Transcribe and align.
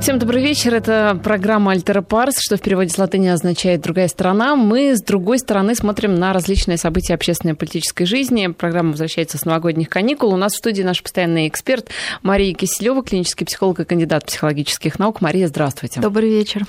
Всем 0.00 0.18
добрый 0.18 0.42
вечер. 0.42 0.74
Это 0.74 1.20
программа 1.22 1.72
«Альтера 1.72 2.00
Парс», 2.00 2.36
что 2.40 2.56
в 2.56 2.62
переводе 2.62 2.88
с 2.88 2.96
латыни 2.96 3.28
означает 3.28 3.82
«другая 3.82 4.08
сторона». 4.08 4.56
Мы 4.56 4.96
с 4.96 5.02
другой 5.02 5.38
стороны 5.38 5.74
смотрим 5.74 6.14
на 6.14 6.32
различные 6.32 6.78
события 6.78 7.12
общественной 7.12 7.52
и 7.52 7.56
политической 7.56 8.06
жизни. 8.06 8.46
Программа 8.46 8.92
возвращается 8.92 9.36
с 9.36 9.44
новогодних 9.44 9.90
каникул. 9.90 10.32
У 10.32 10.38
нас 10.38 10.54
в 10.54 10.56
студии 10.56 10.82
наш 10.82 11.02
постоянный 11.02 11.46
эксперт 11.48 11.90
Мария 12.22 12.54
Киселева, 12.54 13.02
клинический 13.04 13.44
психолог 13.44 13.80
и 13.80 13.84
кандидат 13.84 14.24
психологических 14.24 14.98
наук. 14.98 15.20
Мария, 15.20 15.46
здравствуйте. 15.48 16.00
Добрый 16.00 16.30
вечер. 16.30 16.64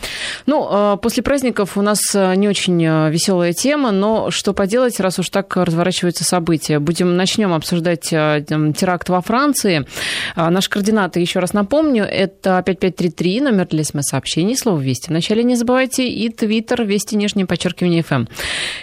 Ну, 0.45 0.67
а, 0.69 0.97
после 0.97 1.23
праздников 1.23 1.77
у 1.77 1.81
нас 1.81 2.01
а, 2.13 2.35
не 2.35 2.49
очень 2.49 2.85
а, 2.85 3.09
веселая 3.09 3.53
тема, 3.53 3.91
но 3.91 4.29
что 4.29 4.53
поделать, 4.53 4.99
раз 4.99 5.19
уж 5.19 5.29
так 5.29 5.55
разворачиваются 5.55 6.25
события. 6.25 6.79
Будем 6.79 7.15
начнем 7.15 7.53
обсуждать 7.53 8.09
теракт 8.09 9.07
во 9.07 9.21
Франции. 9.21 9.85
Наши 10.35 10.69
координаты, 10.69 11.21
еще 11.21 11.39
раз 11.39 11.53
напомню, 11.53 12.03
это 12.03 12.61
5533 12.65 13.20
3, 13.21 13.41
номер 13.41 13.67
для 13.67 13.83
смс-сообщений, 13.83 14.57
слово 14.57 14.79
«Вести». 14.79 15.09
Вначале 15.09 15.43
не 15.43 15.55
забывайте 15.55 16.09
и 16.09 16.29
твиттер 16.29 16.83
«Вести», 16.85 17.15
нижнее 17.15 17.45
подчеркивание 17.45 18.01
«ФМ». 18.01 18.25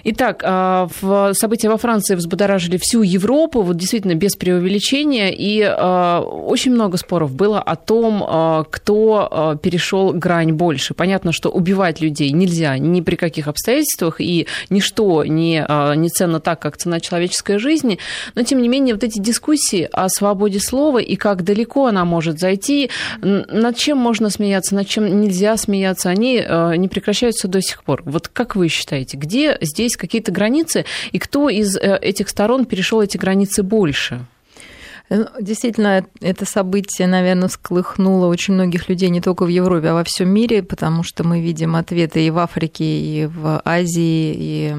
Итак, 0.04 0.42
а, 0.44 0.88
события 1.32 1.68
во 1.68 1.76
Франции 1.76 2.14
взбудоражили 2.14 2.78
всю 2.80 3.02
Европу, 3.02 3.62
вот 3.62 3.76
действительно 3.76 4.14
без 4.14 4.36
преувеличения, 4.36 5.30
и 5.30 5.60
а, 5.62 6.20
очень 6.20 6.70
много 6.70 6.98
споров 6.98 7.34
было 7.34 7.60
о 7.60 7.74
том, 7.74 8.24
а, 8.24 8.62
кто 8.70 9.58
перешел 9.60 10.12
грань 10.12 10.52
больше. 10.52 10.94
Понятно, 10.94 11.32
что 11.32 11.48
убивать 11.48 12.00
людей 12.00 12.30
нельзя 12.30 12.78
ни 12.78 13.00
при 13.00 13.16
каких 13.16 13.48
обстоятельствах, 13.48 14.20
и 14.20 14.46
ничто 14.70 15.24
не, 15.24 15.66
не 15.96 16.08
ценно 16.10 16.38
так, 16.38 16.62
как 16.62 16.76
цена 16.76 17.00
человеческой 17.00 17.58
жизни, 17.58 17.98
но, 18.36 18.44
тем 18.44 18.62
не 18.62 18.68
менее, 18.68 18.94
вот 18.94 19.02
эти 19.02 19.18
дискуссии 19.18 19.88
о 19.90 20.08
свободе 20.08 20.60
слова 20.60 20.98
и 20.98 21.16
как 21.16 21.42
далеко 21.42 21.86
она 21.86 22.04
может 22.04 22.38
зайти, 22.38 22.90
над 23.20 23.76
чем 23.76 23.98
можно 23.98 24.27
можно 24.28 24.30
смеяться, 24.30 24.74
над 24.74 24.86
чем 24.86 25.20
нельзя 25.20 25.56
смеяться, 25.56 26.10
они 26.10 26.42
э, 26.44 26.76
не 26.76 26.88
прекращаются 26.88 27.48
до 27.48 27.60
сих 27.60 27.82
пор. 27.82 28.02
Вот 28.04 28.28
как 28.28 28.56
вы 28.56 28.68
считаете, 28.68 29.16
где 29.16 29.56
здесь 29.60 29.96
какие-то 29.96 30.32
границы, 30.32 30.84
и 31.12 31.18
кто 31.18 31.48
из 31.48 31.76
э, 31.76 31.98
этих 32.00 32.28
сторон 32.28 32.66
перешел 32.66 33.00
эти 33.00 33.16
границы 33.16 33.62
больше? 33.62 34.20
Ну, 35.10 35.26
действительно, 35.40 36.04
это 36.20 36.44
событие, 36.44 37.08
наверное, 37.08 37.48
всколыхнуло 37.48 38.26
очень 38.26 38.54
многих 38.54 38.90
людей 38.90 39.08
не 39.08 39.22
только 39.22 39.44
в 39.44 39.48
Европе, 39.48 39.88
а 39.88 39.94
во 39.94 40.04
всем 40.04 40.28
мире, 40.28 40.62
потому 40.62 41.02
что 41.02 41.24
мы 41.24 41.40
видим 41.40 41.76
ответы 41.76 42.26
и 42.26 42.30
в 42.30 42.38
Африке, 42.38 42.84
и 42.84 43.26
в 43.26 43.62
Азии, 43.64 44.34
и 44.36 44.74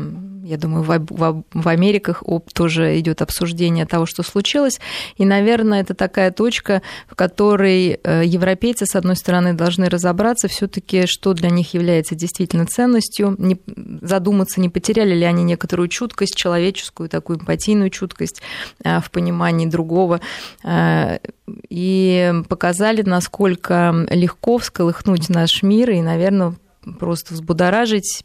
я 0.50 0.58
думаю, 0.58 0.84
в, 0.84 0.98
в, 1.10 1.44
в 1.54 1.68
Америках 1.68 2.24
тоже 2.54 3.00
идет 3.00 3.22
обсуждение 3.22 3.86
того, 3.86 4.08
что 4.08 4.24
случилось. 4.24 4.80
И, 5.18 5.26
наверное, 5.26 5.82
это 5.82 5.94
такая 5.94 6.32
точка, 6.32 6.82
в 7.08 7.14
которой 7.14 8.00
э, 8.04 8.24
европейцы, 8.26 8.88
с 8.88 8.96
одной 8.96 9.16
стороны, 9.16 9.54
должны 9.54 9.90
разобраться 9.90 10.48
все-таки, 10.48 11.06
что 11.06 11.34
для 11.34 11.52
них 11.52 11.76
является 11.76 12.16
действительно 12.16 12.66
ценностью, 12.66 13.36
не, 13.38 13.62
задуматься, 14.02 14.60
не 14.60 14.70
потеряли 14.70 15.14
ли 15.14 15.24
они 15.24 15.44
некоторую 15.44 15.88
чуткость, 15.88 16.36
человеческую, 16.36 17.10
такую 17.10 17.38
эмпатийную 17.38 17.92
чуткость 17.92 18.42
э, 18.84 19.00
в 19.02 19.12
понимании 19.12 19.68
другого 19.68 20.20
э, 20.64 21.20
и 21.70 22.34
показали, 22.48 23.04
насколько 23.04 24.08
легко 24.10 24.58
всколыхнуть 24.58 25.30
наш 25.30 25.62
мир 25.62 25.92
и, 25.92 26.02
наверное, 26.02 26.56
просто 27.00 27.36
взбудоражить 27.36 28.24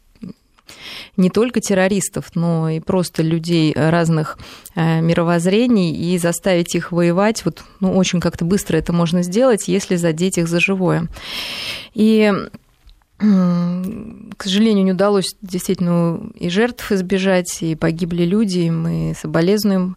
не 1.17 1.29
только 1.29 1.61
террористов, 1.61 2.31
но 2.35 2.69
и 2.69 2.79
просто 2.79 3.23
людей 3.23 3.73
разных 3.75 4.37
э, 4.75 5.01
мировоззрений 5.01 5.95
и 5.95 6.17
заставить 6.17 6.75
их 6.75 6.91
воевать. 6.91 7.45
Вот, 7.45 7.63
ну, 7.79 7.95
очень 7.95 8.19
как-то 8.19 8.45
быстро 8.45 8.77
это 8.77 8.93
можно 8.93 9.23
сделать, 9.23 9.67
если 9.67 9.95
задеть 9.95 10.37
их 10.37 10.47
за 10.47 10.59
живое. 10.59 11.07
И 11.93 12.31
к 13.17 14.43
сожалению, 14.43 14.83
не 14.83 14.91
удалось 14.91 15.37
действительно 15.41 16.19
и 16.35 16.49
жертв 16.49 16.91
избежать, 16.91 17.61
и 17.61 17.75
погибли 17.75 18.25
люди, 18.25 18.59
и 18.59 18.69
мы 18.69 19.15
соболезнуем 19.17 19.95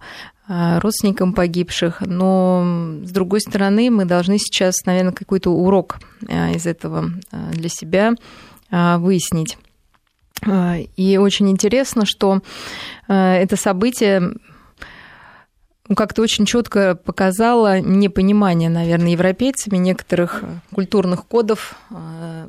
э, 0.48 0.78
родственникам 0.78 1.32
погибших, 1.32 2.00
но 2.02 3.00
с 3.04 3.10
другой 3.10 3.40
стороны 3.40 3.90
мы 3.90 4.04
должны 4.04 4.38
сейчас, 4.38 4.84
наверное, 4.86 5.12
какой-то 5.12 5.50
урок 5.50 5.98
э, 6.28 6.54
из 6.54 6.66
этого 6.66 7.10
для 7.52 7.68
себя 7.68 8.12
выяснить. 8.70 9.56
А, 10.46 10.76
и 10.96 11.16
очень 11.16 11.50
интересно, 11.50 12.06
что 12.06 12.40
а, 13.08 13.34
это 13.34 13.56
событие 13.56 14.32
ну, 15.88 15.94
как-то 15.94 16.22
очень 16.22 16.44
четко 16.44 16.94
показало 16.94 17.80
непонимание, 17.80 18.68
наверное, 18.68 19.12
европейцами 19.12 19.78
некоторых 19.78 20.44
культурных 20.72 21.26
кодов 21.26 21.76
а, 21.90 22.48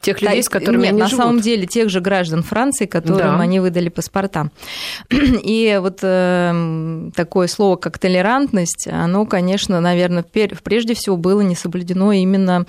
Тех 0.00 0.22
людей, 0.22 0.42
с 0.42 0.48
которыми 0.48 0.82
Нет, 0.82 0.90
они 0.90 1.00
на 1.00 1.08
живут. 1.08 1.24
самом 1.24 1.40
деле 1.40 1.66
тех 1.66 1.88
же 1.90 2.00
граждан 2.00 2.44
Франции, 2.44 2.86
которым 2.86 3.38
да. 3.38 3.40
они 3.40 3.58
выдали 3.58 3.88
паспорта. 3.88 4.50
И 5.10 5.78
вот 5.82 5.98
э, 6.02 7.10
такое 7.16 7.48
слово, 7.48 7.74
как 7.74 7.98
толерантность, 7.98 8.86
оно, 8.88 9.26
конечно, 9.26 9.80
наверное, 9.80 10.22
прежде 10.22 10.94
всего 10.94 11.16
было 11.16 11.40
не 11.40 11.56
соблюдено 11.56 12.12
именно 12.12 12.66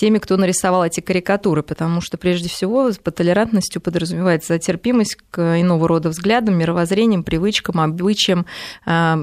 теми, 0.00 0.16
кто 0.16 0.38
нарисовал 0.38 0.86
эти 0.86 1.00
карикатуры, 1.00 1.62
потому 1.62 2.00
что 2.00 2.16
прежде 2.16 2.48
всего 2.48 2.90
под 3.04 3.14
толерантностью 3.16 3.82
подразумевается 3.82 4.58
терпимость 4.58 5.18
к 5.30 5.60
иного 5.60 5.86
рода 5.86 6.08
взглядам, 6.08 6.56
мировоззрениям, 6.56 7.22
привычкам, 7.22 7.78
обычаям, 7.80 8.46
а, 8.86 9.18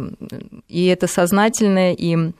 и 0.68 0.86
это 0.86 1.08
сознательное 1.08 1.94
и 1.94 2.32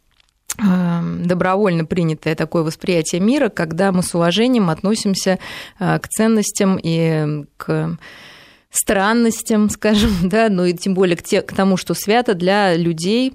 а, 0.60 1.04
добровольно 1.26 1.86
принятое 1.86 2.36
такое 2.36 2.62
восприятие 2.62 3.22
мира, 3.22 3.50
когда 3.50 3.92
мы 3.92 4.04
с 4.04 4.14
уважением 4.14 4.70
относимся 4.70 5.40
а, 5.80 5.98
к 5.98 6.08
ценностям 6.08 6.80
и 6.82 7.44
к 7.58 7.98
странностям, 8.70 9.70
скажем, 9.72 10.12
да, 10.22 10.50
ну 10.50 10.66
и 10.66 10.74
тем 10.74 10.94
более 10.94 11.18
к, 11.18 11.24
те, 11.24 11.42
к 11.42 11.54
тому, 11.54 11.76
что 11.76 11.96
свято 11.96 12.36
для 12.36 12.76
людей, 12.78 13.34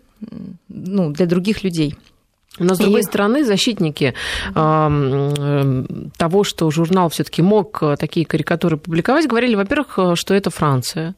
ну, 0.68 1.10
для 1.10 1.26
других 1.26 1.64
людей. 1.64 1.96
Но, 2.58 2.74
с 2.74 2.78
другой 2.78 3.00
и... 3.00 3.04
стороны, 3.04 3.44
защитники 3.44 4.12
э, 4.54 5.84
того, 6.18 6.44
что 6.44 6.70
журнал 6.70 7.08
все 7.08 7.24
таки 7.24 7.40
мог 7.40 7.78
э, 7.82 7.96
такие 7.98 8.26
карикатуры 8.26 8.76
публиковать, 8.76 9.26
говорили, 9.26 9.54
во-первых, 9.54 9.94
э, 9.96 10.14
что 10.16 10.34
это 10.34 10.50
Франция. 10.50 11.14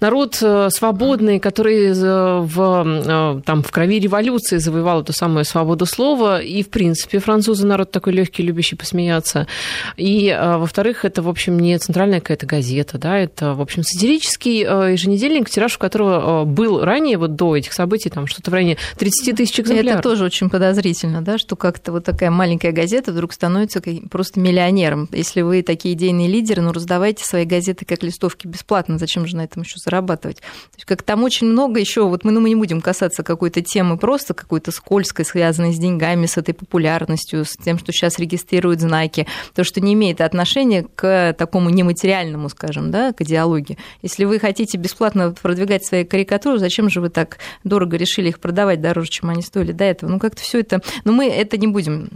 Народ 0.00 0.38
э, 0.40 0.68
свободный, 0.70 1.40
который 1.40 1.92
в, 1.92 3.42
там, 3.44 3.62
в 3.64 3.70
крови 3.72 3.98
революции 3.98 4.58
завоевал 4.58 5.02
эту 5.02 5.12
самую 5.12 5.44
свободу 5.44 5.84
слова. 5.84 6.40
И, 6.40 6.62
в 6.62 6.68
принципе, 6.68 7.18
французы 7.18 7.66
народ 7.66 7.90
такой 7.90 8.12
легкий, 8.12 8.44
любящий 8.44 8.76
посмеяться. 8.76 9.48
И, 9.96 10.36
во-вторых, 10.40 11.04
это, 11.04 11.22
в 11.22 11.28
общем, 11.28 11.58
не 11.58 11.76
центральная 11.78 12.20
какая-то 12.20 12.46
газета, 12.46 12.98
да, 12.98 13.18
это, 13.18 13.54
в 13.54 13.60
общем, 13.60 13.82
сатирический 13.82 14.60
еженедельник, 14.60 15.50
тираж 15.50 15.76
у 15.76 15.78
которого 15.80 16.44
был 16.44 16.84
ранее, 16.84 17.18
вот 17.18 17.34
до 17.34 17.56
этих 17.56 17.72
событий, 17.72 18.10
там 18.10 18.26
что-то 18.26 18.50
в 18.50 18.54
районе 18.54 18.76
30 18.96 19.36
тысяч 19.36 19.58
экземпляров. 19.58 20.00
Это 20.00 20.08
тоже 20.08 20.24
очень 20.24 20.48
подозрительно 20.48 20.67
подозрительно, 20.68 21.22
да, 21.22 21.38
что 21.38 21.56
как-то 21.56 21.92
вот 21.92 22.04
такая 22.04 22.30
маленькая 22.30 22.72
газета 22.72 23.12
вдруг 23.12 23.32
становится 23.32 23.80
просто 24.10 24.38
миллионером. 24.38 25.08
Если 25.12 25.40
вы 25.40 25.62
такие 25.62 25.94
идейные 25.94 26.28
лидеры, 26.28 26.60
ну 26.60 26.72
раздавайте 26.72 27.24
свои 27.24 27.46
газеты 27.46 27.86
как 27.86 28.02
листовки 28.02 28.46
бесплатно, 28.46 28.98
зачем 28.98 29.26
же 29.26 29.34
на 29.34 29.44
этом 29.44 29.62
еще 29.62 29.78
зарабатывать? 29.78 30.38
То 30.40 30.76
есть 30.76 30.84
как 30.84 31.02
там 31.02 31.22
очень 31.24 31.46
много 31.46 31.80
еще, 31.80 32.06
вот 32.06 32.22
мы, 32.24 32.32
ну, 32.32 32.40
мы 32.40 32.50
не 32.50 32.54
будем 32.54 32.82
касаться 32.82 33.22
какой-то 33.22 33.62
темы 33.62 33.96
просто 33.96 34.34
какой-то 34.34 34.70
скользкой, 34.70 35.24
связанной 35.24 35.72
с 35.72 35.78
деньгами, 35.78 36.26
с 36.26 36.36
этой 36.36 36.52
популярностью, 36.52 37.46
с 37.46 37.56
тем, 37.56 37.78
что 37.78 37.92
сейчас 37.92 38.18
регистрируют 38.18 38.80
знаки, 38.80 39.26
то, 39.54 39.64
что 39.64 39.80
не 39.80 39.94
имеет 39.94 40.20
отношения 40.20 40.86
к 40.94 41.34
такому 41.38 41.70
нематериальному, 41.70 42.50
скажем, 42.50 42.90
да, 42.90 43.14
к 43.14 43.22
идеологии. 43.22 43.78
Если 44.02 44.26
вы 44.26 44.38
хотите 44.38 44.76
бесплатно 44.76 45.34
продвигать 45.40 45.86
свои 45.86 46.04
карикатуры, 46.04 46.58
зачем 46.58 46.90
же 46.90 47.00
вы 47.00 47.08
так 47.08 47.38
дорого 47.64 47.96
решили 47.96 48.28
их 48.28 48.38
продавать 48.38 48.82
дороже, 48.82 49.08
чем 49.08 49.30
они 49.30 49.40
стоили 49.40 49.72
до 49.72 49.84
этого? 49.84 50.10
Ну, 50.10 50.18
как-то 50.18 50.42
все 50.42 50.57
все 50.58 50.60
это... 50.60 50.82
Но 51.04 51.12
мы 51.12 51.28
это 51.28 51.56
не 51.56 51.66
будем 51.66 52.10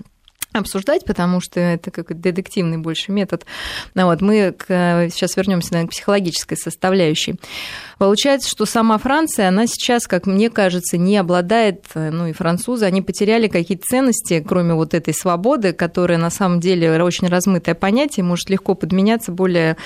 обсуждать, 0.53 1.06
потому 1.06 1.41
что 1.41 1.61
это 1.61 1.91
как 1.91 2.21
детективный 2.21 2.77
больше 2.77 3.11
метод. 3.11 3.47
Ну, 3.94 4.05
вот, 4.05 4.21
мы 4.21 4.53
к, 4.53 5.09
сейчас 5.11 5.35
вернемся 5.37 5.73
наверное, 5.73 5.89
к 5.89 5.93
психологической 5.93 6.59
составляющей. 6.59 7.37
Получается, 7.97 8.50
что 8.50 8.67
сама 8.67 8.99
Франция, 8.99 9.49
она 9.49 9.67
сейчас, 9.67 10.06
как 10.06 10.27
мне 10.27 10.50
кажется, 10.50 10.99
не 10.99 11.17
обладает, 11.17 11.87
ну 11.94 12.27
и 12.27 12.33
французы, 12.33 12.85
они 12.85 13.00
потеряли 13.00 13.49
какие-то 13.49 13.85
ценности, 13.87 14.45
кроме 14.47 14.75
вот 14.75 14.93
этой 14.93 15.15
свободы, 15.15 15.73
которая 15.73 16.19
на 16.19 16.29
самом 16.29 16.61
деле 16.61 17.03
очень 17.03 17.29
размытое 17.29 17.75
понятие, 17.75 18.25
может 18.25 18.50
легко 18.50 18.75
подменяться 18.75 19.33
более... 19.33 19.79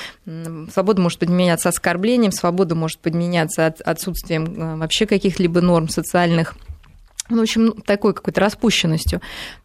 Свобода 0.72 1.00
может 1.00 1.20
подменяться 1.20 1.68
оскорблением, 1.68 2.32
свобода 2.32 2.74
может 2.74 2.98
подменяться 2.98 3.66
отсутствием 3.66 4.44
э, 4.44 4.76
вообще 4.78 5.06
каких-либо 5.06 5.60
норм 5.60 5.88
социальных 5.88 6.56
в 7.28 7.40
общем, 7.40 7.72
такой 7.82 8.14
какой-то 8.14 8.40
распущенностью. 8.40 9.20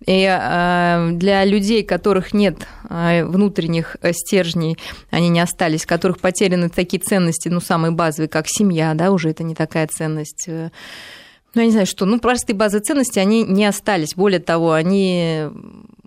И 0.05 0.25
э, 0.25 1.09
для 1.13 1.45
людей, 1.45 1.83
которых 1.83 2.33
нет 2.33 2.67
э, 2.89 3.23
внутренних 3.25 3.97
э, 4.01 4.13
стержней, 4.13 4.77
они 5.09 5.29
не 5.29 5.39
остались, 5.39 5.85
которых 5.85 6.19
потеряны 6.19 6.69
такие 6.69 6.99
ценности, 6.99 7.49
ну, 7.49 7.59
самые 7.59 7.91
базовые, 7.91 8.29
как 8.29 8.47
семья, 8.47 8.93
да, 8.93 9.11
уже 9.11 9.29
это 9.29 9.43
не 9.43 9.55
такая 9.55 9.87
ценность, 9.87 10.47
ну, 10.47 11.59
я 11.59 11.65
не 11.65 11.71
знаю, 11.71 11.85
что, 11.85 12.05
ну, 12.05 12.17
простые 12.19 12.55
базы 12.55 12.79
ценностей, 12.79 13.19
они 13.19 13.43
не 13.43 13.65
остались. 13.65 14.15
Более 14.15 14.39
того, 14.39 14.71
они 14.71 15.49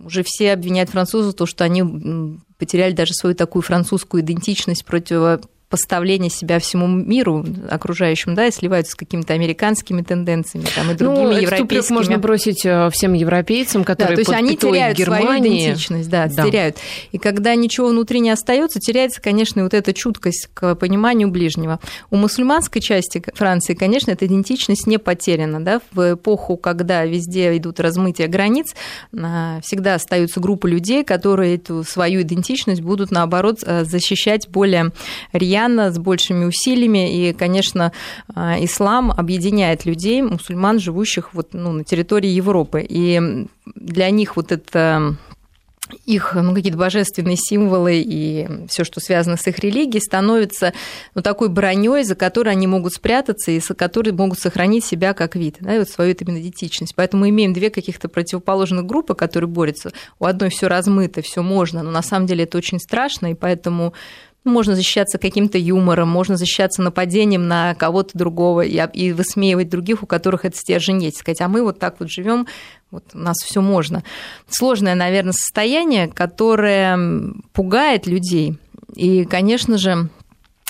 уже 0.03 0.23
все 0.25 0.53
обвиняют 0.53 0.89
французов, 0.89 1.35
то, 1.35 1.45
что 1.45 1.65
они 1.65 2.41
потеряли 2.57 2.93
даже 2.93 3.13
свою 3.13 3.35
такую 3.35 3.63
французскую 3.63 4.23
идентичность 4.23 4.87
против 4.87 5.41
поставление 5.75 6.31
себя 6.31 6.61
всему 6.61 6.87
миру 6.87 7.45
окружающему, 7.69 8.37
да, 8.37 8.47
и 8.47 8.53
сливаются 8.53 8.93
с 8.93 8.95
какими-то 8.95 9.35
американскими 9.35 10.03
тенденциями 10.03 10.67
там, 10.73 10.93
и 10.93 10.95
другими 10.95 11.25
ну, 11.25 11.33
европейскими. 11.33 11.97
можно 11.97 12.19
бросить 12.19 12.65
э, 12.65 12.91
всем 12.93 13.13
европейцам, 13.13 13.83
которые 13.83 14.17
да, 14.17 14.23
то 14.23 14.31
есть 14.31 14.41
они 14.41 14.57
теряют 14.57 14.97
Германии. 14.97 15.25
свою 15.27 15.41
идентичность, 15.41 16.09
да, 16.09 16.29
да, 16.29 16.45
теряют. 16.45 16.77
И 17.11 17.19
когда 17.19 17.57
ничего 17.57 17.89
внутри 17.89 18.21
не 18.21 18.31
остается, 18.31 18.79
теряется, 18.79 19.21
конечно, 19.21 19.65
вот 19.65 19.75
эта 19.75 19.93
чуткость 19.93 20.49
к 20.55 20.77
пониманию 20.77 21.29
ближнего. 21.29 21.81
У 22.11 22.17
мусульманской 22.17 22.81
части 22.81 23.21
Франции, 23.35 23.75
конечно, 23.75 24.13
эта 24.13 24.27
идентичность 24.27 24.87
не 24.87 24.99
потеряна, 24.99 25.61
да, 25.61 25.81
в 25.91 26.15
эпоху, 26.15 26.57
когда 26.57 27.05
везде 27.05 27.57
идут 27.57 27.81
размытия 27.81 28.29
границ, 28.29 28.77
всегда 29.11 29.95
остаются 29.95 30.39
группы 30.39 30.71
людей, 30.71 31.03
которые 31.03 31.57
эту 31.57 31.83
свою 31.83 32.23
идентичность 32.23 32.81
будут, 32.81 33.11
наоборот, 33.11 33.59
э, 33.67 33.83
защищать 33.85 34.49
более 34.49 34.93
рьяно 35.33 35.64
постоянно, 35.65 35.91
с 35.91 35.99
большими 35.99 36.45
усилиями. 36.45 37.29
И, 37.29 37.33
конечно, 37.33 37.93
а, 38.35 38.57
ислам 38.61 39.11
объединяет 39.11 39.85
людей, 39.85 40.23
мусульман, 40.23 40.79
живущих 40.79 41.35
вот, 41.35 41.55
ну, 41.55 41.73
на 41.73 41.85
территории 41.85 42.29
Европы. 42.29 42.85
И 42.89 43.47
для 43.75 44.11
них 44.11 44.37
вот 44.37 44.53
это 44.53 45.17
их 46.07 46.35
ну, 46.35 46.55
какие-то 46.55 46.79
божественные 46.79 47.37
символы 47.37 48.03
и 48.05 48.49
все, 48.69 48.85
что 48.85 49.01
связано 49.01 49.37
с 49.37 49.47
их 49.47 49.59
религией, 49.59 50.01
становится 50.01 50.73
ну, 51.15 51.21
такой 51.21 51.51
броней, 51.51 52.05
за 52.05 52.15
которой 52.15 52.51
они 52.51 52.67
могут 52.67 52.95
спрятаться 52.95 53.51
и 53.51 53.61
за 53.61 53.75
которой 53.75 54.13
могут 54.13 54.39
сохранить 54.39 54.85
себя 54.85 55.13
как 55.13 55.37
вид, 55.37 55.57
да, 55.61 55.75
и 55.75 55.79
вот 55.79 55.91
свою 55.91 56.15
именно 56.15 56.41
идентичность. 56.41 56.95
Поэтому 56.95 57.23
мы 57.23 57.29
имеем 57.29 57.53
две 57.53 57.69
каких-то 57.69 58.09
противоположных 58.09 58.87
группы, 58.87 59.15
которые 59.15 59.49
борются. 59.49 59.93
У 60.19 60.25
одной 60.25 60.49
все 60.49 60.69
размыто, 60.69 61.21
все 61.21 61.43
можно, 61.43 61.83
но 61.83 61.91
на 61.91 62.03
самом 62.03 62.27
деле 62.27 62.45
это 62.45 62.57
очень 62.57 62.81
страшно, 62.81 63.33
и 63.33 63.35
поэтому 63.35 63.93
можно 64.45 64.75
защищаться 64.75 65.19
каким-то 65.19 65.59
юмором, 65.59 66.09
можно 66.09 66.37
защищаться 66.37 66.83
нападением 66.83 67.49
на 67.49 67.75
кого-то 67.75 68.17
другого 68.17 68.63
и, 68.63 68.81
и 68.93 69.13
высмеивать 69.13 69.69
других, 69.69 70.03
у 70.03 70.07
которых 70.07 70.45
это 70.45 70.57
стержень 70.57 71.03
есть. 71.03 71.19
Сказать, 71.19 71.41
а 71.41 71.49
мы 71.49 71.63
вот 71.63 71.79
так 71.79 71.97
вот 71.99 72.11
живем, 72.11 72.47
вот 72.91 73.05
у 73.15 73.19
нас 73.19 73.37
все 73.45 73.61
можно. 73.61 74.05
Сложное, 74.49 74.95
наверное, 74.95 75.33
состояние, 75.33 76.09
которое 76.09 76.99
пугает 77.53 78.07
людей. 78.07 78.59
И, 78.95 79.25
конечно 79.25 79.79
же, 79.79 80.09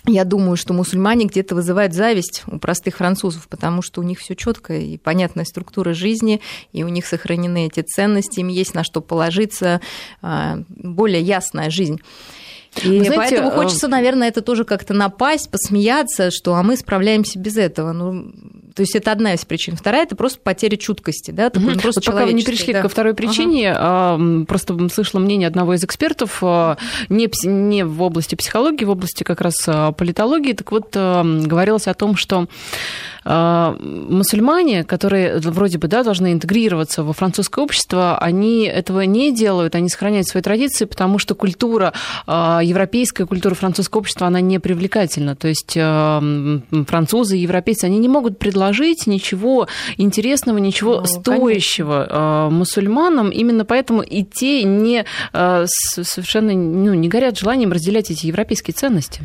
я 0.06 0.24
думаю, 0.24 0.56
что 0.56 0.74
мусульмане 0.74 1.26
где-то 1.26 1.54
вызывают 1.54 1.94
зависть 1.94 2.42
у 2.46 2.58
простых 2.58 2.96
французов, 2.96 3.48
потому 3.48 3.80
что 3.80 4.02
у 4.02 4.04
них 4.04 4.18
все 4.18 4.36
четко 4.36 4.74
и 4.74 4.98
понятная 4.98 5.46
структура 5.46 5.94
жизни, 5.94 6.42
и 6.72 6.84
у 6.84 6.88
них 6.88 7.06
сохранены 7.06 7.66
эти 7.66 7.80
ценности, 7.80 8.40
им 8.40 8.48
есть 8.48 8.74
на 8.74 8.84
что 8.84 9.00
положиться, 9.00 9.80
а, 10.20 10.58
более 10.68 11.22
ясная 11.22 11.70
жизнь. 11.70 12.00
И 12.82 13.00
знаете, 13.00 13.16
поэтому 13.16 13.48
э, 13.48 13.52
хочется, 13.52 13.88
наверное, 13.88 14.28
это 14.28 14.42
тоже 14.42 14.64
как-то 14.64 14.94
напасть, 14.94 15.50
посмеяться, 15.50 16.30
что 16.30 16.54
а 16.54 16.62
мы 16.62 16.76
справляемся 16.76 17.38
без 17.38 17.56
этого. 17.56 17.92
Ну, 17.92 18.32
то 18.74 18.82
есть 18.82 18.96
это 18.96 19.12
одна 19.12 19.34
из 19.34 19.44
причин. 19.44 19.76
Вторая 19.76 20.02
это 20.02 20.16
просто 20.16 20.40
потеря 20.42 20.76
чуткости, 20.76 21.30
да, 21.30 21.46
угу. 21.54 21.78
просто 21.80 22.00
вот 22.00 22.06
пока 22.06 22.26
вы 22.26 22.32
не 22.32 22.42
перешли 22.42 22.72
да. 22.72 22.82
ко 22.82 22.88
второй 22.88 23.14
причине, 23.14 23.72
ага. 23.72 24.44
просто 24.46 24.76
слышала 24.88 25.20
мнение 25.20 25.46
одного 25.46 25.74
из 25.74 25.84
экспертов 25.84 26.38
а, 26.42 26.76
не, 27.08 27.30
не 27.44 27.84
в 27.84 28.02
области 28.02 28.34
психологии, 28.34 28.84
в 28.84 28.90
области 28.90 29.22
как 29.22 29.40
раз 29.40 29.54
а, 29.66 29.92
политологии. 29.92 30.52
Так 30.52 30.72
вот, 30.72 30.88
говорилось 30.92 31.86
о 31.86 31.94
том, 31.94 32.16
что 32.16 32.40
а, 32.40 32.46
мусульмане, 33.24 34.84
которые 34.84 35.38
вроде 35.38 35.78
бы 35.78 35.88
да, 35.88 36.02
должны 36.02 36.32
интегрироваться 36.32 37.02
во 37.02 37.12
французское 37.12 37.64
общество, 37.64 38.18
они 38.18 38.64
этого 38.64 39.00
не 39.02 39.32
делают, 39.32 39.74
они 39.74 39.88
сохраняют 39.88 40.26
свои 40.26 40.42
традиции, 40.42 40.84
потому 40.84 41.18
что 41.18 41.34
культура, 41.34 41.92
а, 42.26 42.60
европейская 42.62 43.26
культура 43.26 43.54
французского 43.54 44.00
общества, 44.00 44.26
она 44.26 44.40
не 44.40 44.58
привлекательна. 44.58 45.36
То 45.36 45.48
есть 45.48 45.74
а, 45.78 46.22
французы, 46.86 47.36
европейцы, 47.36 47.84
они 47.84 47.98
не 47.98 48.08
могут 48.08 48.38
предложить 48.38 49.06
ничего 49.06 49.68
интересного, 49.96 50.58
ничего 50.58 51.00
ну, 51.00 51.06
стоящего 51.06 52.06
конечно. 52.08 52.48
мусульманам. 52.50 53.30
Именно 53.30 53.64
поэтому 53.64 54.02
и 54.02 54.22
те 54.22 54.64
не, 54.64 55.04
совершенно 55.32 56.52
ну, 56.52 56.94
не 56.94 57.08
горят 57.08 57.38
желанием 57.38 57.72
разделять 57.72 58.10
эти 58.10 58.26
европейские 58.26 58.74
ценности. 58.74 59.22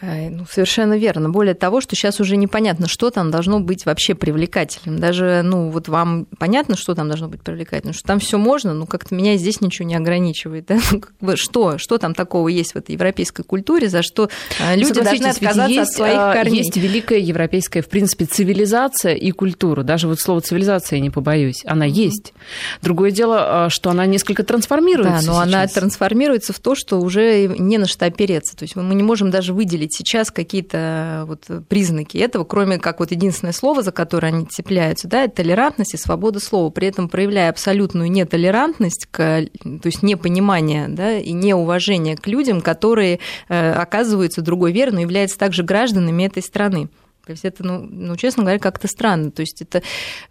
Ну, 0.00 0.46
совершенно 0.50 0.96
верно. 0.96 1.30
Более 1.30 1.54
того, 1.54 1.80
что 1.80 1.94
сейчас 1.94 2.20
уже 2.20 2.36
непонятно, 2.36 2.88
что 2.88 3.10
там 3.10 3.30
должно 3.30 3.60
быть 3.60 3.84
вообще 3.86 4.14
привлекательным. 4.14 4.98
Даже, 4.98 5.42
ну, 5.44 5.70
вот 5.70 5.88
вам 5.88 6.26
понятно, 6.38 6.76
что 6.76 6.94
там 6.94 7.08
должно 7.08 7.28
быть 7.28 7.42
привлекательным, 7.42 7.94
что 7.94 8.06
там 8.06 8.18
все 8.18 8.38
можно, 8.38 8.72
но 8.72 8.86
как-то 8.86 9.14
меня 9.14 9.36
здесь 9.36 9.60
ничего 9.60 9.86
не 9.86 9.94
ограничивает. 9.94 10.66
Да? 10.70 10.78
Ну, 10.92 11.00
как 11.00 11.14
бы, 11.20 11.36
что, 11.36 11.78
что 11.78 11.98
там 11.98 12.14
такого 12.14 12.46
есть 12.46 12.74
в 12.74 12.76
этой 12.76 12.92
европейской 12.92 13.42
культуре, 13.42 13.88
за 13.88 14.02
что 14.02 14.30
а, 14.60 14.76
люди 14.76 15.00
должны 15.02 15.26
отказаться 15.26 15.68
есть, 15.68 15.90
от 15.90 15.96
своих 15.96 16.16
а, 16.16 16.32
корней? 16.32 16.58
Есть 16.58 16.76
великая 16.76 17.18
европейская, 17.18 17.82
в 17.82 17.88
принципе, 17.88 18.24
цивилизация 18.24 19.14
и 19.14 19.32
культура. 19.32 19.82
Даже 19.82 20.06
вот 20.06 20.20
слово 20.20 20.42
цивилизация, 20.42 20.98
я 20.98 21.02
не 21.02 21.10
побоюсь, 21.10 21.62
она 21.64 21.86
есть. 21.86 22.34
Другое 22.82 23.10
дело, 23.10 23.64
а, 23.64 23.70
что 23.70 23.90
она 23.90 24.06
несколько 24.06 24.44
трансформируется. 24.44 25.26
Да, 25.26 25.32
но 25.32 25.38
сейчас. 25.38 25.42
она 25.42 25.66
трансформируется 25.66 26.52
в 26.52 26.60
то, 26.60 26.76
что 26.76 27.00
уже 27.00 27.48
не 27.48 27.78
на 27.78 27.88
что 27.88 28.06
опереться. 28.06 28.56
То 28.56 28.62
есть 28.62 28.76
мы 28.76 28.94
не 28.94 29.02
можем 29.02 29.32
даже 29.32 29.52
выделить 29.52 29.79
выделить 29.80 29.94
сейчас 29.94 30.30
какие-то 30.30 31.24
вот 31.26 31.44
признаки 31.68 32.18
этого, 32.18 32.44
кроме 32.44 32.78
как 32.78 33.00
вот 33.00 33.10
единственное 33.10 33.52
слово, 33.52 33.82
за 33.82 33.92
которое 33.92 34.28
они 34.28 34.44
цепляются, 34.44 35.08
да, 35.08 35.24
это 35.24 35.36
толерантность 35.36 35.94
и 35.94 35.96
свобода 35.96 36.40
слова, 36.40 36.70
при 36.70 36.88
этом 36.88 37.08
проявляя 37.08 37.50
абсолютную 37.50 38.10
нетолерантность, 38.10 39.06
к, 39.10 39.16
то 39.16 39.86
есть 39.86 40.02
непонимание 40.02 40.88
да, 40.88 41.18
и 41.18 41.32
неуважение 41.32 42.16
к 42.16 42.26
людям, 42.26 42.60
которые 42.60 43.20
э, 43.48 43.72
оказываются 43.72 44.42
другой 44.42 44.72
верой, 44.72 44.92
но 44.92 45.00
являются 45.00 45.38
также 45.38 45.62
гражданами 45.62 46.24
этой 46.24 46.42
страны. 46.42 46.88
То 47.24 47.32
есть 47.32 47.44
это, 47.44 47.64
ну, 47.64 47.86
ну 47.90 48.16
честно 48.16 48.42
говоря, 48.42 48.58
как-то 48.58 48.88
странно. 48.88 49.30
То 49.30 49.40
есть 49.40 49.60
это 49.62 49.82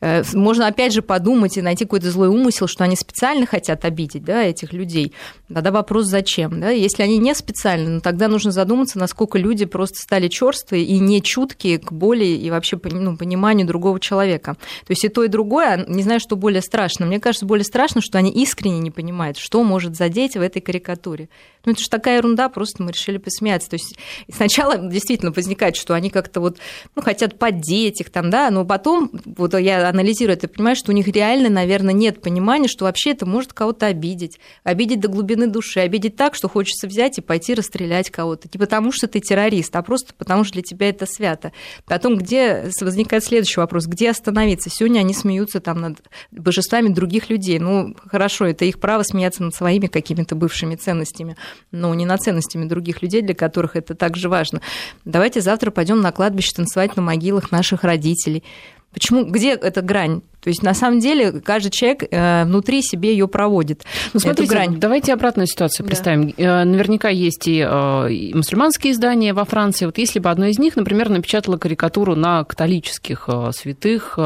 э, 0.01 0.23
можно 0.33 0.67
опять 0.67 0.93
же 0.93 1.01
подумать 1.01 1.57
и 1.57 1.61
найти 1.61 1.85
какой-то 1.85 2.11
злой 2.11 2.27
умысел, 2.27 2.67
что 2.67 2.83
они 2.83 2.95
специально 2.95 3.45
хотят 3.45 3.85
обидеть 3.85 4.23
да, 4.23 4.43
этих 4.43 4.73
людей. 4.73 5.13
Тогда 5.53 5.71
вопрос, 5.71 6.05
зачем? 6.07 6.59
Да? 6.59 6.69
Если 6.69 7.03
они 7.03 7.17
не 7.17 7.33
специально, 7.35 7.89
ну, 7.89 8.01
тогда 8.01 8.27
нужно 8.27 8.51
задуматься, 8.51 8.99
насколько 8.99 9.37
люди 9.37 9.65
просто 9.65 9.97
стали 9.99 10.27
черствые 10.27 10.83
и 10.83 10.99
не 10.99 11.21
чуткие 11.21 11.79
к 11.79 11.91
боли 11.91 12.25
и 12.25 12.49
вообще 12.49 12.79
ну, 12.83 13.17
пониманию 13.17 13.67
другого 13.67 13.99
человека. 13.99 14.55
То 14.85 14.91
есть 14.91 15.03
и 15.05 15.09
то, 15.09 15.23
и 15.23 15.27
другое, 15.27 15.85
не 15.87 16.03
знаю, 16.03 16.19
что 16.19 16.35
более 16.35 16.61
страшно. 16.61 17.05
Мне 17.05 17.19
кажется, 17.19 17.45
более 17.45 17.65
страшно, 17.65 18.01
что 18.01 18.17
они 18.17 18.31
искренне 18.31 18.79
не 18.79 18.91
понимают, 18.91 19.37
что 19.37 19.63
может 19.63 19.95
задеть 19.95 20.35
в 20.35 20.41
этой 20.41 20.61
карикатуре. 20.61 21.29
Ну, 21.65 21.73
это 21.73 21.81
же 21.81 21.89
такая 21.89 22.17
ерунда, 22.17 22.49
просто 22.49 22.83
мы 22.83 22.91
решили 22.91 23.17
посмеяться. 23.17 23.69
То 23.69 23.75
есть 23.75 23.97
сначала 24.33 24.77
действительно 24.77 25.31
возникает, 25.31 25.75
что 25.75 25.93
они 25.93 26.09
как-то 26.09 26.39
вот 26.39 26.57
ну, 26.95 27.01
хотят 27.01 27.37
поддеть 27.37 28.01
их 28.01 28.09
там, 28.09 28.29
да, 28.29 28.49
но 28.49 28.65
потом, 28.65 29.11
вот 29.25 29.57
я 29.57 29.89
анализирую 29.89 30.37
это, 30.37 30.47
понимаю, 30.47 30.75
что 30.75 30.91
у 30.91 30.95
них 30.95 31.07
реально, 31.07 31.49
наверное, 31.49 31.93
нет 31.93 32.21
понимания, 32.21 32.67
что 32.67 32.85
вообще 32.85 33.11
это 33.11 33.25
может 33.25 33.53
кого-то 33.53 33.87
обидеть, 33.87 34.39
обидеть 34.63 34.99
до 34.99 35.07
глубины 35.07 35.47
души, 35.47 35.79
обидеть 35.79 36.15
так, 36.15 36.35
что 36.35 36.49
хочется 36.49 36.87
взять 36.87 37.17
и 37.17 37.21
пойти 37.21 37.53
расстрелять 37.53 38.09
кого-то. 38.09 38.49
Не 38.53 38.59
потому, 38.59 38.91
что 38.91 39.07
ты 39.07 39.19
террорист, 39.19 39.75
а 39.75 39.81
просто 39.81 40.13
потому, 40.13 40.43
что 40.43 40.53
для 40.53 40.63
тебя 40.63 40.89
это 40.89 41.05
свято. 41.05 41.51
Потом, 41.85 42.17
где 42.17 42.69
возникает 42.81 43.23
следующий 43.23 43.59
вопрос, 43.59 43.85
где 43.85 44.09
остановиться? 44.09 44.69
Сегодня 44.69 44.99
они 44.99 45.13
смеются 45.13 45.59
там 45.59 45.81
над 45.81 45.97
божествами 46.31 46.89
других 46.89 47.29
людей. 47.29 47.59
Ну, 47.59 47.95
хорошо, 48.05 48.45
это 48.45 48.65
их 48.65 48.79
право 48.79 49.03
смеяться 49.03 49.43
над 49.43 49.53
своими 49.53 49.87
какими-то 49.87 50.35
бывшими 50.35 50.75
ценностями, 50.75 51.35
но 51.71 51.93
не 51.93 52.05
над 52.05 52.21
ценностями 52.21 52.65
других 52.65 53.01
людей, 53.01 53.21
для 53.21 53.35
которых 53.35 53.75
это 53.75 53.95
также 53.95 54.29
важно. 54.29 54.61
Давайте 55.05 55.41
завтра 55.41 55.71
пойдем 55.71 56.01
на 56.01 56.11
кладбище 56.11 56.53
танцевать 56.55 56.68
на 56.95 57.01
могилах 57.01 57.51
наших 57.51 57.83
родителей. 57.83 58.43
Почему, 58.91 59.23
где 59.25 59.53
эта 59.53 59.81
грань? 59.81 60.21
То 60.41 60.49
есть, 60.49 60.63
на 60.63 60.73
самом 60.73 60.99
деле, 60.99 61.31
каждый 61.31 61.69
человек 61.69 62.03
э, 62.09 62.45
внутри 62.45 62.81
себе 62.81 63.11
ее 63.11 63.27
проводит. 63.27 63.83
Ну, 64.13 64.19
смотрите, 64.19 64.49
грань. 64.49 64.79
давайте 64.79 65.13
обратную 65.13 65.47
ситуацию 65.47 65.85
да. 65.85 65.89
представим. 65.89 66.33
Э, 66.37 66.63
наверняка 66.63 67.09
есть 67.09 67.47
и, 67.47 67.65
э, 67.67 68.11
и 68.11 68.33
мусульманские 68.33 68.93
издания 68.93 69.33
во 69.33 69.43
Франции. 69.43 69.85
Вот 69.85 69.97
если 69.97 70.19
бы 70.19 70.29
одно 70.29 70.45
из 70.45 70.57
них, 70.57 70.75
например, 70.77 71.09
напечатало 71.09 71.57
карикатуру 71.57 72.15
на 72.15 72.43
католических 72.45 73.27
святых, 73.51 74.17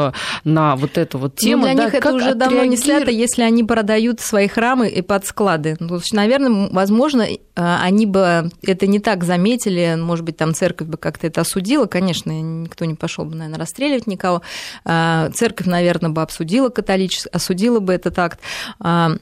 на 0.43 0.75
вот 0.75 0.98
эту 0.98 1.17
вот 1.17 1.34
ну, 1.41 1.48
тему. 1.48 1.62
Ну, 1.63 1.74
для 1.74 1.75
да, 1.75 1.86
них 1.86 1.93
это 1.96 2.13
уже 2.13 2.36
давно 2.36 2.63
не 2.65 2.77
свято, 2.77 3.10
если 3.10 3.41
они 3.41 3.63
продают 3.63 4.20
свои 4.20 4.48
храмы 4.48 4.89
и 4.89 5.01
под 5.01 5.25
склады. 5.25 5.77
Ну, 5.79 6.00
наверное, 6.12 6.70
возможно, 6.72 7.25
они 7.55 8.05
бы 8.05 8.51
это 8.62 8.88
не 8.88 9.00
так 9.00 9.24
заметили, 9.24 9.96
может 9.98 10.25
быть, 10.25 10.38
там 10.38 10.53
церковь 10.53 10.88
бы 10.88 10.98
как-то 10.98 11.27
это 11.27 11.41
осудила. 11.41 11.86
Конечно, 11.86 12.32
никто 12.32 12.86
не 12.86 12.96
пошел 12.96 13.25
бы, 13.25 13.36
наверное, 13.36 13.60
расстреливать 13.60 14.08
никого. 14.08 14.41
Церковь, 14.84 15.67
наверное, 15.67 16.02
бы 16.10 16.22
обсудила 16.22 16.69
католический, 16.69 17.29
осудила 17.31 17.79
бы 17.79 17.93
этот 17.93 18.17
акт. 18.19 18.39
А, 18.79 19.13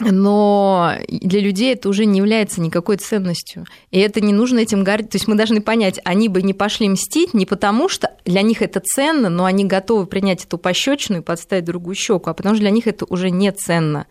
но 0.00 0.94
для 1.08 1.40
людей 1.40 1.74
это 1.74 1.88
уже 1.88 2.06
не 2.06 2.18
является 2.18 2.60
никакой 2.60 2.96
ценностью. 2.96 3.66
И 3.90 3.98
это 4.00 4.20
не 4.20 4.32
нужно 4.32 4.58
этим 4.58 4.82
гордиться. 4.82 5.12
То 5.12 5.16
есть 5.16 5.28
мы 5.28 5.36
должны 5.36 5.60
понять, 5.60 6.00
они 6.04 6.28
бы 6.28 6.42
не 6.42 6.54
пошли 6.54 6.88
мстить 6.88 7.34
не 7.34 7.46
потому, 7.46 7.88
что 7.88 8.10
для 8.24 8.42
них 8.42 8.62
это 8.62 8.80
ценно, 8.80 9.28
но 9.28 9.44
они 9.44 9.64
готовы 9.64 10.06
принять 10.06 10.44
эту 10.44 10.58
пощечину 10.58 11.18
и 11.18 11.22
подставить 11.22 11.64
другую 11.64 11.94
щеку, 11.94 12.30
а 12.30 12.34
потому 12.34 12.54
что 12.54 12.62
для 12.62 12.70
них 12.70 12.86
это 12.86 13.04
уже 13.08 13.30
не 13.30 13.52
ценно. 13.52 14.06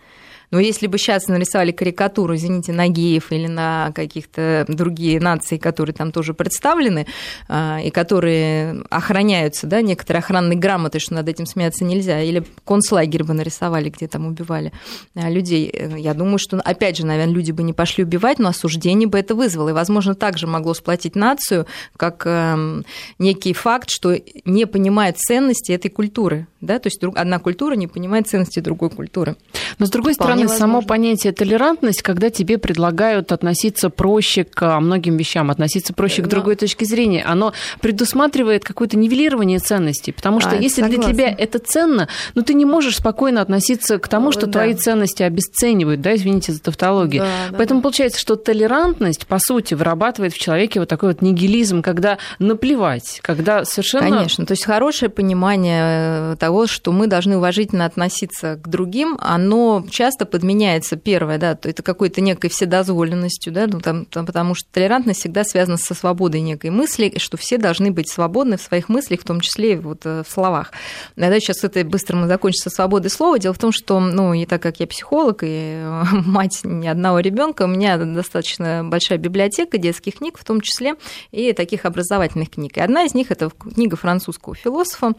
Но 0.52 0.60
если 0.60 0.88
бы 0.88 0.98
сейчас 0.98 1.28
нарисовали 1.28 1.72
карикатуру, 1.72 2.36
извините, 2.36 2.74
на 2.74 2.88
геев 2.88 3.32
или 3.32 3.48
на 3.48 3.92
каких-то 3.96 4.66
другие 4.68 5.20
нации, 5.20 5.58
которые 5.58 5.94
там 5.94 6.12
тоже 6.12 6.34
представлены, 6.34 7.08
а, 7.48 7.80
и 7.84 7.90
которые 7.90 8.84
охраняются, 8.90 9.68
да, 9.68 9.82
некоторые 9.82 10.20
охранные 10.20 10.58
грамоты, 10.58 11.00
что 11.00 11.16
над 11.16 11.30
этим 11.30 11.46
смеяться 11.46 11.86
нельзя, 11.86 12.22
или 12.22 12.44
концлагерь 12.66 13.24
бы 13.24 13.34
нарисовали, 13.34 13.90
где 13.90 14.08
там 14.08 14.28
убивали 14.28 14.74
а, 15.16 15.30
людей, 15.30 15.74
я 15.98 16.14
думаю, 16.14 16.38
что, 16.38 16.58
опять 16.58 16.98
же, 16.98 17.06
наверное, 17.06 17.34
люди 17.34 17.52
бы 17.52 17.64
не 17.64 17.74
пошли 17.74 18.04
убивать, 18.04 18.40
но 18.40 18.50
осуждение 18.50 19.08
бы 19.08 19.18
это 19.18 19.36
вызвало. 19.36 19.70
И, 19.70 19.74
возможно, 19.74 20.16
также 20.16 20.48
могло 20.48 20.74
сплотить 20.74 21.16
нацию, 21.16 21.66
как 21.96 22.24
эм, 22.26 22.86
некий 23.20 23.54
факт, 23.54 23.90
что 23.90 24.18
не 24.46 24.66
понимает 24.66 25.18
ценности 25.18 25.72
этой 25.72 25.90
культуры. 25.90 26.48
Да? 26.60 26.80
То 26.80 26.88
есть 26.88 27.02
одна 27.16 27.40
культура 27.40 27.76
не 27.76 27.88
понимает 27.88 28.28
ценности 28.28 28.60
другой 28.60 28.90
культуры. 28.90 29.36
Но, 29.80 29.86
с 29.86 29.90
другой 29.90 30.14
Вполне 30.14 30.41
стороны, 30.48 30.62
возможно. 30.62 30.82
само 30.82 30.82
понятие 30.82 31.34
толерантность, 31.34 32.02
когда 32.02 32.30
тебе 32.30 32.58
предлагают 32.58 33.32
относиться 33.32 33.90
проще 33.90 34.44
к 34.44 34.80
многим 34.80 35.18
вещам, 35.18 35.52
относиться 35.52 35.94
проще 35.94 36.22
Но... 36.22 36.28
к 36.28 36.32
другой 36.32 36.56
точке 36.56 36.86
зрения, 36.86 37.24
оно 37.24 37.54
предусматривает 37.82 38.64
какое-то 38.64 38.98
нивелирование 38.98 39.60
ценностей. 39.60 40.12
Потому 40.12 40.40
что 40.40 40.52
а, 40.52 40.56
если 40.56 40.82
согласна. 40.82 41.04
для 41.04 41.14
тебя 41.14 41.36
это 41.38 41.60
ценно, 41.60 42.08
ну 42.36 42.42
ты 42.42 42.54
не 42.54 42.66
можешь 42.66 42.98
спокойно 42.98 43.42
относиться 43.42 43.98
к 43.98 44.08
тому, 44.08 44.32
что 44.32 44.46
да. 44.46 44.54
твои 44.54 44.74
ценности 44.74 45.24
обесценивают, 45.24 46.02
да, 46.02 46.16
извините 46.16 46.52
за 46.52 46.62
тавтологию. 46.62 47.24
Да, 47.24 47.58
Поэтому 47.58 47.80
да. 47.80 47.84
получается, 47.84 48.20
что 48.20 48.36
толерантность, 48.36 49.28
по 49.28 49.40
сути, 49.40 49.74
вырабатывает 49.74 50.34
в 50.34 50.40
человеке 50.40 50.80
вот 50.80 50.90
такой 50.90 51.10
вот 51.10 51.22
нигилизм, 51.22 51.82
когда 51.82 52.18
наплевать, 52.40 53.20
когда 53.22 53.66
совершенно... 53.66 54.10
Конечно, 54.10 54.46
то 54.46 54.54
есть 54.54 54.66
хорошее 54.66 55.10
понимание 55.10 56.36
того, 56.38 56.68
что 56.68 56.92
мы 56.92 57.08
должны 57.08 57.38
уважительно 57.38 57.86
относиться 57.86 58.60
к 58.62 58.68
другим, 58.68 59.18
оно 59.20 59.86
часто 59.90 60.26
подменяется, 60.32 60.96
первое, 60.96 61.38
да, 61.38 61.56
то 61.56 61.70
это 61.70 61.84
какой-то 61.84 62.22
некой 62.22 62.50
вседозволенностью, 62.50 63.54
да, 63.54 63.68
ну, 63.68 63.80
там, 63.80 64.06
там, 64.06 64.26
потому 64.26 64.56
что 64.56 64.68
толерантность 64.72 65.20
всегда 65.20 65.44
связана 65.44 65.78
со 65.78 65.94
свободой 65.94 66.42
некой 66.42 66.70
мысли, 66.70 67.14
что 67.18 67.38
все 67.38 67.58
должны 67.58 67.92
быть 67.92 68.10
свободны 68.10 68.58
в 68.58 68.62
своих 68.62 68.90
мыслях, 68.90 69.22
в 69.22 69.26
том 69.26 69.42
числе 69.42 69.74
и 69.74 69.76
вот 69.76 70.06
э, 70.06 70.24
в 70.28 70.32
словах. 70.32 70.72
Да, 71.16 71.32
сейчас 71.40 71.64
это 71.64 71.84
быстро 71.84 72.16
мы 72.16 72.28
закончим 72.28 72.64
со 72.64 72.70
свободой 72.70 73.12
слова. 73.12 73.38
Дело 73.38 73.54
в 73.54 73.60
том, 73.60 73.72
что, 73.72 74.00
ну, 74.00 74.34
и 74.34 74.46
так 74.46 74.62
как 74.62 74.80
я 74.80 74.88
психолог 74.88 75.44
и 75.44 75.48
э, 75.48 76.04
мать 76.26 76.62
ни 76.64 76.88
одного 76.88 77.20
ребенка, 77.20 77.64
у 77.64 77.68
меня 77.68 77.98
достаточно 77.98 78.84
большая 78.84 79.18
библиотека 79.18 79.78
детских 79.78 80.16
книг, 80.16 80.38
в 80.38 80.46
том 80.46 80.62
числе 80.62 80.96
и 81.32 81.54
таких 81.54 81.86
образовательных 81.86 82.50
книг. 82.50 82.78
И 82.78 82.82
одна 82.82 83.04
из 83.04 83.14
них 83.14 83.32
это 83.32 83.50
книга 83.50 83.98
французского 83.98 84.56
философа 84.56 85.14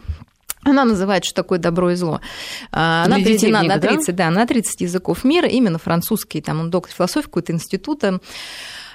она 0.64 0.84
называет, 0.84 1.24
что 1.24 1.34
такое 1.34 1.58
добро 1.58 1.90
и 1.90 1.94
зло. 1.96 2.20
А, 2.70 3.04
она 3.04 3.18
переведена 3.18 3.62
на 3.62 3.78
30, 3.78 4.14
да? 4.14 4.26
да, 4.26 4.30
на 4.30 4.46
30 4.46 4.80
языков 4.82 5.24
мира, 5.24 5.48
именно 5.48 5.78
французский, 5.78 6.40
там 6.40 6.60
он 6.60 6.70
доктор 6.70 6.94
философии 6.94 7.26
какого-то 7.26 7.52
института. 7.52 8.20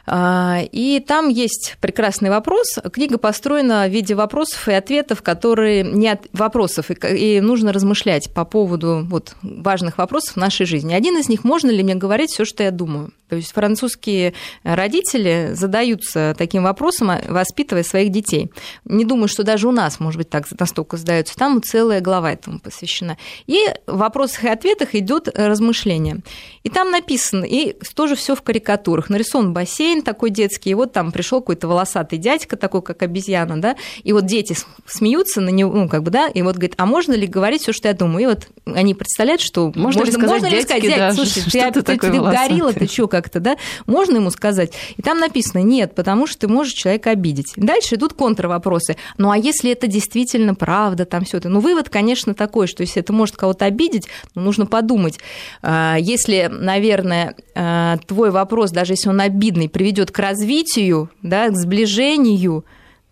А, 0.10 0.62
и 0.72 1.02
там 1.02 1.28
есть 1.28 1.76
прекрасный 1.82 2.30
вопрос. 2.30 2.80
Книга 2.94 3.18
построена 3.18 3.88
в 3.88 3.92
виде 3.92 4.16
вопросов 4.16 4.68
и 4.70 4.72
ответов, 4.72 5.22
которые 5.22 5.84
не 5.84 6.08
от 6.08 6.28
вопросов, 6.32 6.90
и 6.90 7.42
нужно 7.42 7.74
размышлять 7.74 8.34
по 8.34 8.46
поводу 8.46 9.06
вот, 9.10 9.36
важных 9.42 9.98
вопросов 9.98 10.36
в 10.36 10.38
нашей 10.38 10.66
жизни. 10.66 10.94
Один 10.94 11.18
из 11.18 11.28
них, 11.28 11.44
можно 11.44 11.70
ли 11.70 11.84
мне 11.84 11.96
говорить 11.96 12.32
все, 12.32 12.46
что 12.46 12.64
я 12.64 12.72
думаю? 12.72 13.12
То 13.28 13.36
есть 13.36 13.52
французские 13.52 14.34
родители 14.64 15.52
задаются 15.54 16.34
таким 16.38 16.64
вопросом, 16.64 17.12
воспитывая 17.28 17.84
своих 17.84 18.10
детей. 18.10 18.50
Не 18.86 19.04
думаю, 19.04 19.28
что 19.28 19.44
даже 19.44 19.68
у 19.68 19.72
нас, 19.72 20.00
может 20.00 20.18
быть, 20.18 20.30
так 20.30 20.46
настолько 20.58 20.96
задаются. 20.96 21.36
Там 21.36 21.62
целая 21.62 22.00
глава 22.00 22.32
этому 22.32 22.60
посвящена. 22.60 23.18
И 23.46 23.60
в 23.86 23.98
вопросах 23.98 24.46
и 24.46 24.48
ответах 24.48 24.96
идет 24.96 25.28
размышление. 25.38 26.22
И 26.68 26.70
там 26.70 26.92
написано, 26.92 27.46
и 27.46 27.78
тоже 27.96 28.18
все 28.18 28.36
в 28.36 28.42
карикатурах. 28.42 29.10
Нарисован 29.10 29.54
бассейн 29.54 30.02
такой 30.02 30.32
детский, 30.32 30.72
и 30.72 30.74
вот 30.74 30.92
там 30.92 31.14
пришел 31.14 31.40
какой-то 31.40 31.66
волосатый 31.70 32.20
дядька, 32.20 32.58
такой 32.58 32.82
как 32.82 33.02
обезьяна, 33.04 33.62
да, 33.62 33.78
и 34.04 34.12
вот 34.12 34.26
дети 34.26 34.54
смеются 34.86 35.40
на 35.40 35.48
него, 35.48 35.72
ну, 35.72 35.88
как 35.88 36.04
бы, 36.04 36.12
да, 36.12 36.28
и 36.28 36.42
вот 36.42 36.56
говорит, 36.56 36.74
а 36.76 36.86
можно 36.86 37.14
ли 37.14 37.26
говорить 37.26 37.62
все, 37.62 37.72
что 37.72 37.88
я 37.88 37.94
думаю? 37.94 38.24
И 38.24 38.26
вот 38.26 38.50
они 38.66 38.94
представляют, 38.96 39.40
что 39.40 39.68
можно, 39.76 39.84
можно 39.84 40.04
ли 40.04 40.12
сказать, 40.12 40.30
можно 40.30 40.48
ли 40.48 40.62
сказать 40.62 40.82
дядьке, 40.82 40.88
дядь, 40.90 40.98
да, 40.98 41.14
слушай, 41.14 41.44
ты, 41.44 41.72
ты, 41.72 41.82
ты, 41.84 41.98
ты 41.98 42.20
горилла, 42.20 42.74
ты 42.74 42.86
что, 42.86 43.08
как-то, 43.08 43.40
да? 43.40 43.56
Можно 43.86 44.18
ему 44.18 44.30
сказать? 44.30 44.74
И 44.98 45.02
там 45.02 45.20
написано, 45.20 45.64
нет, 45.64 45.96
потому 45.96 46.28
что 46.28 46.40
ты 46.40 46.48
можешь 46.50 46.74
человека 46.74 47.12
обидеть. 47.12 47.54
Дальше 47.56 47.96
идут 47.96 48.12
контрвопросы. 48.12 48.98
Ну, 49.18 49.32
а 49.32 49.38
если 49.38 49.72
это 49.72 49.88
действительно 49.88 50.54
правда, 50.54 51.06
там 51.06 51.24
все 51.24 51.38
это? 51.38 51.48
Ну, 51.48 51.62
вывод, 51.62 51.88
конечно, 51.88 52.34
такой, 52.34 52.68
что 52.68 52.82
если 52.82 53.02
это 53.02 53.14
может 53.14 53.38
кого-то 53.38 53.64
обидеть, 53.64 54.10
ну, 54.36 54.42
нужно 54.42 54.66
подумать. 54.66 55.18
А, 55.62 55.96
если, 55.98 56.52
наверное, 56.58 57.36
а, 57.56 57.98
твой 58.06 58.32
вопрос, 58.32 58.72
даже 58.72 58.94
если 58.94 59.10
он 59.10 59.22
обидный, 59.22 59.70
приведет 59.70 60.12
к 60.12 60.20
развитию, 60.20 61.10
да, 61.22 61.50
к 61.50 61.56
сближению, 61.56 62.66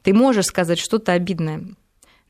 ты 0.03 0.13
можешь 0.13 0.45
сказать 0.45 0.79
что-то 0.79 1.13
обидное. 1.13 1.63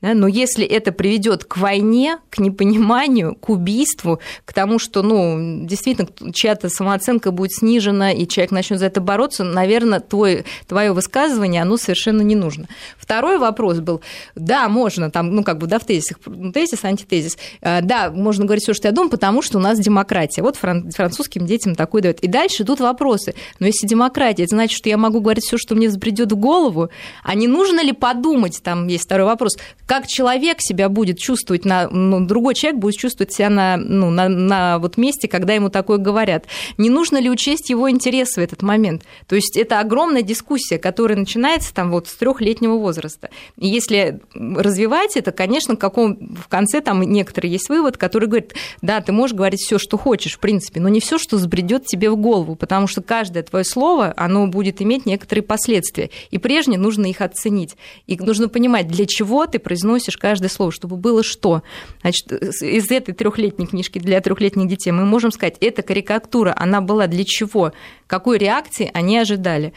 Да? 0.06 0.14
Но 0.14 0.28
если 0.28 0.64
это 0.64 0.92
приведет 0.92 1.44
к 1.44 1.56
войне, 1.56 2.18
к 2.30 2.38
непониманию, 2.38 3.34
к 3.34 3.48
убийству, 3.48 4.20
к 4.44 4.52
тому, 4.52 4.78
что 4.78 5.02
ну, 5.02 5.66
действительно 5.66 6.08
чья-то 6.32 6.68
самооценка 6.68 7.32
будет 7.32 7.52
снижена, 7.52 8.12
и 8.12 8.26
человек 8.26 8.52
начнет 8.52 8.78
за 8.78 8.86
это 8.86 9.00
бороться, 9.00 9.42
наверное, 9.42 10.00
твой, 10.00 10.44
твое 10.68 10.92
высказывание, 10.92 11.62
оно 11.62 11.76
совершенно 11.76 12.22
не 12.22 12.36
нужно. 12.36 12.68
Второй 12.96 13.38
вопрос 13.38 13.80
был, 13.80 14.00
да, 14.36 14.68
можно, 14.68 15.10
там, 15.10 15.34
ну, 15.34 15.42
как 15.42 15.58
бы, 15.58 15.66
да, 15.66 15.78
в 15.78 15.84
тезисах, 15.84 16.18
ну, 16.26 16.52
тезис, 16.52 16.84
антитезис, 16.84 17.36
э, 17.60 17.80
да, 17.82 18.10
можно 18.10 18.44
говорить 18.44 18.62
все, 18.62 18.74
что 18.74 18.86
я 18.88 18.92
думаю, 18.92 19.10
потому 19.10 19.42
что 19.42 19.58
у 19.58 19.60
нас 19.60 19.78
демократия. 19.80 20.42
Вот 20.42 20.56
французским 20.56 21.46
детям 21.46 21.74
такой 21.74 22.02
дают. 22.02 22.20
И 22.20 22.28
дальше 22.28 22.62
идут 22.62 22.80
вопросы. 22.80 23.34
Но 23.58 23.66
если 23.66 23.86
демократия, 23.86 24.44
это 24.44 24.54
значит, 24.54 24.76
что 24.76 24.88
я 24.88 24.96
могу 24.96 25.20
говорить 25.20 25.44
все, 25.44 25.58
что 25.58 25.74
мне 25.74 25.88
взбредет 25.88 26.30
в 26.30 26.36
голову, 26.36 26.90
а 27.24 27.34
не 27.34 27.48
нужно 27.48 27.82
ли 27.82 27.92
подумать, 27.92 28.60
там 28.62 28.86
есть 28.86 29.04
второй 29.04 29.26
вопрос, 29.26 29.56
как 29.86 29.95
человек 30.04 30.58
себя 30.60 30.88
будет 30.88 31.18
чувствовать, 31.18 31.64
на, 31.64 31.88
ну, 31.88 32.24
другой 32.26 32.54
человек 32.54 32.80
будет 32.80 32.96
чувствовать 32.96 33.32
себя 33.32 33.50
на, 33.50 33.76
ну, 33.76 34.10
на, 34.10 34.28
на 34.28 34.78
вот 34.78 34.96
месте, 34.96 35.28
когда 35.28 35.54
ему 35.54 35.70
такое 35.70 35.98
говорят. 35.98 36.46
Не 36.76 36.90
нужно 36.90 37.18
ли 37.18 37.30
учесть 37.30 37.70
его 37.70 37.90
интересы 37.90 38.40
в 38.40 38.44
этот 38.44 38.62
момент? 38.62 39.04
То 39.26 39.36
есть 39.36 39.56
это 39.56 39.80
огромная 39.80 40.22
дискуссия, 40.22 40.78
которая 40.78 41.18
начинается 41.18 41.72
там 41.72 41.90
вот 41.90 42.08
с 42.08 42.14
трехлетнего 42.14 42.76
возраста. 42.76 43.30
И 43.56 43.68
если 43.68 44.20
развивать 44.34 45.16
это, 45.16 45.32
конечно, 45.32 45.76
каком, 45.76 46.34
в 46.34 46.48
конце 46.48 46.80
там 46.80 47.02
некоторые 47.02 47.52
есть 47.52 47.68
вывод, 47.68 47.96
который 47.96 48.28
говорит, 48.28 48.54
да, 48.82 49.00
ты 49.00 49.12
можешь 49.12 49.36
говорить 49.36 49.60
все, 49.60 49.78
что 49.78 49.96
хочешь, 49.96 50.34
в 50.34 50.38
принципе, 50.40 50.80
но 50.80 50.88
не 50.88 51.00
все, 51.00 51.18
что 51.18 51.38
сбредет 51.38 51.86
тебе 51.86 52.10
в 52.10 52.16
голову, 52.16 52.56
потому 52.56 52.86
что 52.86 53.02
каждое 53.02 53.42
твое 53.42 53.64
слово, 53.64 54.12
оно 54.16 54.46
будет 54.46 54.82
иметь 54.82 55.06
некоторые 55.06 55.42
последствия. 55.42 56.10
И 56.30 56.38
прежде 56.38 56.76
нужно 56.76 57.06
их 57.06 57.20
оценить. 57.20 57.76
И 58.06 58.16
нужно 58.16 58.48
понимать, 58.48 58.88
для 58.88 59.06
чего 59.06 59.46
ты 59.46 59.58
произносишь 59.58 59.75
каждое 60.16 60.48
слово, 60.48 60.72
чтобы 60.72 60.96
было 60.96 61.22
что. 61.22 61.62
Значит, 62.00 62.32
из 62.32 62.90
этой 62.90 63.14
трехлетней 63.14 63.66
книжки 63.66 63.98
для 63.98 64.20
трехлетних 64.20 64.68
детей 64.68 64.90
мы 64.90 65.04
можем 65.04 65.30
сказать, 65.30 65.56
эта 65.60 65.82
карикатура, 65.82 66.54
она 66.56 66.80
была 66.80 67.06
для 67.06 67.24
чего, 67.24 67.72
какой 68.06 68.38
реакции 68.38 68.90
они 68.94 69.18
ожидали, 69.18 69.72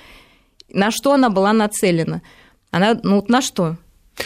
на 0.72 0.92
что 0.92 1.14
она 1.14 1.30
была 1.30 1.54
нацелена. 1.54 2.22
Она, 2.72 3.00
ну, 3.02 3.24
на 3.28 3.42
что? 3.42 3.78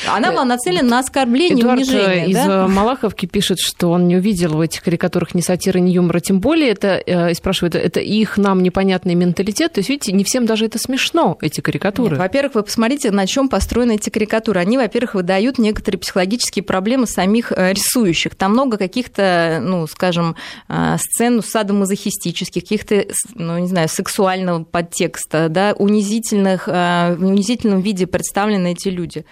Она 0.08 0.32
была 0.32 0.46
нацелена 0.46 0.88
на 0.88 1.00
оскорбление 1.00 1.62
Эдуард 1.62 1.80
и 1.80 1.84
унижение. 1.84 2.30
из 2.30 2.36
да? 2.36 2.68
Малаховки 2.68 3.26
пишет, 3.26 3.60
что 3.60 3.92
он 3.92 4.08
не 4.08 4.18
увидел 4.18 4.54
в 4.54 4.62
этих 4.62 4.84
карикатурах 4.84 5.34
ни 5.36 5.42
сатиры, 5.42 5.80
ни 5.80 5.92
юмора, 5.92 6.20
тем 6.20 6.40
более 6.40 6.70
это, 6.70 7.02
э, 7.06 7.32
и 7.32 7.34
спрашивает, 7.34 7.76
это 7.76 8.00
их 8.00 8.38
нам 8.38 8.64
непонятный 8.64 9.16
менталитет. 9.16 9.74
То 9.74 9.80
есть, 9.80 9.90
видите, 9.90 10.12
не 10.12 10.24
всем 10.24 10.46
даже 10.46 10.66
это 10.66 10.80
смешно, 10.80 11.38
эти 11.42 11.62
карикатуры. 11.62 12.16
Во-первых, 12.16 12.56
вы 12.56 12.64
посмотрите, 12.64 13.12
на 13.12 13.28
чем 13.28 13.50
построены 13.50 13.96
эти 13.96 14.10
карикатуры. 14.10 14.60
Они, 14.60 14.78
во-первых, 14.78 15.16
выдают 15.16 15.58
некоторые 15.58 16.00
психологические 16.00 16.64
проблемы 16.64 17.08
самих 17.08 17.52
э, 17.52 17.74
рисующих. 17.74 18.36
Там 18.36 18.54
много 18.54 18.78
каких-то, 18.78 19.60
ну, 19.62 19.88
скажем, 19.88 20.36
э, 20.70 20.98
сцен 21.00 21.42
садомазохистических, 21.44 22.64
каких-то, 22.64 23.06
ну, 23.36 23.58
не 23.58 23.68
знаю, 23.68 23.90
сексуального 23.90 24.64
подтекста, 24.64 25.50
да, 25.50 25.74
унизительных, 25.78 26.68
в 26.68 27.18
унизительном 27.20 27.82
виде 27.82 28.08
представлены 28.08 28.74
эти 28.74 28.90
люди. 28.90 29.26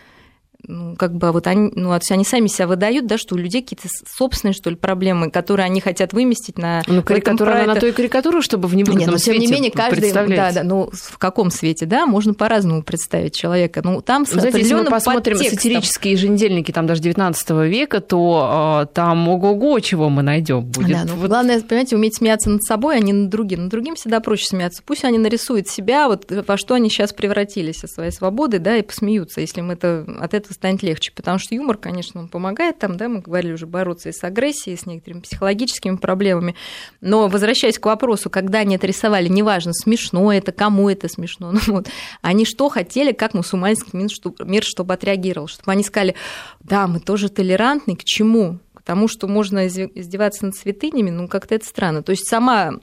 Ну, 0.68 0.96
как 0.96 1.14
бы 1.16 1.32
вот 1.32 1.48
они, 1.48 1.72
ну, 1.76 1.92
они 1.92 2.26
сами 2.26 2.48
себя 2.48 2.68
выдают, 2.68 3.08
да, 3.08 3.18
что 3.18 3.36
у 3.36 3.38
людей 3.38 3.62
какие-то 3.62 3.88
собственные, 4.08 4.54
что 4.54 4.70
ли, 4.70 4.76
проблемы, 4.76 5.32
которые 5.32 5.66
они 5.66 5.82
хотят 5.82 6.14
выместить 6.14 6.58
на... 6.58 6.84
Ну, 6.88 7.04
карикатура, 7.04 7.54
она 7.54 7.74
на 7.74 7.80
то 7.80 7.88
и 7.88 7.92
карикатура, 7.92 8.42
чтобы 8.42 8.68
в 8.68 8.76
невыгодном 8.76 9.00
Нет, 9.00 9.12
но, 9.12 9.18
свете 9.18 9.40
тем 9.40 9.48
не 9.48 9.54
менее, 9.54 9.72
каждый... 9.72 10.12
Да, 10.12 10.52
да, 10.52 10.64
ну, 10.64 10.90
в 10.92 11.18
каком 11.18 11.52
свете, 11.52 11.86
да, 11.86 12.06
можно 12.06 12.34
по-разному 12.34 12.84
представить 12.84 13.36
человека. 13.36 13.82
Ну, 13.84 14.02
там 14.02 14.26
с 14.26 14.32
Знаете, 14.32 14.60
если 14.60 14.74
мы 14.76 14.86
посмотрим 14.86 15.38
подтекстом... 15.38 15.58
сатирические 15.58 16.14
еженедельники, 16.14 16.72
там 16.72 16.88
даже 16.88 17.02
19 17.02 17.50
века, 17.68 18.00
то 18.02 18.84
э, 18.84 18.94
там 18.94 19.28
ого-го 19.28 19.80
чего 19.80 20.10
мы 20.10 20.22
найдем 20.22 20.64
будет. 20.64 20.92
Да, 20.92 21.06
ну, 21.06 21.16
вот... 21.16 21.30
Главное, 21.30 21.62
понимаете, 21.62 21.96
уметь 21.96 22.18
смеяться 22.18 22.50
над 22.50 22.64
собой, 22.64 22.98
а 22.98 23.00
не 23.00 23.14
над 23.14 23.30
другим. 23.30 23.64
Над 23.64 23.72
другим 23.72 23.96
всегда 23.96 24.20
проще 24.20 24.46
смеяться. 24.46 24.84
Пусть 24.86 25.04
они 25.04 25.18
нарисуют 25.18 25.68
себя, 25.68 26.08
вот 26.08 26.30
во 26.30 26.58
что 26.58 26.76
они 26.76 26.90
сейчас 26.90 27.14
превратились 27.14 27.80
со 27.80 27.88
своей 27.88 28.12
свободы, 28.12 28.60
да, 28.60 28.78
и 28.78 28.82
посмеются, 28.82 29.42
если 29.42 29.60
им 29.60 29.72
это, 29.72 30.06
от 30.20 30.34
этого 30.34 30.51
станет 30.54 30.84
легче. 30.84 31.12
Потому 31.16 31.40
что 31.40 31.56
юмор, 31.56 31.78
конечно, 31.78 32.22
он 32.22 32.28
помогает 32.28 32.80
там, 32.80 32.98
да, 32.98 33.08
мы 33.10 33.20
говорили 33.20 33.54
уже, 33.54 33.66
бороться 33.66 34.10
и 34.10 34.12
с 34.12 34.24
агрессией, 34.24 34.76
и 34.76 34.80
с 34.80 34.86
некоторыми 34.86 35.22
психологическими 35.22 35.96
проблемами. 35.96 36.56
Но 37.02 37.28
возвращаясь 37.28 37.80
к 37.80 37.86
вопросу, 37.86 38.30
когда 38.30 38.60
они 38.60 38.76
это 38.76 38.88
рисовали, 38.88 39.28
неважно, 39.28 39.74
смешно 39.74 40.32
это, 40.34 40.52
кому 40.52 40.90
это 40.90 41.08
смешно, 41.08 41.52
ну, 41.54 41.60
вот, 41.68 41.88
они 42.22 42.46
что 42.46 42.70
хотели, 42.70 43.12
как 43.12 43.34
мусульманский 43.34 43.92
мир, 43.94 44.64
чтобы 44.64 44.94
отреагировал, 44.94 45.48
чтобы 45.48 45.72
они 45.72 45.84
сказали, 45.84 46.16
да, 46.62 46.88
мы 46.88 47.00
тоже 47.00 47.30
толерантны, 47.30 47.96
к 47.96 48.04
чему? 48.04 48.60
К 48.74 48.82
тому, 48.84 49.08
что 49.08 49.28
можно 49.28 49.68
издеваться 49.68 50.46
над 50.46 50.56
святынями, 50.56 51.12
ну, 51.12 51.28
как-то 51.28 51.56
это 51.56 51.66
странно. 51.66 52.02
То 52.02 52.12
есть 52.12 52.28
сама 52.28 52.80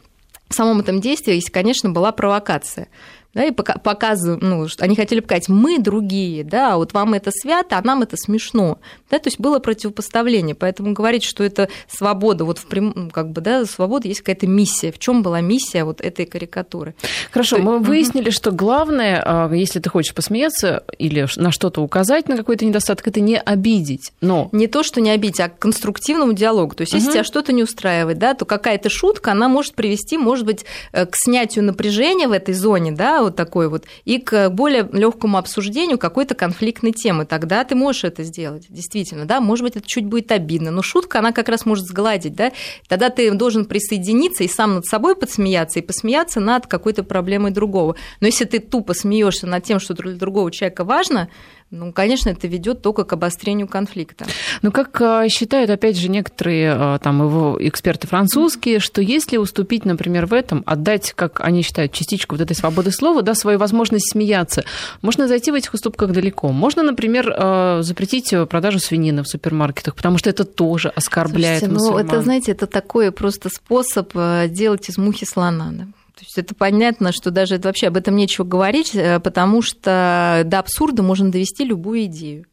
в 0.49 0.55
самом 0.55 0.81
этом 0.81 1.01
действии, 1.01 1.41
конечно, 1.51 1.91
была 1.91 2.13
провокация 2.13 2.89
да, 3.35 3.45
и 3.45 3.51
показываем, 3.51 4.41
ну, 4.43 4.67
они 4.79 4.97
хотели 4.97 5.21
показать, 5.21 5.49
мы 5.49 5.79
другие, 5.79 6.45
да, 6.45 6.77
вот 6.77 6.95
вам 6.95 7.15
это 7.15 7.31
свято, 7.31 7.77
а 7.77 7.83
нам 7.83 8.03
это 8.03 8.17
смешно, 8.17 8.79
да, 9.11 9.19
то 9.19 9.29
есть 9.29 9.39
было 9.39 9.59
противопоставление, 9.59 10.55
поэтому 10.55 10.93
говорить, 10.93 11.25
что 11.25 11.45
это 11.45 11.69
свобода, 11.89 12.45
вот 12.45 12.59
в 12.59 12.67
прям, 12.67 12.93
ну, 12.95 13.11
как 13.11 13.31
бы, 13.31 13.41
да, 13.41 13.67
свобода 13.67 14.09
есть 14.09 14.21
какая-то 14.21 14.47
миссия, 14.47 14.91
в 14.91 14.99
чем 14.99 15.23
была 15.23 15.41
миссия 15.41 15.85
вот 15.85 16.01
этой 16.01 16.25
карикатуры? 16.25 16.95
Хорошо, 17.31 17.57
то... 17.57 17.63
мы 17.63 17.79
выяснили, 17.81 18.31
что 18.31 18.51
главное, 18.51 19.23
а, 19.25 19.53
если 19.53 19.79
ты 19.79 19.91
хочешь 19.91 20.15
посмеяться 20.15 20.85
или 20.99 21.27
на 21.37 21.53
что-то 21.53 21.83
указать, 21.83 22.29
на 22.29 22.37
какой-то 22.37 22.65
недостаток, 22.65 23.07
это 23.09 23.21
не 23.21 23.39
обидеть, 23.39 24.13
но... 24.23 24.49
Не 24.53 24.69
то, 24.69 24.83
что 24.83 25.01
не 25.01 25.11
обидеть, 25.11 25.41
а 25.41 25.49
к 25.49 25.59
конструктивному 25.59 26.33
диалогу, 26.33 26.75
то 26.75 26.81
есть 26.81 26.95
если 26.95 27.09
угу. 27.09 27.13
тебя 27.15 27.25
что-то 27.25 27.53
не 27.53 27.63
устраивает, 27.63 28.19
да, 28.19 28.33
то 28.33 28.47
какая-то 28.47 28.89
шутка, 28.89 29.33
она 29.33 29.49
может 29.49 29.75
привести, 29.75 30.17
может 30.17 30.47
быть, 30.47 30.65
э, 30.93 31.05
к 31.05 31.15
снятию 31.15 31.65
напряжения 31.65 32.27
в 32.27 32.33
этой 32.33 32.55
зоне, 32.55 32.93
да, 32.93 33.18
вот 33.23 33.37
такой 33.37 33.69
вот, 33.69 33.85
и 34.05 34.19
к 34.19 34.51
более 34.51 34.89
легкому 34.93 35.39
обсуждению 35.39 35.99
какой-то 35.99 36.35
конфликтной 36.35 36.93
темы. 36.93 37.25
Тогда 37.25 37.65
ты 37.65 37.75
можешь 37.75 38.05
это 38.05 38.23
сделать, 38.23 38.67
действительно, 38.69 39.25
да, 39.25 39.41
может 39.41 39.65
быть, 39.65 39.77
это 39.77 39.87
чуть 39.87 40.07
будет 40.07 40.33
обидно, 40.33 40.71
но 40.71 40.83
шутка, 40.83 41.19
она 41.19 41.33
как 41.33 41.49
раз 41.49 41.67
может 41.67 41.87
сгладить, 41.87 42.35
да, 42.35 42.53
тогда 42.89 43.11
ты 43.11 43.31
должен 43.33 43.65
присоединиться 43.65 44.45
и 44.45 44.49
сам 44.49 44.77
над 44.77 44.87
собой 44.87 45.17
подсмеяться, 45.17 45.79
и 45.79 45.83
посмеяться 45.83 46.41
над 46.41 46.67
какой-то 46.67 47.03
проблемой 47.05 47.51
другого. 47.51 47.97
Но 48.21 48.27
если 48.27 48.45
ты 48.45 48.59
тупо 48.59 48.95
смеешься 48.95 49.47
над 49.47 49.65
тем, 49.65 49.81
что 49.81 49.95
для 49.95 50.13
другого 50.13 50.51
человека 50.51 50.85
важно, 50.85 51.29
ну, 51.71 51.93
конечно, 51.93 52.31
это 52.31 52.49
ведет 52.49 52.81
только 52.81 53.05
к 53.05 53.13
обострению 53.13 53.69
конфликта. 53.69 54.25
Ну, 54.63 54.73
как 54.73 54.99
а, 55.03 55.29
считают, 55.29 55.69
опять 55.69 55.99
же, 55.99 56.09
некоторые 56.09 56.73
а, 56.73 56.99
там 56.99 57.21
его 57.21 57.59
эксперты 57.61 58.07
французские, 58.07 58.79
что 58.81 59.03
если 59.03 59.37
уступить, 59.37 59.85
например, 59.85 60.25
в 60.25 60.33
этом, 60.33 60.63
отдать, 60.65 61.13
как 61.15 61.41
они 61.43 61.61
считают, 61.61 61.93
частичку 61.93 62.37
вот 62.37 62.43
этой 62.43 62.57
свободы 62.57 62.91
слова, 62.91 63.21
да, 63.21 63.35
свою 63.35 63.59
возможность 63.59 64.11
смеяться, 64.11 64.65
можно 65.03 65.29
зайти 65.29 65.51
в 65.51 65.55
этих 65.55 65.75
уступках 65.75 66.13
далеко. 66.13 66.53
Можно, 66.53 66.83
например, 66.83 67.35
а, 67.37 67.83
запретить 67.83 68.33
продажу 68.49 68.79
свинины 68.79 69.23
в 69.23 69.29
супермаркетах, 69.29 69.95
потому 69.95 70.17
что 70.17 70.31
это 70.31 70.45
тоже 70.45 70.89
оскорбляет 70.89 71.59
Слушайте, 71.59 71.75
мусульман. 71.75 72.07
Ну, 72.07 72.13
это, 72.13 72.23
знаете, 72.23 72.53
это 72.53 72.67
такой 72.67 73.13
просто 73.13 73.51
способ 73.51 74.15
делать 74.49 74.89
из 74.89 74.97
мухи 74.97 75.27
слона. 75.27 75.69
Да? 75.73 75.85
То 76.19 76.25
есть 76.25 76.37
это 76.37 76.53
понятно, 76.53 77.13
что 77.13 77.31
даже 77.31 77.55
это 77.55 77.69
вообще 77.69 77.87
об 77.87 77.97
этом 77.97 78.17
нечего 78.17 78.45
говорить, 78.45 78.93
э, 78.93 79.21
потому 79.21 79.63
что 79.63 80.43
до 80.45 80.59
абсурда 80.59 81.05
можно 81.05 81.31
довести 81.31 81.65
любую 81.65 82.07
идею. 82.07 82.45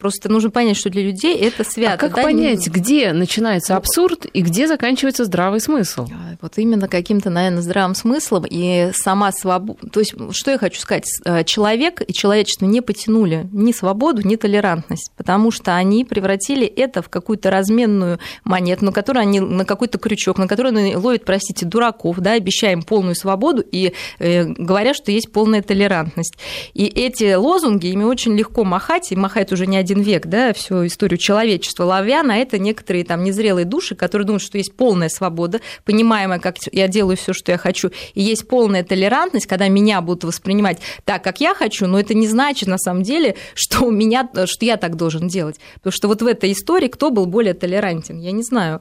Просто 0.00 0.30
нужно 0.30 0.50
понять, 0.50 0.78
что 0.78 0.88
для 0.88 1.02
людей 1.02 1.36
это 1.36 1.62
свято. 1.62 1.92
А 1.92 1.96
как 1.98 2.14
да? 2.14 2.22
понять, 2.22 2.66
где 2.68 3.12
начинается 3.12 3.76
абсурд 3.76 4.24
и 4.24 4.40
где 4.40 4.66
заканчивается 4.66 5.26
здравый 5.26 5.60
смысл? 5.60 6.08
А, 6.10 6.36
вот 6.40 6.56
именно 6.56 6.88
каким-то, 6.88 7.28
наверное, 7.28 7.60
здравым 7.60 7.94
смыслом 7.94 8.46
и 8.48 8.92
сама 8.94 9.30
свобода. 9.30 9.78
То 9.90 10.00
есть, 10.00 10.14
что 10.32 10.52
я 10.52 10.58
хочу 10.58 10.80
сказать? 10.80 11.04
Э, 11.26 11.44
человек 11.44 12.00
и 12.06 12.14
человечество 12.14 12.64
не 12.64 12.80
потянули 12.80 13.46
ни 13.52 13.72
свободу, 13.72 14.26
ни 14.26 14.36
толерантность, 14.36 15.12
потому 15.18 15.50
что 15.50 15.76
они 15.76 16.06
превратили 16.06 16.66
это 16.66 17.02
в 17.02 17.10
какую-то 17.10 17.50
разменную 17.50 18.20
монету, 18.42 18.86
на 18.86 18.92
которую 18.92 19.20
они 19.20 19.40
на 19.40 19.66
какой-то 19.66 19.98
крючок, 19.98 20.38
на 20.38 20.48
который 20.48 20.72
они 20.72 20.96
ловят, 20.96 21.26
простите, 21.26 21.66
дураков, 21.66 22.18
да, 22.20 22.32
обещая 22.32 22.72
им 22.72 22.82
полную 22.84 23.14
свободу 23.14 23.62
и 23.70 23.92
э, 24.18 24.44
говорят, 24.44 24.96
что 24.96 25.12
есть 25.12 25.30
полная 25.30 25.60
толерантность. 25.60 26.38
И 26.72 26.86
эти 26.86 27.34
лозунги, 27.34 27.88
ими 27.88 28.04
очень 28.04 28.34
легко 28.34 28.64
махать, 28.64 29.12
и 29.12 29.16
махает 29.16 29.52
уже 29.52 29.66
не 29.66 29.76
один 29.76 29.89
один 29.90 30.02
век, 30.02 30.26
да, 30.26 30.52
всю 30.52 30.86
историю 30.86 31.18
человечества, 31.18 31.84
ловя 31.84 32.22
на 32.22 32.38
это 32.38 32.58
некоторые 32.58 33.04
там 33.04 33.24
незрелые 33.24 33.64
души, 33.64 33.94
которые 33.94 34.26
думают, 34.26 34.42
что 34.42 34.56
есть 34.56 34.74
полная 34.74 35.08
свобода, 35.08 35.60
понимаемая, 35.84 36.38
как 36.38 36.56
я 36.72 36.88
делаю 36.88 37.16
все, 37.16 37.32
что 37.32 37.52
я 37.52 37.58
хочу, 37.58 37.90
и 38.14 38.22
есть 38.22 38.46
полная 38.46 38.84
толерантность, 38.84 39.46
когда 39.46 39.68
меня 39.68 40.00
будут 40.00 40.24
воспринимать 40.24 40.78
так, 41.04 41.24
как 41.24 41.40
я 41.40 41.54
хочу, 41.54 41.86
но 41.86 41.98
это 41.98 42.14
не 42.14 42.28
значит 42.28 42.68
на 42.68 42.78
самом 42.78 43.02
деле, 43.02 43.36
что 43.54 43.84
у 43.84 43.90
меня, 43.90 44.28
что 44.46 44.64
я 44.64 44.76
так 44.76 44.96
должен 44.96 45.28
делать. 45.28 45.56
Потому 45.74 45.92
что 45.92 46.08
вот 46.08 46.22
в 46.22 46.26
этой 46.26 46.52
истории 46.52 46.88
кто 46.88 47.10
был 47.10 47.26
более 47.26 47.54
толерантен, 47.54 48.18
я 48.18 48.32
не 48.32 48.42
знаю 48.42 48.80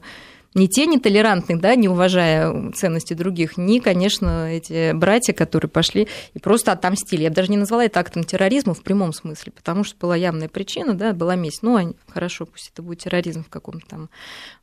не 0.55 0.67
те 0.67 0.85
нетолерантные, 0.85 1.57
да, 1.57 1.75
не 1.75 1.88
уважая 1.88 2.71
ценности 2.71 3.13
других, 3.13 3.57
ни, 3.57 3.79
конечно, 3.79 4.51
эти 4.51 4.93
братья, 4.93 5.33
которые 5.33 5.69
пошли 5.69 6.07
и 6.33 6.39
просто 6.39 6.71
отомстили. 6.71 7.23
Я 7.23 7.29
бы 7.29 7.35
даже 7.35 7.51
не 7.51 7.57
назвала 7.57 7.85
это 7.85 7.99
актом 7.99 8.23
терроризма 8.23 8.73
в 8.73 8.81
прямом 8.81 9.13
смысле, 9.13 9.51
потому 9.55 9.83
что 9.83 9.97
была 9.99 10.15
явная 10.15 10.49
причина, 10.49 10.93
да, 10.93 11.13
была 11.13 11.35
месть. 11.35 11.62
Ну, 11.62 11.93
хорошо, 12.07 12.45
пусть 12.45 12.71
это 12.73 12.81
будет 12.81 12.99
терроризм 12.99 13.43
в 13.43 13.49
каком-то 13.49 13.88
там 13.88 14.09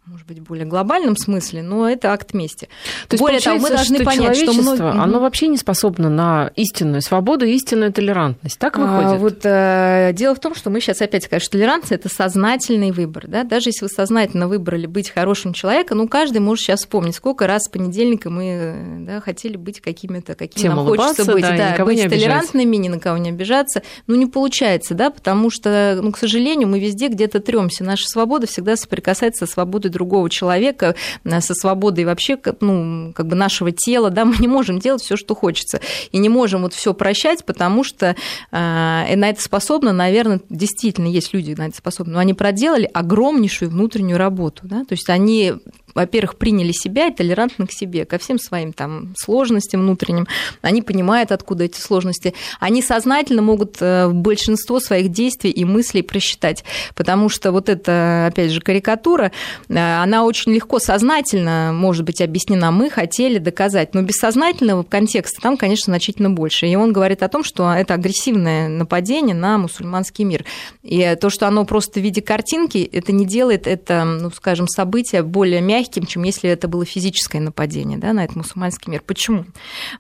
может 0.06 0.24
быть, 0.28 0.38
более 0.38 0.66
глобальном 0.66 1.16
смысле, 1.16 1.62
но 1.62 1.90
это 1.90 2.12
акт 2.12 2.32
мести. 2.32 2.68
То 3.08 3.14
есть 3.14 3.20
Более 3.20 3.40
того, 3.40 3.58
мы 3.58 3.70
должны 3.70 3.96
что 3.96 4.04
понять, 4.04 4.36
что 4.36 4.52
многие... 4.52 4.88
оно 4.88 5.18
вообще 5.18 5.48
не 5.48 5.56
способно 5.56 6.08
на 6.08 6.52
истинную 6.54 7.02
свободу 7.02 7.44
и 7.44 7.52
истинную 7.52 7.92
толерантность. 7.92 8.56
Так 8.56 8.78
выходит? 8.78 9.10
А, 9.10 9.16
вот 9.16 9.40
э, 9.42 10.12
дело 10.14 10.36
в 10.36 10.38
том, 10.38 10.54
что 10.54 10.70
мы 10.70 10.80
сейчас 10.80 11.02
опять 11.02 11.24
скажем, 11.24 11.44
что 11.44 11.52
толеранция– 11.58 11.96
это 11.98 12.08
сознательный 12.08 12.92
выбор. 12.92 13.26
Да? 13.26 13.42
Даже 13.42 13.70
если 13.70 13.86
вы 13.86 13.88
сознательно 13.88 14.46
выбрали 14.46 14.86
быть 14.86 15.10
хорошим 15.10 15.52
человеком, 15.52 15.98
ну, 15.98 16.06
каждый 16.06 16.38
может 16.38 16.64
сейчас 16.64 16.80
вспомнить, 16.80 17.16
сколько 17.16 17.48
раз 17.48 17.64
с 17.64 17.68
понедельника 17.68 18.30
мы 18.30 19.02
да, 19.06 19.20
хотели 19.20 19.56
быть 19.56 19.80
какими-то, 19.80 20.36
какими 20.36 20.62
Тем 20.62 20.76
нам 20.76 20.86
хочется 20.86 21.24
быть. 21.32 21.42
Да, 21.42 21.74
да, 21.76 21.84
быть 21.84 21.98
не 21.98 22.08
толерантными, 22.08 22.76
ни 22.76 22.88
на 22.88 23.00
кого 23.00 23.18
не 23.18 23.30
обижаться. 23.30 23.82
Ну, 24.06 24.14
не 24.14 24.26
получается, 24.26 24.94
да, 24.94 25.10
потому 25.10 25.50
что, 25.50 25.98
ну, 26.00 26.12
к 26.12 26.18
сожалению, 26.18 26.68
мы 26.68 26.78
везде 26.78 27.08
где-то 27.08 27.40
тремся. 27.40 27.82
Наша 27.82 28.06
свобода 28.06 28.46
всегда 28.46 28.76
соприкасается 28.76 29.46
со 29.46 29.52
свободой 29.52 29.95
другого 29.96 30.30
человека, 30.30 30.94
э, 31.24 31.40
со 31.40 31.54
свободой 31.54 32.04
вообще 32.04 32.38
ну, 32.60 33.12
как 33.14 33.26
бы 33.26 33.34
нашего 33.34 33.72
тела, 33.72 34.10
да, 34.10 34.24
мы 34.26 34.36
не 34.38 34.48
можем 34.48 34.78
делать 34.78 35.02
все, 35.02 35.16
что 35.16 35.34
хочется. 35.34 35.80
И 36.12 36.18
не 36.18 36.28
можем 36.28 36.62
вот 36.62 36.74
все 36.74 36.94
прощать, 36.94 37.44
потому 37.44 37.82
что 37.84 38.06
э, 38.06 38.14
на 38.52 39.28
это 39.28 39.42
способны, 39.42 39.92
наверное, 39.92 40.40
действительно 40.50 41.06
есть 41.06 41.32
люди 41.32 41.54
на 41.56 41.68
это 41.68 41.76
способны, 41.76 42.14
но 42.14 42.18
они 42.18 42.34
проделали 42.34 42.88
огромнейшую 42.92 43.70
внутреннюю 43.70 44.18
работу. 44.18 44.62
Да? 44.64 44.84
То 44.84 44.92
есть 44.92 45.08
они 45.08 45.54
во-первых, 45.96 46.36
приняли 46.36 46.72
себя 46.72 47.08
и 47.08 47.14
толерантны 47.14 47.66
к 47.66 47.72
себе, 47.72 48.04
ко 48.04 48.18
всем 48.18 48.38
своим 48.38 48.72
там 48.72 49.14
сложностям 49.16 49.80
внутренним. 49.80 50.28
Они 50.60 50.82
понимают, 50.82 51.32
откуда 51.32 51.64
эти 51.64 51.80
сложности. 51.80 52.34
Они 52.60 52.82
сознательно 52.82 53.42
могут 53.42 53.78
э, 53.80 54.08
большинство 54.08 54.78
своих 54.78 55.10
действий 55.10 55.50
и 55.50 55.64
мыслей 55.64 56.02
просчитать, 56.02 56.64
потому 56.94 57.28
что 57.28 57.50
вот 57.50 57.68
эта, 57.68 58.26
опять 58.26 58.50
же, 58.50 58.60
карикатура, 58.60 59.32
э, 59.68 60.02
она 60.02 60.24
очень 60.24 60.52
легко 60.52 60.78
сознательно 60.78 61.72
может 61.72 62.04
быть 62.04 62.20
объяснена. 62.20 62.70
Мы 62.70 62.90
хотели 62.90 63.38
доказать, 63.38 63.94
но 63.94 64.02
бессознательного 64.02 64.82
контекста 64.82 65.40
там, 65.40 65.56
конечно, 65.56 65.92
значительно 65.92 66.28
больше. 66.30 66.66
И 66.66 66.76
он 66.76 66.92
говорит 66.92 67.22
о 67.22 67.28
том, 67.28 67.42
что 67.42 67.72
это 67.72 67.94
агрессивное 67.94 68.68
нападение 68.68 69.34
на 69.34 69.56
мусульманский 69.56 70.24
мир. 70.24 70.44
И 70.82 71.16
то, 71.20 71.30
что 71.30 71.48
оно 71.48 71.64
просто 71.64 72.00
в 72.00 72.02
виде 72.02 72.20
картинки, 72.20 72.88
это 72.92 73.12
не 73.12 73.24
делает 73.24 73.66
это, 73.66 74.04
ну, 74.04 74.30
скажем, 74.30 74.68
событие 74.68 75.22
более 75.22 75.62
мягким, 75.62 75.85
мягким, 75.86 76.06
чем 76.06 76.22
если 76.24 76.50
это 76.50 76.68
было 76.68 76.84
физическое 76.84 77.40
нападение 77.40 77.98
да, 77.98 78.12
на 78.12 78.24
этот 78.24 78.36
мусульманский 78.36 78.90
мир. 78.90 79.02
Почему? 79.06 79.44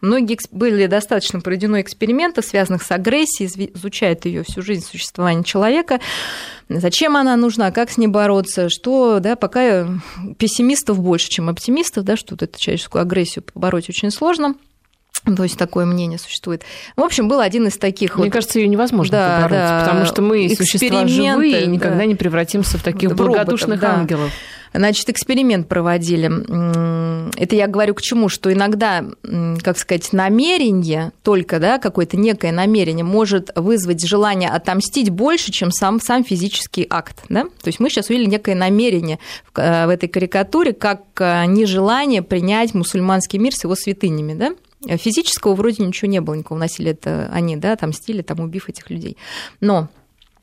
Многие 0.00 0.38
были 0.50 0.86
достаточно 0.86 1.40
проведено 1.40 1.80
экспериментов, 1.80 2.44
связанных 2.44 2.82
с 2.82 2.90
агрессией, 2.90 3.70
изучают 3.74 4.24
ее 4.24 4.42
всю 4.42 4.62
жизнь 4.62 4.84
существования 4.84 5.44
человека, 5.44 6.00
зачем 6.68 7.16
она 7.16 7.36
нужна, 7.36 7.70
как 7.70 7.90
с 7.90 7.96
ней 7.96 8.08
бороться, 8.08 8.68
что, 8.68 9.20
да, 9.20 9.36
пока 9.36 9.88
пессимистов 10.38 11.00
больше, 11.00 11.28
чем 11.28 11.48
оптимистов, 11.48 12.04
да, 12.04 12.16
что 12.16 12.34
вот 12.34 12.42
эту 12.42 12.58
человеческую 12.58 13.02
агрессию 13.02 13.44
побороть 13.44 13.88
очень 13.88 14.10
сложно. 14.10 14.54
То 15.34 15.42
есть 15.42 15.58
такое 15.58 15.86
мнение 15.86 16.18
существует. 16.18 16.62
В 16.94 17.02
общем, 17.02 17.26
был 17.28 17.40
один 17.40 17.66
из 17.66 17.76
таких. 17.76 18.16
Мне 18.16 18.26
вот... 18.26 18.32
кажется, 18.32 18.58
ее 18.60 18.68
невозможно 18.68 19.18
да, 19.18 19.36
побороть, 19.36 19.58
да, 19.58 19.80
потому 19.80 20.06
что 20.06 20.22
мы 20.22 20.48
существа 20.54 21.06
живые 21.06 21.64
и 21.64 21.66
никогда 21.66 21.98
да. 21.98 22.06
не 22.06 22.14
превратимся 22.14 22.78
в 22.78 22.82
таких 22.82 23.10
да, 23.10 23.14
благодушных 23.16 23.82
роботов, 23.82 23.98
ангелов. 23.98 24.32
Значит, 24.72 25.08
эксперимент 25.08 25.68
проводили. 25.68 26.30
Это 27.40 27.56
я 27.56 27.66
говорю 27.66 27.94
к 27.94 28.02
чему, 28.02 28.28
что 28.28 28.52
иногда, 28.52 29.04
как 29.62 29.78
сказать, 29.78 30.12
намерение, 30.12 31.12
только 31.22 31.58
да, 31.58 31.78
какое-то 31.78 32.16
некое 32.16 32.52
намерение 32.52 33.04
может 33.04 33.50
вызвать 33.56 34.06
желание 34.06 34.50
отомстить 34.50 35.10
больше, 35.10 35.50
чем 35.50 35.70
сам, 35.70 36.00
сам 36.00 36.24
физический 36.24 36.86
акт. 36.88 37.22
Да? 37.28 37.44
То 37.44 37.68
есть 37.68 37.80
мы 37.80 37.88
сейчас 37.88 38.10
увидели 38.10 38.26
некое 38.26 38.54
намерение 38.54 39.18
в, 39.52 39.58
э, 39.58 39.86
в 39.86 39.88
этой 39.88 40.08
карикатуре, 40.08 40.72
как 40.72 41.02
э, 41.18 41.46
нежелание 41.46 42.22
принять 42.22 42.74
мусульманский 42.74 43.38
мир 43.38 43.54
с 43.54 43.64
его 43.64 43.74
святынями. 43.74 44.34
Да? 44.34 44.52
Физического 44.84 45.54
вроде 45.54 45.84
ничего 45.84 46.10
не 46.10 46.20
было, 46.20 46.34
никакого 46.34 46.58
насилия, 46.58 46.92
это 46.92 47.28
они, 47.32 47.56
да, 47.56 47.72
отомстили, 47.72 48.22
там, 48.22 48.40
убив 48.40 48.68
этих 48.68 48.90
людей. 48.90 49.16
Но 49.60 49.88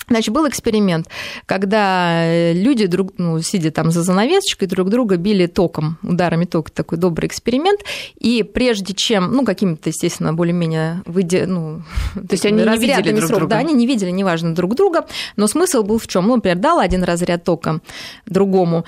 Значит, 0.08 0.34
был 0.34 0.48
эксперимент, 0.48 1.08
когда 1.46 2.52
люди, 2.54 2.88
друг, 2.88 3.14
ну, 3.18 3.40
сидя 3.42 3.72
там 3.72 3.90
за 3.90 4.04
занавесочкой, 4.04 4.68
друг 4.68 4.90
друга 4.90 5.16
били 5.16 5.46
током, 5.46 5.98
ударами 6.04 6.44
тока, 6.44 6.72
такой 6.72 6.98
добрый 6.98 7.28
эксперимент, 7.28 7.82
и 8.20 8.44
прежде 8.44 8.94
чем, 8.94 9.32
ну, 9.32 9.46
какими-то, 9.46 9.90
естественно, 9.90 10.34
более-менее 10.34 11.04
выйдя, 11.06 11.46
ну, 11.48 11.84
то 12.16 12.32
есть 12.32 12.46
они 12.46 12.64
не 12.64 12.78
видели 12.78 13.12
друг 13.12 13.28
срок, 13.28 13.40
друга? 13.40 13.56
Да, 13.56 13.58
они 13.60 13.74
не 13.74 13.88
видели, 13.88 14.10
неважно, 14.12 14.54
друг 14.54 14.76
друга, 14.76 15.06
но 15.38 15.48
смысл 15.48 15.84
был 15.84 16.00
в 16.00 16.08
чем? 16.08 16.28
Ну, 16.28 16.36
например, 16.36 16.58
дал 16.58 16.80
один 16.80 17.04
разряд 17.04 17.46
тока 17.46 17.80
другому, 18.26 18.84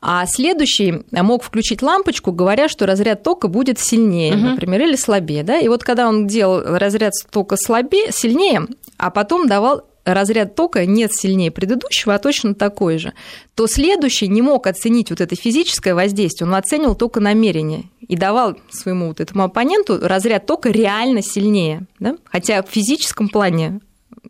а 0.00 0.24
следующий 0.26 1.02
мог 1.10 1.42
включить 1.42 1.82
лампочку, 1.82 2.32
говоря, 2.32 2.68
что 2.68 2.86
разряд 2.86 3.22
тока 3.22 3.48
будет 3.48 3.78
сильнее, 3.78 4.34
угу. 4.34 4.46
например, 4.46 4.82
или 4.82 4.96
слабее. 4.96 5.42
Да? 5.42 5.58
И 5.58 5.68
вот 5.68 5.84
когда 5.84 6.08
он 6.08 6.26
делал 6.26 6.62
разряд 6.62 7.12
тока 7.30 7.56
слабее, 7.56 8.12
сильнее, 8.12 8.66
а 8.98 9.10
потом 9.10 9.48
давал 9.48 9.84
разряд 10.06 10.54
тока 10.54 10.86
нет 10.86 11.12
сильнее 11.12 11.50
предыдущего, 11.50 12.14
а 12.14 12.18
точно 12.18 12.54
такой 12.54 12.98
же, 12.98 13.12
то 13.54 13.66
следующий 13.66 14.28
не 14.28 14.40
мог 14.40 14.66
оценить 14.66 15.10
вот 15.10 15.20
это 15.20 15.34
физическое 15.34 15.94
воздействие, 15.94 16.48
он 16.48 16.54
оценивал 16.54 16.94
только 16.94 17.20
намерение 17.20 17.90
и 18.00 18.16
давал 18.16 18.56
своему 18.70 19.08
вот 19.08 19.20
этому 19.20 19.44
оппоненту 19.44 19.98
разряд 20.00 20.46
тока 20.46 20.70
реально 20.70 21.22
сильнее, 21.22 21.86
да? 21.98 22.16
хотя 22.24 22.62
в 22.62 22.68
физическом 22.68 23.28
плане 23.28 23.80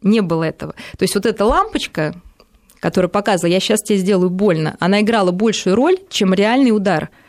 не 0.02 0.20
было 0.20 0.44
этого. 0.44 0.74
То 0.96 1.02
есть 1.02 1.14
вот 1.14 1.26
эта 1.26 1.44
лампочка, 1.44 2.14
которая 2.80 3.08
показывала, 3.08 3.50
я 3.50 3.60
сейчас 3.60 3.82
тебе 3.82 3.98
сделаю 3.98 4.30
больно, 4.30 4.76
она 4.80 5.00
играла 5.00 5.30
большую 5.30 5.76
роль, 5.76 5.98
чем 6.10 6.34
реальный 6.34 6.70
удар– 6.70 7.10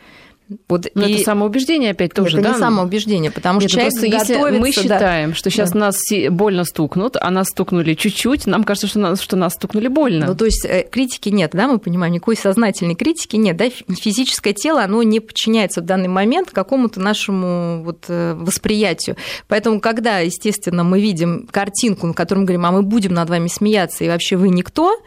вот 0.68 0.86
Но 0.94 1.06
и... 1.06 1.14
это 1.14 1.24
самоубеждение 1.24 1.90
опять 1.90 2.14
тоже, 2.14 2.38
это 2.38 2.44
да? 2.44 2.48
Это 2.50 2.58
не 2.58 2.64
самоубеждение, 2.64 3.30
потому 3.30 3.60
Нет, 3.60 3.70
что 3.70 3.78
ну 3.78 3.82
человек 3.82 4.00
просто 4.00 4.34
готовится... 4.34 4.48
Если 4.48 4.58
мы 4.58 4.72
считаем, 4.72 5.30
да. 5.30 5.36
что 5.36 5.50
сейчас 5.50 5.72
да. 5.72 5.78
нас 5.78 5.98
больно 6.30 6.64
стукнут, 6.64 7.16
а 7.20 7.30
нас 7.30 7.48
стукнули 7.48 7.94
чуть-чуть, 7.94 8.46
нам 8.46 8.64
кажется, 8.64 8.86
что 8.86 8.98
нас, 8.98 9.20
что 9.20 9.36
нас 9.36 9.54
стукнули 9.54 9.88
больно. 9.88 10.26
Ну, 10.26 10.34
то 10.34 10.46
есть 10.46 10.64
э, 10.64 10.86
критики 10.90 11.28
нет, 11.28 11.50
да, 11.52 11.68
мы 11.68 11.78
понимаем, 11.78 12.14
никакой 12.14 12.36
сознательной 12.36 12.94
критики 12.94 13.36
нет, 13.36 13.56
да, 13.56 13.68
физическое 13.68 14.54
тело, 14.54 14.82
оно 14.82 15.02
не 15.02 15.20
подчиняется 15.20 15.82
в 15.82 15.84
данный 15.84 16.08
момент 16.08 16.50
какому-то 16.50 16.98
нашему 16.98 17.82
вот 17.84 18.04
э, 18.08 18.34
восприятию. 18.34 19.16
Поэтому, 19.48 19.80
когда, 19.80 20.20
естественно, 20.20 20.82
мы 20.82 21.00
видим 21.00 21.46
картинку, 21.50 22.06
на 22.06 22.14
которой 22.14 22.38
мы 22.38 22.44
говорим, 22.44 22.64
а 22.64 22.72
мы 22.72 22.82
будем 22.82 23.12
над 23.12 23.28
вами 23.28 23.48
смеяться, 23.48 24.04
и 24.04 24.08
вообще 24.08 24.36
вы 24.36 24.48
никто, 24.48 24.98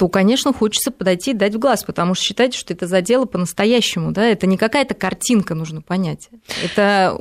то, 0.00 0.08
конечно, 0.08 0.54
хочется 0.54 0.90
подойти 0.90 1.32
и 1.32 1.34
дать 1.34 1.54
в 1.54 1.58
глаз, 1.58 1.84
потому 1.84 2.14
что 2.14 2.24
считайте, 2.24 2.56
что 2.56 2.72
это 2.72 2.86
задело 2.86 3.26
по-настоящему, 3.26 4.12
да, 4.12 4.24
это 4.24 4.46
не 4.46 4.56
какая-то 4.56 4.94
картинка, 4.94 5.54
нужно 5.54 5.82
понять. 5.82 6.30
Это 6.64 7.20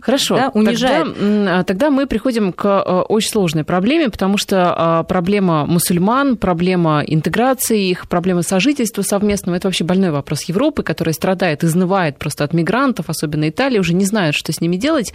Хорошо, 0.00 0.36
да, 0.36 0.50
унижает. 0.54 1.14
Тогда, 1.14 1.64
тогда 1.64 1.90
мы 1.90 2.06
приходим 2.06 2.52
к 2.52 2.64
э, 2.64 2.92
очень 3.08 3.30
сложной 3.30 3.64
проблеме, 3.64 4.10
потому 4.10 4.38
что 4.38 5.02
э, 5.02 5.08
проблема 5.08 5.66
мусульман, 5.66 6.36
проблема 6.36 7.02
интеграции 7.04 7.88
их, 7.88 8.08
проблема 8.08 8.42
сожительства 8.42 9.02
совместного, 9.02 9.56
это 9.56 9.66
вообще 9.66 9.82
больной 9.82 10.10
вопрос 10.10 10.44
Европы, 10.44 10.84
которая 10.84 11.12
страдает, 11.12 11.64
изнывает 11.64 12.16
просто 12.18 12.44
от 12.44 12.54
мигрантов, 12.54 13.10
особенно 13.10 13.48
Италия, 13.48 13.80
уже 13.80 13.92
не 13.92 14.04
знает, 14.04 14.36
что 14.36 14.52
с 14.52 14.60
ними 14.60 14.76
делать. 14.76 15.12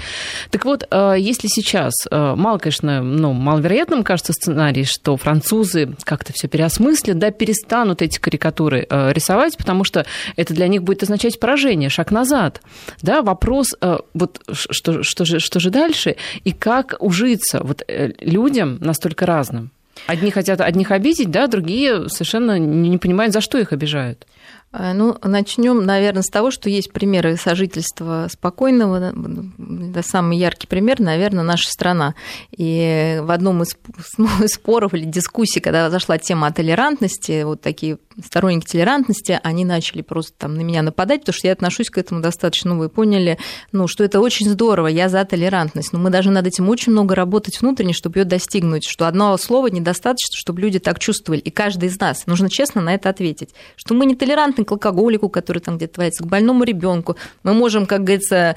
Так 0.51 0.65
вот, 0.65 0.85
э, 0.91 1.15
если 1.17 1.47
сейчас, 1.47 1.93
мало, 2.11 2.57
конечно, 2.57 3.01
ну, 3.01 3.31
маловероятным 3.31 4.03
кажется 4.03 4.33
сценарий, 4.33 4.83
что 4.83 5.15
французы 5.15 5.95
как-то 6.03 6.33
все 6.33 6.49
переосмыслят, 6.49 7.17
да, 7.17 7.31
перестанут 7.31 8.01
эти 8.01 8.19
карикатуры 8.19 8.87
рисовать, 8.89 9.57
потому 9.57 9.83
что 9.83 10.05
это 10.35 10.53
для 10.53 10.67
них 10.67 10.83
будет 10.83 11.03
означать 11.03 11.39
поражение, 11.39 11.89
шаг 11.89 12.11
назад. 12.11 12.61
Да, 13.01 13.21
вопрос, 13.21 13.73
вот 14.13 14.41
что, 14.73 15.03
что, 15.03 15.25
же, 15.25 15.39
что 15.39 15.59
же 15.59 15.69
дальше, 15.69 16.15
и 16.43 16.51
как 16.51 16.95
ужиться 16.99 17.61
вот 17.63 17.83
э, 17.87 18.11
людям 18.19 18.77
настолько 18.81 19.25
разным. 19.25 19.71
Одни 20.07 20.31
хотят 20.31 20.59
одних 20.59 20.91
обидеть, 20.91 21.31
да, 21.31 21.47
другие 21.47 22.09
совершенно 22.09 22.57
не 22.59 22.97
понимают, 22.97 23.33
за 23.33 23.41
что 23.41 23.57
их 23.57 23.71
обижают. 23.71 24.25
Э, 24.73 24.93
ну, 24.93 25.15
начнем, 25.23 25.85
наверное, 25.85 26.23
с 26.23 26.29
того, 26.29 26.51
что 26.51 26.69
есть 26.69 26.91
примеры 26.91 27.37
сожительства 27.37 28.27
спокойного. 28.29 29.13
Да, 29.15 30.01
самый 30.01 30.37
яркий 30.37 30.67
пример, 30.67 30.99
наверное, 30.99 31.43
наша 31.43 31.69
страна. 31.69 32.15
И 32.51 33.19
в 33.21 33.31
одном 33.31 33.61
из, 33.63 33.77
ну, 34.17 34.27
из 34.43 34.53
споров 34.53 34.93
или 34.93 35.05
дискуссий, 35.05 35.59
когда 35.59 35.89
зашла 35.89 36.17
тема 36.17 36.47
о 36.47 36.51
толерантности, 36.51 37.43
вот 37.43 37.61
такие 37.61 37.97
сторонники 38.23 38.65
толерантности, 38.65 39.39
они 39.43 39.65
начали 39.65 40.01
просто 40.01 40.33
там 40.37 40.55
на 40.55 40.61
меня 40.61 40.81
нападать, 40.81 41.21
потому 41.21 41.33
что 41.33 41.47
я 41.47 41.53
отношусь 41.53 41.89
к 41.89 41.97
этому 41.97 42.21
достаточно, 42.21 42.73
ну, 42.73 42.79
вы 42.79 42.89
поняли, 42.89 43.37
ну, 43.71 43.87
что 43.87 44.03
это 44.03 44.19
очень 44.19 44.49
здорово, 44.49 44.87
я 44.87 45.09
за 45.09 45.23
толерантность, 45.25 45.93
но 45.93 45.99
мы 45.99 46.09
должны 46.09 46.31
над 46.31 46.47
этим 46.47 46.69
очень 46.69 46.91
много 46.91 47.15
работать 47.15 47.59
внутренне, 47.61 47.93
чтобы 47.93 48.19
ее 48.19 48.25
достигнуть, 48.25 48.85
что 48.85 49.07
одного 49.07 49.37
слова 49.37 49.67
недостаточно, 49.67 50.35
чтобы 50.35 50.61
люди 50.61 50.79
так 50.79 50.99
чувствовали, 50.99 51.39
и 51.39 51.49
каждый 51.49 51.89
из 51.89 51.99
нас, 51.99 52.25
нужно 52.27 52.49
честно 52.49 52.81
на 52.81 52.93
это 52.93 53.09
ответить, 53.09 53.49
что 53.75 53.93
мы 53.93 54.05
не 54.05 54.15
толерантны 54.15 54.65
к 54.65 54.71
алкоголику, 54.71 55.29
который 55.29 55.59
там 55.59 55.77
где-то 55.77 55.95
творится, 55.95 56.23
к 56.23 56.27
больному 56.27 56.63
ребенку, 56.63 57.17
мы 57.43 57.53
можем, 57.53 57.85
как 57.85 58.03
говорится, 58.03 58.55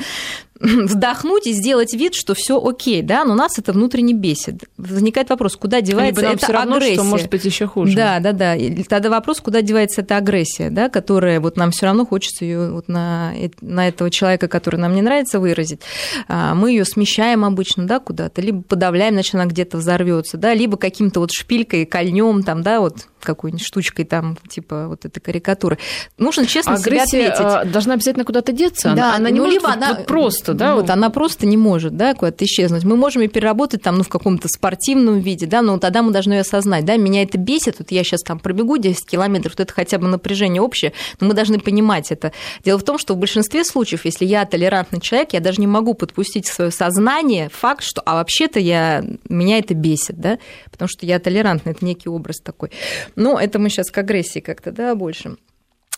вздохнуть 0.61 1.47
и 1.47 1.53
сделать 1.53 1.93
вид, 1.95 2.15
что 2.15 2.35
все 2.35 2.63
окей, 2.63 3.03
да, 3.03 3.25
но 3.25 3.35
нас 3.35 3.59
это 3.59 3.73
внутренне 3.73 4.15
бесит. 4.15 4.65
Возникает 4.77 5.31
вопрос, 5.31 5.57
куда 5.57 5.81
девается 5.81 6.23
Либо 6.23 6.33
эта 6.33 6.53
равно, 6.53 6.77
агрессия? 6.77 6.95
Что 6.95 7.05
может 7.05 7.31
быть 7.31 7.45
еще 7.45 7.67
хуже. 7.67 7.97
Да, 7.97 8.21
да, 8.21 8.33
да. 8.33 8.57
И 8.57 8.83
тогда 8.85 9.11
вопрос, 9.11 9.41
куда 9.41 9.63
девается 9.63 10.01
эта 10.01 10.17
агрессия, 10.17 10.71
да, 10.71 10.89
которая 10.89 11.41
вот 11.41 11.57
нам 11.57 11.71
все 11.71 11.87
равно 11.87 12.07
хочется 12.07 12.45
ее 12.45 12.71
вот 12.71 12.89
на, 12.89 13.35
на 13.61 13.89
этого 13.89 14.11
человека, 14.11 14.49
который 14.49 14.77
нам 14.77 14.95
не 14.95 15.03
нравится, 15.03 15.41
выразить. 15.41 15.81
А, 16.29 16.55
мы 16.55 16.71
ее 16.71 16.85
смещаем 16.85 17.45
обычно, 17.45 17.87
да, 17.87 18.01
куда-то, 18.01 18.41
либо 18.41 18.63
подавляем, 18.63 19.15
значит, 19.15 19.35
она 19.35 19.47
где-то 19.47 19.77
взорвется, 19.77 20.37
да, 20.37 20.55
либо 20.55 20.77
каким-то 20.77 21.21
вот 21.21 21.31
шпилькой, 21.33 21.85
кольнем, 21.85 22.43
там, 22.43 22.63
да, 22.63 22.81
вот 22.81 23.07
какой-нибудь 23.27 23.67
штучкой 23.67 24.05
там, 24.05 24.39
типа 24.49 24.87
вот 24.89 25.05
этой 25.05 25.21
карикатуры. 25.21 25.79
Нужно 26.17 26.47
честно 26.47 26.75
Агрессия 26.75 27.07
себе 27.07 27.29
ответить. 27.29 27.45
А, 27.45 27.65
должна 27.65 27.95
обязательно 27.95 28.25
куда-то 28.25 28.53
деться. 28.53 28.93
Да, 28.95 29.09
она, 29.09 29.17
она 29.17 29.31
не 29.31 29.39
ну, 29.41 29.45
может 29.47 29.61
либо 29.61 29.73
она, 29.73 29.95
вот 29.95 30.07
просто, 30.07 30.46
да? 30.55 30.75
Вот, 30.75 30.91
она 30.91 31.11
просто 31.11 31.47
не 31.47 31.57
может, 31.57 31.97
да, 31.97 32.15
куда-то 32.15 32.45
исчезнуть. 32.45 32.85
Мы 32.85 32.97
можем 32.97 33.23
ее 33.23 33.29
переработать 33.29 33.83
там, 33.83 33.99
ну, 33.99 34.03
в 34.03 34.09
каком-то 34.09 34.49
спортивном 34.49 35.21
виде, 35.21 35.47
да, 35.47 35.63
но 35.63 35.79
тогда 35.79 36.03
мы 36.03 36.13
должны 36.13 36.35
ее 36.35 36.41
осознать, 36.41 36.85
да, 36.85 36.97
меня 36.97 37.23
это 37.23 37.39
бесит, 37.39 37.77
вот 37.79 37.91
я 37.91 38.05
сейчас 38.05 38.23
там 38.23 38.39
пробегу 38.39 38.77
10 38.77 39.07
километров, 39.07 39.53
вот 39.53 39.61
это 39.61 39.73
хотя 39.73 39.99
бы 39.99 40.07
напряжение 40.09 40.63
общее, 40.63 40.93
но 41.21 41.29
мы 41.29 41.35
должны 41.35 41.59
понимать 41.59 42.13
это. 42.13 42.33
Дело 42.65 42.79
в 42.79 42.85
том, 42.85 42.99
что 42.99 43.15
в 43.15 43.19
большинстве 43.19 43.65
случаев, 43.65 44.05
если 44.05 44.25
я 44.25 44.45
толерантный 44.45 45.01
человек, 45.01 45.33
я 45.33 45.41
даже 45.41 45.61
не 45.61 45.67
могу 45.67 45.95
подпустить 45.95 46.49
в 46.49 46.53
свое 46.53 46.71
сознание 46.71 47.49
факт, 47.49 47.83
что, 47.83 48.03
а 48.05 48.15
вообще-то 48.15 48.61
я, 48.61 49.05
меня 49.29 49.59
это 49.59 49.75
бесит, 49.75 50.21
да, 50.21 50.39
потому 50.71 50.89
что 50.89 51.07
я 51.07 51.19
толерантный, 51.19 51.73
это 51.73 51.85
некий 51.85 52.09
образ 52.09 52.41
такой. 52.41 52.71
Но 53.15 53.39
это 53.39 53.59
мы 53.59 53.71
сейчас 53.71 53.91
к 53.91 53.99
агрессии 53.99 54.41
как-то, 54.41 54.73
да, 54.73 54.95
больше. 54.95 55.37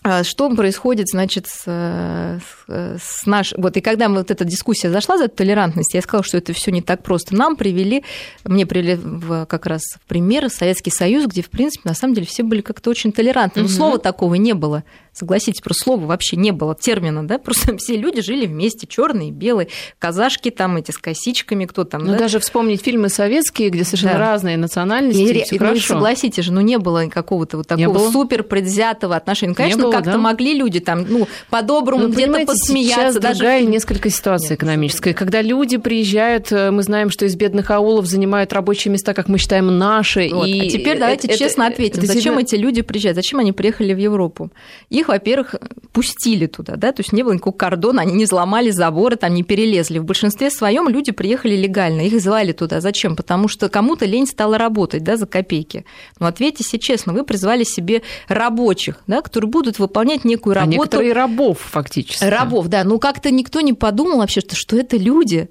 А 0.03 0.23
что 0.23 0.49
происходит, 0.55 1.09
значит, 1.09 1.49
с, 1.49 1.65
с 1.67 3.27
наш... 3.27 3.53
Вот 3.57 3.77
и 3.77 3.81
когда 3.81 4.09
вот 4.09 4.31
эта 4.31 4.45
дискуссия 4.45 4.91
зашла 4.91 5.19
за 5.19 5.29
толерантность, 5.29 5.93
я 5.93 6.03
сказала, 6.03 6.25
что 6.25 6.39
это 6.39 6.53
все 6.53 6.71
не 6.71 6.83
так 6.83 7.03
просто. 7.03 7.35
Нам 7.35 7.57
привели, 7.57 8.05
мне 8.45 8.65
привели 8.65 8.95
в, 8.95 9.45
как 9.47 9.67
раз 9.67 9.83
в 9.97 10.09
пример 10.09 10.51
Советский 10.51 10.91
Союз, 10.91 11.27
где, 11.27 11.43
в 11.43 11.51
принципе, 11.51 11.89
на 11.89 11.95
самом 11.95 12.15
деле 12.15 12.27
все 12.27 12.45
были 12.45 12.61
как-то 12.61 12.91
очень 12.91 13.13
толерантны. 13.13 13.63
Но 13.63 13.67
угу. 13.67 13.75
слова 13.75 13.99
такого 13.99 14.37
не 14.37 14.55
было. 14.55 14.85
Согласитесь, 15.13 15.61
про 15.61 15.75
слово 15.75 16.07
вообще 16.07 16.37
не 16.37 16.53
было 16.53 16.75
термина, 16.75 17.27
да, 17.27 17.39
просто 17.39 17.77
все 17.79 17.97
люди 17.97 18.23
жили 18.23 18.47
вместе, 18.47 18.87
черные, 18.87 19.31
белые, 19.31 19.69
казашки 19.99 20.51
там 20.51 20.77
эти 20.77 20.91
с 20.91 20.99
косичками, 20.99 21.65
кто 21.65 21.85
там. 21.85 22.05
Ну, 22.05 22.13
да? 22.13 22.19
даже 22.19 22.39
вспомнить 22.39 22.83
фильмы 22.83 23.09
советские, 23.09 23.71
где 23.71 23.85
совершенно 23.85 24.15
да. 24.15 24.19
разные 24.19 24.57
национальности. 24.57 25.21
И, 25.21 25.57
и, 25.57 25.59
ну, 25.59 25.77
согласитесь 25.77 26.45
же, 26.45 26.53
ну 26.53 26.61
не 26.61 26.79
было 26.79 27.07
какого-то 27.09 27.59
вот 27.59 27.67
такого 27.67 28.11
супер 28.11 28.43
предвзятого 28.43 29.17
отношения. 29.17 29.51
Ну, 29.51 29.57
конечно, 29.57 29.91
как-то 29.91 30.13
да? 30.13 30.19
могли 30.19 30.55
люди 30.55 30.81
там, 30.81 31.05
ну, 31.09 31.29
по-доброму 31.51 32.05
ну, 32.05 32.13
где-то 32.13 32.47
посмеяться. 32.47 33.13
Сейчас 33.13 33.17
даже... 33.17 33.41
другая 33.41 33.65
несколько 33.65 34.11
ситуация 34.11 34.51
Нет, 34.51 34.59
экономическая. 34.59 35.15
Когда 35.15 35.43
люди 35.43 35.77
приезжают, 35.77 36.53
э, 36.53 36.71
мы 36.71 36.83
знаем, 36.83 37.11
что 37.11 37.25
из 37.25 37.37
бедных 37.37 37.71
аулов 37.71 38.07
занимают 38.07 38.53
рабочие 38.53 38.93
места, 38.93 39.15
как 39.15 39.29
мы 39.29 39.39
считаем, 39.39 39.79
наши. 39.79 40.31
Вот. 40.33 40.47
И 40.47 40.61
а 40.61 40.71
теперь 40.71 40.99
давайте 40.99 41.29
это, 41.29 41.39
честно 41.39 41.65
это, 41.65 41.75
ответим, 41.75 42.03
это, 42.03 42.13
зачем 42.13 42.35
это... 42.35 42.43
эти 42.43 42.55
люди 42.57 42.83
приезжают, 42.83 43.17
зачем 43.17 43.39
они 43.39 43.53
приехали 43.53 43.95
в 43.95 43.99
Европу? 43.99 44.51
Их, 44.99 45.09
во-первых, 45.09 45.55
пустили 45.93 46.47
туда, 46.47 46.75
да, 46.75 46.91
то 46.91 47.03
есть 47.03 47.13
не 47.13 47.23
было 47.23 47.33
никакого 47.33 47.55
кордона, 47.55 48.03
они 48.03 48.15
не 48.15 48.25
взломали 48.25 48.71
заборы, 48.71 49.15
там 49.15 49.33
не 49.33 49.45
перелезли. 49.45 49.99
В 49.99 50.05
большинстве 50.05 50.51
своем 50.51 50.89
люди 50.89 51.13
приехали 51.13 51.55
легально, 51.55 52.01
их 52.01 52.21
звали 52.21 52.51
туда. 52.51 52.81
Зачем? 52.81 53.15
Потому 53.15 53.47
что 53.47 53.69
кому-то 53.69 54.07
лень 54.07 54.27
стала 54.27 54.59
работать, 54.59 55.05
да, 55.05 55.17
за 55.17 55.27
копейки. 55.27 55.85
Но 56.19 56.27
ответьте 56.27 56.65
себе 56.65 56.81
честно, 56.81 57.13
вы 57.13 57.23
призвали 57.23 57.63
себе 57.63 58.03
рабочих, 58.27 58.97
да, 59.07 59.23
которые 59.23 59.51
будут 59.51 59.79
выполнять 59.79 60.25
некую 60.25 60.53
а 60.53 60.61
работу. 60.61 60.73
А 60.73 60.79
некоторые 60.79 61.13
рабов 61.13 61.59
фактически. 61.61 62.25
Рабов, 62.25 62.67
да. 62.67 62.83
Ну 62.83 62.99
как-то 62.99 63.31
никто 63.31 63.61
не 63.61 63.73
подумал 63.73 64.19
вообще, 64.19 64.41
что, 64.41 64.57
что 64.57 64.77
это 64.77 64.97
люди, 64.97 65.49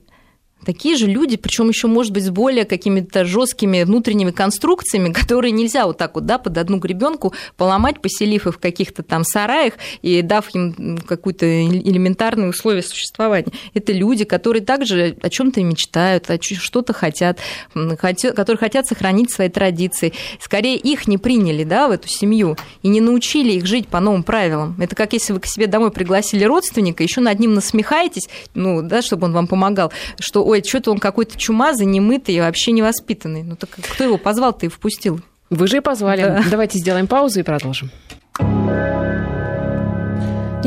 Такие 0.65 0.97
же 0.97 1.05
люди, 1.07 1.37
причем 1.37 1.69
еще, 1.69 1.87
может 1.87 2.11
быть, 2.11 2.25
с 2.25 2.29
более 2.29 2.65
какими-то 2.65 3.25
жесткими 3.25 3.83
внутренними 3.83 4.31
конструкциями, 4.31 5.13
которые 5.27 5.51
нельзя 5.51 5.85
вот 5.85 5.97
так 5.97 6.15
вот, 6.15 6.25
да, 6.25 6.37
под 6.37 6.57
одну 6.57 6.77
гребенку 6.77 7.33
поломать, 7.55 8.01
поселив 8.01 8.47
их 8.47 8.55
в 8.55 8.59
каких-то 8.59 9.03
там 9.03 9.23
сараях 9.23 9.73
и 10.01 10.21
дав 10.21 10.53
им 10.55 10.97
какую-то 10.97 11.45
элементарные 11.45 12.49
условия 12.49 12.81
существования. 12.81 13.51
Это 13.73 13.93
люди, 13.93 14.25
которые 14.25 14.63
также 14.63 15.15
о 15.21 15.29
чем-то 15.29 15.61
мечтают, 15.61 16.29
что-то 16.41 16.93
хотят, 16.93 17.39
которые 17.73 18.57
хотят 18.57 18.87
сохранить 18.87 19.31
свои 19.31 19.49
традиции. 19.49 20.13
Скорее, 20.39 20.77
их 20.77 21.07
не 21.07 21.17
приняли, 21.17 21.63
да, 21.63 21.87
в 21.87 21.91
эту 21.91 22.07
семью 22.07 22.57
и 22.81 22.87
не 22.87 23.01
научили 23.01 23.53
их 23.53 23.65
жить 23.65 23.87
по 23.87 23.99
новым 23.99 24.23
правилам. 24.23 24.75
Это 24.79 24.95
как 24.95 25.13
если 25.13 25.33
вы 25.33 25.39
к 25.39 25.45
себе 25.45 25.67
домой 25.67 25.91
пригласили 25.91 26.43
родственника, 26.43 27.03
еще 27.03 27.21
над 27.21 27.39
ним 27.39 27.53
насмехаетесь, 27.53 28.27
ну, 28.53 28.81
да, 28.81 29.01
чтобы 29.01 29.25
он 29.25 29.33
вам 29.33 29.47
помогал, 29.47 29.91
что, 30.19 30.43
ой, 30.47 30.63
что-то 30.63 30.91
он 30.91 30.99
какой-то 30.99 31.37
чумазый, 31.37 31.85
немытый 31.85 32.35
и 32.35 32.39
вообще 32.39 32.71
невоспитанный. 32.71 33.43
Ну 33.43 33.57
так 33.57 33.69
кто 33.71 34.03
его 34.05 34.17
позвал-то 34.17 34.65
и 34.65 34.69
впустил? 34.69 35.19
Вы 35.49 35.67
же 35.67 35.77
и 35.77 35.79
позвали. 35.81 36.21
Да. 36.21 36.43
Давайте 36.49 36.79
сделаем 36.79 37.07
паузу 37.07 37.41
и 37.41 37.43
продолжим. 37.43 37.91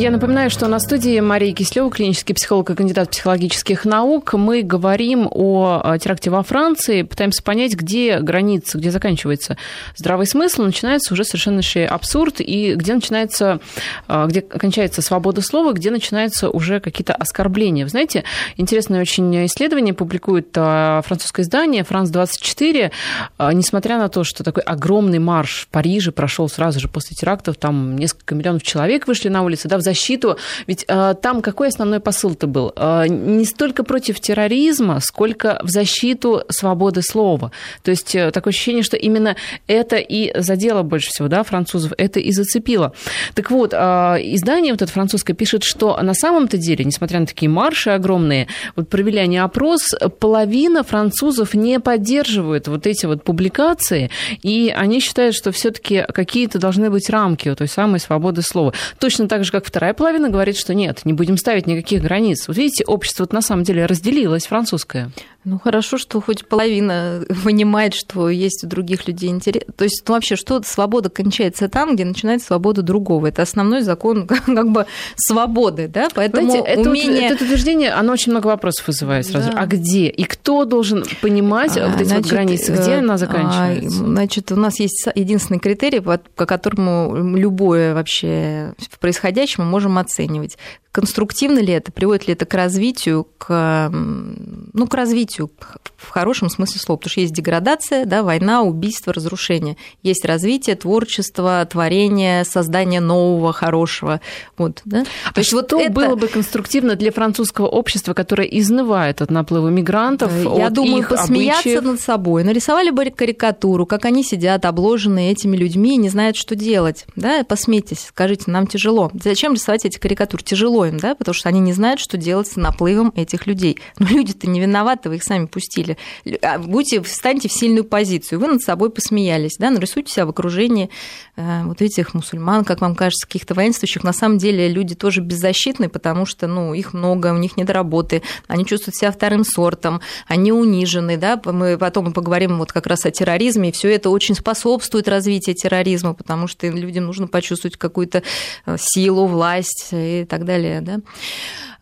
Я 0.01 0.11
напоминаю, 0.11 0.49
что 0.49 0.67
на 0.67 0.81
студии 0.81 1.21
Мария 1.21 1.53
Кислева, 1.53 1.91
клинический 1.91 2.35
психолог 2.35 2.71
и 2.71 2.75
кандидат 2.75 3.11
психологических 3.11 3.85
наук. 3.85 4.33
Мы 4.33 4.63
говорим 4.63 5.29
о 5.31 5.99
теракте 5.99 6.31
во 6.31 6.43
Франции, 6.43 7.03
пытаемся 7.03 7.43
понять, 7.43 7.75
где 7.75 8.19
граница, 8.21 8.79
где 8.79 8.91
заканчивается 8.91 9.59
здравый 9.95 10.27
смысл, 10.27 10.63
начинается 10.63 11.13
уже 11.13 11.25
совершеннейший 11.25 11.87
абсурд, 11.87 12.37
и 12.39 12.77
где 12.77 12.95
начинается, 12.95 13.61
а, 14.09 14.27
где 14.27 14.41
кончается 14.41 15.03
свобода 15.03 15.43
слова, 15.43 15.75
где 15.75 15.91
начинаются 15.91 16.49
уже 16.49 16.81
какие-то 16.81 17.13
оскорбления. 17.13 17.85
Вы 17.85 17.91
знаете, 17.91 18.25
интересное 18.57 19.03
очень 19.03 19.45
исследование 19.45 19.93
публикует 19.93 20.49
а, 20.57 21.03
французское 21.03 21.45
издание 21.45 21.85
«Франс-24», 21.85 22.91
а, 23.37 23.53
несмотря 23.53 23.99
на 23.99 24.09
то, 24.09 24.25
что 24.25 24.45
такой 24.45 24.63
огромный 24.63 25.19
марш 25.19 25.65
в 25.65 25.69
Париже 25.69 26.11
прошел 26.11 26.49
сразу 26.49 26.81
же 26.81 26.89
после 26.89 27.15
терактов, 27.15 27.59
там 27.59 27.97
несколько 27.97 28.35
миллионов 28.35 28.63
человек 28.63 29.07
вышли 29.07 29.29
на 29.29 29.43
улицы, 29.43 29.69
да, 29.69 29.77
в 29.77 29.90
защиту. 29.91 30.37
Ведь 30.67 30.85
э, 30.89 31.15
там 31.21 31.43
какой 31.43 31.69
основной 31.69 32.01
посыл-то 32.01 32.47
был? 32.47 32.73
Э, 32.77 33.07
не 33.09 33.45
столько 33.45 33.85
против 33.85 34.21
терроризма, 34.21 35.01
сколько 35.01 35.61
в 35.63 35.69
защиту 35.69 36.45
свободы 36.49 37.03
слова. 37.03 37.51
То 37.83 37.91
есть 37.91 38.15
э, 38.15 38.31
такое 38.31 38.53
ощущение, 38.53 38.83
что 38.83 38.97
именно 38.97 39.37
это 39.67 39.97
и 39.97 40.33
задело 40.41 40.83
больше 40.83 41.11
всего 41.11 41.29
да, 41.29 41.43
французов, 41.43 41.93
это 41.99 42.21
и 42.21 42.33
зацепило. 42.33 42.93
Так 43.35 43.51
вот, 43.51 43.73
э, 43.73 43.77
издание 43.77 44.73
вот 44.73 44.83
это 44.83 44.93
французское 44.93 45.35
пишет, 45.37 45.65
что 45.65 45.99
на 46.03 46.15
самом-то 46.15 46.57
деле, 46.57 46.85
несмотря 46.85 47.21
на 47.21 47.27
такие 47.27 47.49
марши 47.49 47.91
огромные, 47.91 48.47
вот 48.77 48.89
провели 48.89 49.19
они 49.19 49.39
опрос, 49.39 49.95
половина 50.21 50.85
французов 50.85 51.55
не 51.55 51.81
поддерживают 51.81 52.69
вот 52.69 52.87
эти 52.87 53.07
вот 53.07 53.25
публикации, 53.25 54.11
и 54.43 54.73
они 54.77 55.01
считают, 55.01 55.35
что 55.35 55.51
все-таки 55.53 56.05
какие-то 56.13 56.59
должны 56.59 56.91
быть 56.91 57.11
рамки 57.11 57.49
у 57.49 57.57
той 57.57 57.69
самой 57.69 58.01
свободы 58.01 58.43
слова. 58.43 58.73
Точно 58.99 59.29
так 59.29 59.45
же, 59.45 59.53
как 59.53 59.70
Вторая 59.71 59.95
половина 59.95 60.31
говорит, 60.31 60.57
что 60.57 60.75
нет, 60.75 61.03
не 61.05 61.13
будем 61.13 61.37
ставить 61.37 61.69
никаких 61.69 62.03
границ. 62.03 62.49
Вот 62.49 62.57
видите, 62.57 62.85
общество 62.85 63.29
на 63.31 63.41
самом 63.41 63.63
деле 63.63 63.87
разделилось, 63.87 64.49
французское. 64.49 65.13
Ну 65.45 65.59
хорошо, 65.59 65.97
что 65.97 66.21
хоть 66.21 66.47
половина 66.47 67.25
понимает, 67.45 67.95
что 67.95 68.29
есть 68.29 68.63
у 68.65 68.67
других 68.67 69.09
людей 69.09 69.31
интерес. 69.31 69.63
То 69.75 69.85
есть 69.85 70.03
ну, 70.07 70.15
вообще, 70.15 70.37
что 70.37 70.63
свобода 70.63 71.09
кончается 71.09 71.69
там, 71.69 71.95
где 71.95 72.05
начинается 72.05 72.49
свобода 72.49 72.83
другого. 72.83 73.29
Это 73.29 73.43
основной 73.43 73.83
закон 73.83 74.27
как 74.27 74.71
бы 74.71 74.87
свободы, 75.17 75.89
да? 75.89 76.09
Поэтому 76.15 76.51
Знаете, 76.51 76.89
умение... 76.89 77.27
это, 77.27 77.35
это 77.35 77.45
утверждение, 77.45 77.91
оно 77.93 78.13
очень 78.13 78.33
много 78.33 78.49
вопросов 78.49 78.89
вызывает 78.89 79.27
сразу. 79.27 79.51
Да. 79.53 79.61
А 79.61 79.67
где? 79.67 80.09
И 80.09 80.25
кто 80.25 80.65
должен 80.65 81.05
понимать 81.23 81.77
а, 81.79 81.89
вот 81.89 82.01
эти 82.01 82.09
значит, 82.09 82.25
вот 82.27 82.33
границы? 82.33 82.73
Где 82.73 82.95
она 82.95 83.17
заканчивается? 83.17 84.03
А, 84.03 84.07
значит, 84.07 84.53
у 84.53 84.57
нас 84.57 84.79
есть 84.79 85.07
единственный 85.15 85.59
критерий, 85.59 86.01
по 86.01 86.47
которому 86.47 87.35
любое 87.35 87.95
вообще 87.95 88.75
в 88.91 88.99
происходящем 88.99 89.65
мы 89.65 89.71
можем 89.71 89.99
оценивать 89.99 90.59
конструктивно 90.93 91.61
ли 91.61 91.73
это, 91.73 91.93
приводит 91.93 92.27
ли 92.27 92.33
это 92.33 92.47
к 92.47 92.55
развитию, 92.55 93.29
к, 93.39 93.91
ну, 93.93 94.87
к 94.87 94.95
развитию 94.95 95.51
в 95.97 96.09
хорошем 96.09 96.51
смысле 96.51 96.81
слова, 96.81 96.99
потому 96.99 97.11
что 97.11 97.21
есть 97.21 97.33
деградация, 97.33 98.07
да, 98.07 98.23
война, 98.23 98.63
убийство, 98.63 99.13
разрушение, 99.13 99.77
есть 100.03 100.25
развитие, 100.25 100.75
творчество, 100.75 101.67
творение, 101.71 102.45
создание 102.45 103.01
нового, 103.01 103.53
хорошего, 103.53 104.21
вот, 104.59 104.81
да. 104.85 105.05
То 105.05 105.09
а 105.35 105.41
есть 105.41 105.53
вот 105.53 105.73
это 105.73 105.93
было 105.93 106.17
бы 106.17 106.27
конструктивно 106.27 106.97
для 106.97 107.13
французского 107.13 107.67
общества, 107.67 108.13
которое 108.13 108.49
изнывает 108.49 109.23
от 109.23 109.31
наплыва 109.31 109.69
мигрантов, 109.69 110.33
Я 110.43 110.67
от 110.67 110.73
думаю, 110.73 111.03
их 111.03 111.09
посмеяться 111.11 111.61
обычаев. 111.69 111.85
над 111.85 112.01
собой, 112.01 112.43
нарисовали 112.43 112.91
бы 112.91 113.11
карикатуру, 113.11 113.87
как 113.87 114.05
они 114.05 114.25
сидят 114.25 114.65
обложенные 114.65 115.33
этими 115.33 115.57
людьми 115.57 115.95
и 115.95 115.99
не 115.99 116.09
знают, 116.09 116.37
что 116.37 116.57
делать, 116.57 117.07
да, 117.15 117.45
посмейтесь, 117.45 118.07
скажите, 118.09 118.51
нам 118.51 118.67
тяжело. 118.67 119.11
Зачем 119.15 119.55
рисовать 119.55 119.85
эти 119.85 119.99
карикатуры? 119.99 120.43
Тяжело 120.43 120.80
им, 120.85 120.99
да, 120.99 121.15
потому 121.15 121.35
что 121.35 121.49
они 121.49 121.61
не 121.61 121.73
знают, 121.73 122.01
что 122.01 122.17
делать 122.17 122.49
с 122.49 122.57
наплывом 122.57 123.13
этих 123.17 123.47
людей. 123.47 123.79
Но 123.99 124.07
люди-то 124.07 124.49
не 124.49 124.61
виноваты, 124.61 125.09
вы 125.09 125.17
их 125.17 125.23
сами 125.23 125.47
пустили. 125.47 125.97
А 126.43 126.59
будьте, 126.59 127.03
встаньте 127.03 127.49
в 127.49 127.53
сильную 127.53 127.85
позицию. 127.85 128.41
Вы 128.41 128.49
над 128.49 128.63
собой 128.63 128.91
посмеялись, 128.91 129.57
да, 129.59 129.71
нарисуйте 129.71 130.13
себя 130.13 130.27
в 130.27 130.31
окружении 130.31 130.91
э, 131.37 131.65
вот 131.65 131.83
этих 131.83 132.15
мусульман, 132.15 132.65
как 132.65 132.81
вам 132.81 132.95
кажется, 132.95 133.27
каких-то 133.27 133.55
воинствующих. 133.55 134.05
На 134.05 134.13
самом 134.13 134.39
деле 134.39 134.69
люди 134.69 134.95
тоже 134.95 135.21
беззащитны, 135.21 135.89
потому 135.89 136.27
что, 136.27 136.47
ну, 136.47 136.75
их 136.75 136.93
много, 136.93 137.33
у 137.33 137.39
них 137.39 137.57
нет 137.57 137.71
работы, 137.71 138.23
они 138.47 138.65
чувствуют 138.65 138.97
себя 138.97 139.13
вторым 139.13 139.45
сортом, 139.45 140.01
они 140.27 140.53
унижены, 140.53 141.17
да, 141.17 141.41
мы 141.45 141.79
потом 141.79 142.13
поговорим 142.13 142.59
вот 142.59 142.73
как 142.73 142.87
раз 142.87 143.07
о 143.07 143.11
терроризме, 143.11 143.71
и 143.71 143.73
все 143.73 143.95
это 143.95 144.11
очень 144.11 144.35
способствует 144.35 145.09
развитию 145.09 145.55
терроризма, 145.55 146.15
потому 146.15 146.47
что 146.47 146.67
людям 146.69 147.07
нужно 147.07 147.27
почувствовать 147.27 147.77
какую-то 147.77 148.23
э, 148.67 148.77
силу, 148.79 149.27
власть 149.27 149.89
и 149.93 150.27
так 150.29 150.45
далее 150.45 150.70
далее. 150.71 150.81
Да? 150.81 151.01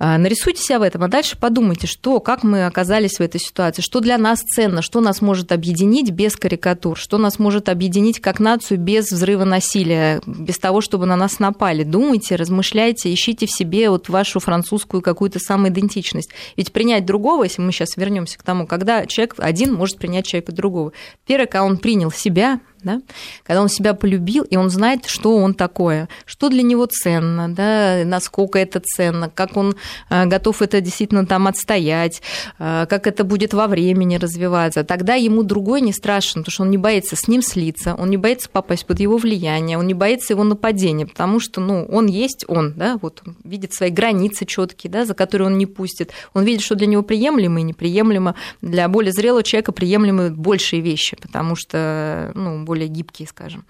А, 0.01 0.17
нарисуйте 0.17 0.63
себя 0.63 0.79
в 0.79 0.83
этом, 0.83 1.03
а 1.03 1.09
дальше 1.09 1.37
подумайте, 1.37 1.89
что, 1.89 2.21
как 2.21 2.45
мы 2.45 2.67
оказались 2.67 3.19
в 3.19 3.21
этой 3.21 3.41
ситуации, 3.41 3.83
что 3.83 3.99
для 3.99 4.17
нас 4.17 4.41
ценно, 4.41 4.81
что 4.81 5.01
нас 5.01 5.21
может 5.21 5.51
объединить 5.51 6.11
без 6.11 6.37
карикатур, 6.37 6.97
что 6.97 7.19
нас 7.19 7.41
может 7.41 7.69
объединить 7.69 8.21
как 8.21 8.39
нацию 8.39 8.79
без 8.79 9.11
взрыва 9.11 9.45
насилия, 9.45 10.21
без 10.25 10.59
того, 10.59 10.81
чтобы 10.81 11.07
на 11.07 11.17
нас 11.17 11.41
напали. 11.41 11.83
Думайте, 11.83 12.37
размышляйте, 12.37 13.13
ищите 13.13 13.47
в 13.47 13.51
себе 13.51 13.91
вот 13.91 14.09
вашу 14.09 14.39
французскую 14.39 15.03
какую-то 15.03 15.41
самоидентичность. 15.41 16.31
Ведь 16.57 16.73
принять 16.73 17.05
другого, 17.05 17.45
если 17.45 17.61
мы 17.61 17.73
сейчас 17.73 17.97
вернемся 17.97 18.39
к 18.39 18.43
тому, 18.45 18.69
когда 18.69 19.05
человек 19.07 19.35
один 19.39 19.75
может 19.75 19.99
принять 19.99 20.27
человека 20.27 20.53
другого. 20.53 20.93
Первое, 21.27 21.47
когда 21.47 21.65
он 21.65 21.77
принял 21.77 22.13
себя, 22.13 22.61
да? 22.83 23.01
когда 23.45 23.63
он 23.63 23.69
себя 23.69 23.95
полюбил, 23.95 24.45
и 24.45 24.57
он 24.57 24.71
знает, 24.71 25.07
что 25.07 25.37
он 25.37 25.55
такое, 25.55 26.09
что 26.27 26.49
для 26.49 26.63
него 26.63 26.87
ценно, 26.87 27.49
да? 27.49 28.03
насколько 28.05 28.59
это 28.59 28.81
ценно, 28.81 29.31
как 29.31 29.57
он 29.57 29.77
э, 30.11 30.27
готов 30.27 30.63
это 30.63 30.81
действительно 30.81 31.27
там 31.27 31.47
отстоять, 31.47 32.23
э, 32.59 32.87
как 32.89 33.07
это 33.07 33.25
будет 33.25 33.55
во 33.55 33.67
времени 33.67 34.17
развиваться. 34.17 34.85
Тогда 34.85 35.15
ему 35.15 35.43
другой 35.43 35.81
не 35.81 35.93
страшен, 35.93 36.43
потому 36.43 36.53
что 36.53 36.63
он 36.63 36.71
не 36.71 36.79
боится 36.79 37.17
с 37.17 37.29
ним 37.29 37.43
слиться, 37.43 37.95
он 37.95 38.11
не 38.11 38.17
боится 38.17 38.49
попасть 38.49 38.87
под 38.87 39.01
его 39.01 39.17
влияние, 39.17 39.79
он 39.79 39.87
не 39.87 39.95
боится 39.95 40.33
его 40.33 40.45
нападения, 40.45 41.07
потому 41.07 41.41
что 41.41 41.61
ну, 41.61 41.85
он 41.87 42.07
есть 42.07 42.45
он, 42.49 42.75
да? 42.75 42.99
вот 43.01 43.23
он 43.27 43.37
видит 43.45 43.73
свои 43.73 43.91
границы 43.91 44.45
четкие, 44.45 44.91
да, 44.91 45.05
за 45.05 45.15
которые 45.15 45.49
он 45.49 45.59
не 45.59 45.67
пустит, 45.67 46.13
он 46.35 46.45
видит, 46.45 46.63
что 46.63 46.75
для 46.75 46.87
него 46.87 47.03
приемлемо 47.03 47.61
и 47.61 47.63
неприемлемо, 47.63 48.35
для 48.63 48.89
более 48.89 49.13
зрелого 49.13 49.43
человека 49.43 49.73
приемлемы 49.73 50.31
большие 50.31 50.81
вещи, 50.81 51.17
потому 51.17 51.57
что 51.57 52.33
ну, 52.35 52.65
более 52.69 52.89
гибкие, 52.89 53.27
скажем. 53.27 53.65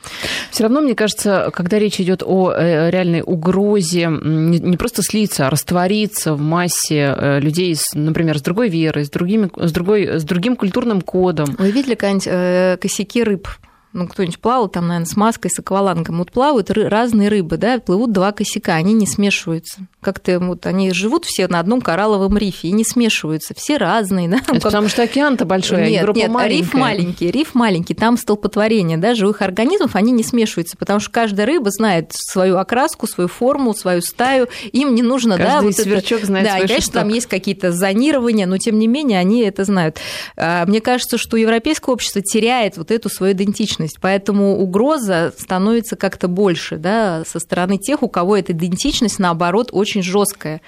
Все 0.50 0.64
равно, 0.64 0.80
мне 0.80 0.94
кажется, 0.94 1.50
когда 1.54 1.78
речь 1.78 2.00
идет 2.00 2.22
о 2.24 2.52
э, 2.52 2.90
реальной 2.90 3.22
угрозе, 3.24 4.08
не 4.10 4.76
просто 4.76 5.02
слиться, 5.02 5.46
а 5.46 5.50
раствориться 5.50 6.34
в 6.34 6.40
массе 6.40 7.14
э, 7.16 7.40
людей, 7.40 7.76
например, 7.94 8.38
с 8.38 8.42
другой 8.42 8.68
верой, 8.68 9.04
с, 9.04 9.10
другими, 9.10 9.50
с, 9.56 9.72
другой, 9.72 10.18
с 10.18 10.24
другим 10.24 10.56
культурным 10.56 11.00
кодом. 11.00 11.56
Вы 11.58 11.70
видели 11.70 11.94
какие-нибудь 11.94 12.26
э, 12.26 12.76
косяки 12.80 13.22
рыб? 13.22 13.48
Ну, 13.92 14.06
кто-нибудь 14.06 14.38
плавал 14.38 14.68
там, 14.68 14.86
наверное, 14.88 15.06
с 15.06 15.16
маской, 15.16 15.48
с 15.48 15.58
аквалангом, 15.58 16.18
вот 16.18 16.30
плавают 16.30 16.70
разные 16.70 17.28
рыбы, 17.28 17.56
да, 17.56 17.78
плывут 17.78 18.12
два 18.12 18.32
косяка, 18.32 18.74
они 18.74 18.92
не 18.92 19.06
смешиваются. 19.06 19.80
Как-то 20.00 20.38
вот 20.38 20.66
они 20.66 20.92
живут 20.92 21.24
все 21.24 21.48
на 21.48 21.58
одном 21.58 21.80
коралловом 21.80 22.36
рифе 22.36 22.68
и 22.68 22.72
не 22.72 22.84
смешиваются, 22.84 23.54
все 23.54 23.78
разные, 23.78 24.28
да. 24.28 24.38
Это 24.46 24.60
потому 24.60 24.88
что 24.88 25.02
океан-то 25.02 25.44
большой, 25.44 25.84
а 25.86 25.90
нет, 25.90 26.04
группа 26.04 26.18
нет, 26.18 26.30
маленькая. 26.30 26.58
риф 26.58 26.74
маленький, 26.74 27.30
риф 27.30 27.54
маленький, 27.54 27.94
там 27.94 28.16
столпотворение, 28.16 28.98
да, 28.98 29.14
живых 29.14 29.42
организмов, 29.42 29.96
они 29.96 30.12
не 30.12 30.22
смешиваются, 30.22 30.76
потому 30.76 31.00
что 31.00 31.10
каждая 31.10 31.46
рыба 31.46 31.70
знает 31.70 32.12
свою 32.12 32.58
окраску, 32.58 33.06
свою 33.06 33.28
форму, 33.28 33.74
свою 33.74 34.02
стаю, 34.02 34.48
им 34.72 34.94
не 34.94 35.02
нужно, 35.02 35.36
Каждый 35.36 35.50
да, 35.50 35.60
вот 35.62 35.74
сверчок 35.74 36.18
это, 36.18 36.26
знает 36.26 36.46
да, 36.46 36.52
свой 36.52 36.64
и, 36.64 36.68
конечно, 36.68 36.80
шесток. 36.82 37.02
там 37.02 37.08
есть 37.08 37.26
какие-то 37.26 37.72
зонирования, 37.72 38.46
но 38.46 38.58
тем 38.58 38.78
не 38.78 38.86
менее 38.86 39.18
они 39.18 39.40
это 39.40 39.64
знают. 39.64 39.98
А, 40.36 40.66
Мне 40.66 40.80
кажется, 40.80 41.18
что 41.18 41.36
европейское 41.36 41.92
общество 41.92 42.20
теряет 42.22 42.76
вот 42.76 42.90
эту 42.90 43.08
свою 43.08 43.32
идентичность, 43.32 43.77
поэтому 44.00 44.58
угроза 44.58 45.32
становится 45.36 45.96
как-то 45.96 46.28
больше 46.28 46.76
да, 46.76 47.24
со 47.26 47.38
стороны 47.38 47.78
тех, 47.78 48.02
у 48.02 48.08
кого 48.08 48.36
эта 48.36 48.52
идентичность, 48.52 49.18
наоборот, 49.18 49.70
очень 49.72 50.02
жесткая. 50.02 50.60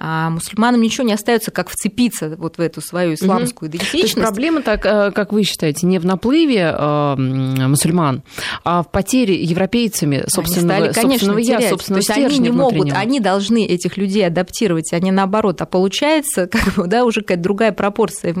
А 0.00 0.30
мусульманам 0.30 0.80
ничего 0.80 1.04
не 1.04 1.12
остается, 1.12 1.50
как 1.50 1.68
вцепиться 1.68 2.32
вот 2.38 2.56
в 2.56 2.60
эту 2.60 2.80
свою 2.80 3.14
исламскую 3.14 3.68
То 3.68 3.78
есть 3.78 3.90
идентичность. 3.90 4.28
проблема, 4.28 4.62
так, 4.62 4.86
э, 4.86 5.10
как 5.10 5.32
вы 5.32 5.42
считаете, 5.42 5.88
не 5.88 5.98
в 5.98 6.06
наплыве 6.06 6.72
э, 6.72 7.14
мусульман, 7.16 8.22
а 8.62 8.84
в 8.84 8.92
потере 8.92 9.42
европейцами 9.42 10.22
собственного, 10.28 10.84
они 10.84 10.92
стали, 10.92 11.06
конечно, 11.06 11.32
собственного 11.34 11.60
я, 11.60 11.68
собственного 11.68 12.02
То 12.04 12.12
есть 12.12 12.26
они 12.26 12.38
не 12.38 12.50
могут, 12.50 12.92
они 12.92 13.18
должны 13.18 13.66
этих 13.66 13.96
людей 13.96 14.24
адаптировать, 14.24 14.92
а 14.92 15.00
не 15.00 15.10
наоборот. 15.10 15.60
А 15.62 15.66
получается, 15.66 16.46
как 16.50 16.74
бы, 16.74 16.86
да, 16.86 17.04
уже 17.04 17.22
какая-то 17.22 17.42
другая 17.42 17.72
пропорция 17.72 18.36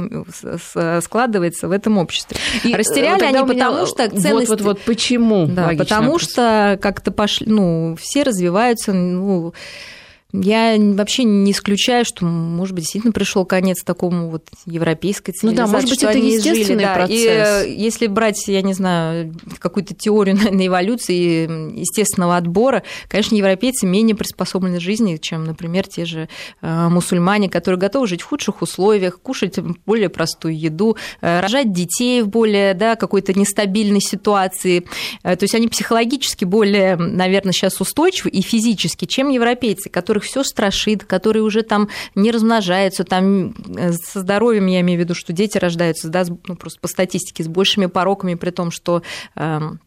складывается 1.00 1.66
в 1.66 1.72
этом 1.72 1.98
обществе. 1.98 2.36
И, 2.62 2.72
э, 2.72 2.76
Растеряли 2.76 3.24
они 3.24 3.32
меня 3.32 3.44
потому, 3.46 3.86
что 3.86 4.04
вот, 4.04 4.22
ценности... 4.22 4.50
Вот, 4.50 4.60
вот, 4.60 4.80
почему? 4.82 5.46
Да, 5.46 5.66
Логичный 5.66 5.86
потому 5.86 6.12
вопрос. 6.12 6.30
что 6.30 6.78
как-то 6.80 7.10
пошли, 7.10 7.48
ну, 7.50 7.96
все 8.00 8.22
развиваются, 8.22 8.92
ну, 8.92 9.52
я 10.32 10.76
вообще 10.78 11.24
не 11.24 11.52
исключаю, 11.52 12.04
что, 12.04 12.26
может 12.26 12.74
быть, 12.74 12.84
действительно 12.84 13.14
пришел 13.14 13.46
конец 13.46 13.82
такому 13.82 14.28
вот 14.28 14.44
европейской 14.66 15.32
Ну 15.42 15.52
да, 15.52 15.66
цивилизации. 15.66 15.72
может 15.72 15.88
быть, 15.88 16.02
это 16.02 16.18
естественный 16.18 16.64
жили, 16.64 16.82
да. 16.82 16.92
И 16.92 16.96
процесс. 16.96 17.64
э, 17.64 17.74
если 17.74 18.06
брать, 18.08 18.46
я 18.46 18.60
не 18.60 18.74
знаю, 18.74 19.34
какую-то 19.58 19.94
теорию 19.94 20.36
наверное, 20.38 20.66
эволюции, 20.66 21.78
естественного 21.78 22.36
отбора, 22.36 22.82
конечно, 23.08 23.36
европейцы 23.36 23.86
менее 23.86 24.14
приспособлены 24.14 24.76
к 24.76 24.80
жизни, 24.82 25.16
чем, 25.16 25.44
например, 25.44 25.86
те 25.88 26.04
же 26.04 26.28
э, 26.60 26.88
мусульмане, 26.88 27.48
которые 27.48 27.78
готовы 27.78 28.06
жить 28.06 28.20
в 28.20 28.26
худших 28.26 28.60
условиях, 28.60 29.20
кушать 29.20 29.58
более 29.86 30.10
простую 30.10 30.58
еду, 30.58 30.98
э, 31.22 31.40
рожать 31.40 31.72
детей 31.72 32.20
в 32.20 32.28
более 32.28 32.74
да, 32.74 32.96
какой-то 32.96 33.32
нестабильной 33.32 34.02
ситуации. 34.02 34.84
То 35.22 35.38
есть 35.40 35.54
они 35.54 35.68
психологически 35.68 36.44
более, 36.44 36.96
наверное, 36.96 37.52
сейчас 37.52 37.80
устойчивы 37.80 38.28
и 38.28 38.42
физически, 38.42 39.06
чем 39.06 39.30
европейцы, 39.30 39.88
которых 40.18 40.24
все 40.24 40.42
страшит, 40.42 41.04
которые 41.04 41.42
уже 41.42 41.62
там 41.62 41.88
не 42.14 42.30
размножаются, 42.30 43.04
там 43.04 43.54
э, 43.76 43.92
со 43.92 44.20
здоровьем, 44.20 44.66
я 44.66 44.80
имею 44.80 44.98
в 44.98 45.02
виду, 45.02 45.14
что 45.14 45.32
дети 45.32 45.58
рождаются, 45.58 46.08
да, 46.08 46.24
ну, 46.46 46.56
просто 46.56 46.80
по 46.80 46.88
статистике, 46.88 47.44
с 47.44 47.48
большими 47.48 47.86
пороками, 47.86 48.34
при 48.34 48.50
том, 48.50 48.70
что 48.70 49.02
эм, 49.36 49.80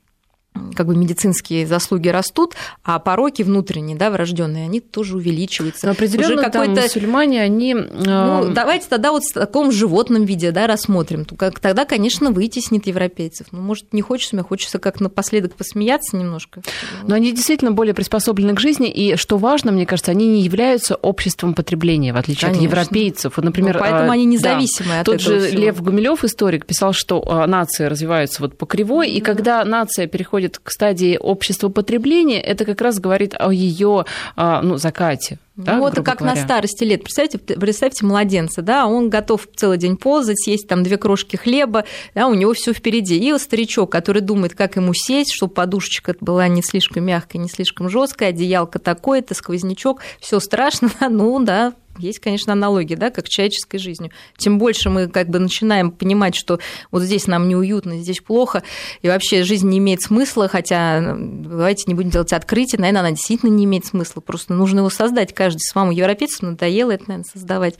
как 0.75 0.87
бы 0.87 0.95
медицинские 0.95 1.65
заслуги 1.65 2.09
растут, 2.09 2.55
а 2.83 2.99
пороки 2.99 3.41
внутренние, 3.41 3.97
да, 3.97 4.09
врожденные, 4.09 4.65
они 4.65 4.79
тоже 4.79 5.15
увеличиваются. 5.15 5.85
Но 5.85 5.93
определенно 5.93 6.33
Уже 6.33 6.41
там 6.41 6.51
какой-то 6.51 6.81
мусульмане, 6.81 7.41
они... 7.41 7.73
ну, 7.73 8.51
давайте 8.53 8.87
тогда 8.89 9.11
вот 9.11 9.23
в 9.23 9.33
таком 9.33 9.71
животном 9.71 10.25
виде, 10.25 10.51
да, 10.51 10.67
рассмотрим. 10.67 11.25
Как- 11.25 11.59
Тогда, 11.59 11.85
конечно, 11.85 12.31
вытеснит 12.31 12.87
европейцев. 12.87 13.47
Ну, 13.51 13.61
может, 13.61 13.93
не 13.93 14.01
хочется, 14.01 14.35
мне 14.35 14.43
хочется 14.43 14.79
как 14.79 14.99
напоследок 14.99 15.55
посмеяться 15.55 16.17
немножко. 16.17 16.61
Но 17.03 17.15
они 17.15 17.31
действительно 17.31 17.71
более 17.71 17.93
приспособлены 17.93 18.53
к 18.55 18.59
жизни, 18.59 18.89
и 18.89 19.15
что 19.15 19.37
важно, 19.37 19.71
мне 19.71 19.85
кажется, 19.85 20.11
они 20.11 20.27
не 20.27 20.41
являются 20.41 20.95
обществом 20.95 21.53
потребления, 21.53 22.13
в 22.13 22.17
отличие 22.17 22.49
Конечно. 22.51 22.67
от 22.67 22.71
европейцев. 22.71 23.37
Вот, 23.37 23.45
например, 23.45 23.75
Ну, 23.75 23.79
поэтому 23.79 24.11
э, 24.11 24.13
они 24.13 24.25
да, 24.25 24.31
независимые 24.33 24.99
от 25.01 25.05
Тот 25.05 25.15
этого 25.15 25.39
же 25.39 25.47
всего. 25.47 25.61
Лев 25.61 25.81
Гумилев, 25.81 26.23
историк, 26.23 26.65
писал, 26.65 26.93
что 26.93 27.23
э, 27.25 27.45
нация 27.47 27.89
развивается 27.89 28.41
вот 28.41 28.57
по 28.57 28.65
кривой, 28.65 29.09
и 29.09 29.21
когда 29.21 29.63
нация 29.63 30.07
переходит 30.07 30.40
к 30.49 30.71
стадии 30.71 31.17
общества 31.17 31.69
потребления, 31.69 32.41
это 32.41 32.65
как 32.65 32.81
раз 32.81 32.99
говорит 32.99 33.35
о 33.37 33.51
ее 33.51 34.05
ну, 34.35 34.77
закате. 34.77 35.37
Да, 35.55 35.75
ну, 35.75 35.79
вот 35.81 35.93
грубо 35.93 36.09
как 36.09 36.21
на 36.21 36.27
говоря. 36.27 36.43
старости 36.43 36.83
лет. 36.83 37.03
Представьте, 37.03 37.37
представьте 37.37 38.05
младенца, 38.05 38.61
да, 38.61 38.87
он 38.87 39.09
готов 39.09 39.47
целый 39.55 39.77
день 39.77 39.97
ползать, 39.97 40.39
съесть 40.41 40.67
там 40.67 40.81
две 40.81 40.97
крошки 40.97 41.35
хлеба, 41.35 41.83
да, 42.15 42.27
у 42.27 42.33
него 42.33 42.53
все 42.53 42.73
впереди. 42.73 43.17
И 43.17 43.31
вот 43.31 43.41
старичок, 43.41 43.91
который 43.91 44.21
думает, 44.21 44.55
как 44.55 44.77
ему 44.77 44.93
сесть, 44.93 45.33
чтобы 45.33 45.53
подушечка 45.53 46.15
была 46.21 46.47
не 46.47 46.61
слишком 46.63 47.03
мягкая, 47.03 47.41
не 47.41 47.49
слишком 47.49 47.89
жесткая, 47.89 48.29
одеялко 48.29 48.79
такое-то, 48.79 49.35
сквознячок, 49.35 50.01
все 50.19 50.39
страшно, 50.39 50.89
ну 51.09 51.43
да, 51.43 51.73
есть, 51.97 52.19
конечно, 52.19 52.53
аналогия, 52.53 52.95
да, 52.95 53.09
как 53.09 53.27
с 53.27 53.29
человеческой 53.29 53.77
жизнью. 53.77 54.11
Тем 54.37 54.57
больше 54.57 54.89
мы 54.89 55.07
как 55.07 55.29
бы 55.29 55.39
начинаем 55.39 55.91
понимать, 55.91 56.35
что 56.35 56.59
вот 56.91 57.03
здесь 57.03 57.27
нам 57.27 57.47
неуютно, 57.47 57.97
здесь 57.99 58.19
плохо, 58.19 58.63
и 59.01 59.07
вообще 59.07 59.43
жизнь 59.43 59.67
не 59.69 59.77
имеет 59.79 60.01
смысла, 60.01 60.47
хотя 60.47 61.01
ну, 61.01 61.49
давайте 61.49 61.83
не 61.87 61.93
будем 61.93 62.09
делать 62.09 62.33
открытие, 62.33 62.79
наверное, 62.79 63.01
она 63.01 63.11
действительно 63.11 63.49
не 63.49 63.65
имеет 63.65 63.85
смысла, 63.85 64.21
просто 64.21 64.53
нужно 64.53 64.79
его 64.79 64.89
создать. 64.89 65.33
Каждый 65.33 65.61
самому 65.61 65.91
европейцам 65.91 66.51
надоело 66.51 66.91
это, 66.91 67.05
наверное, 67.07 67.31
создавать. 67.31 67.75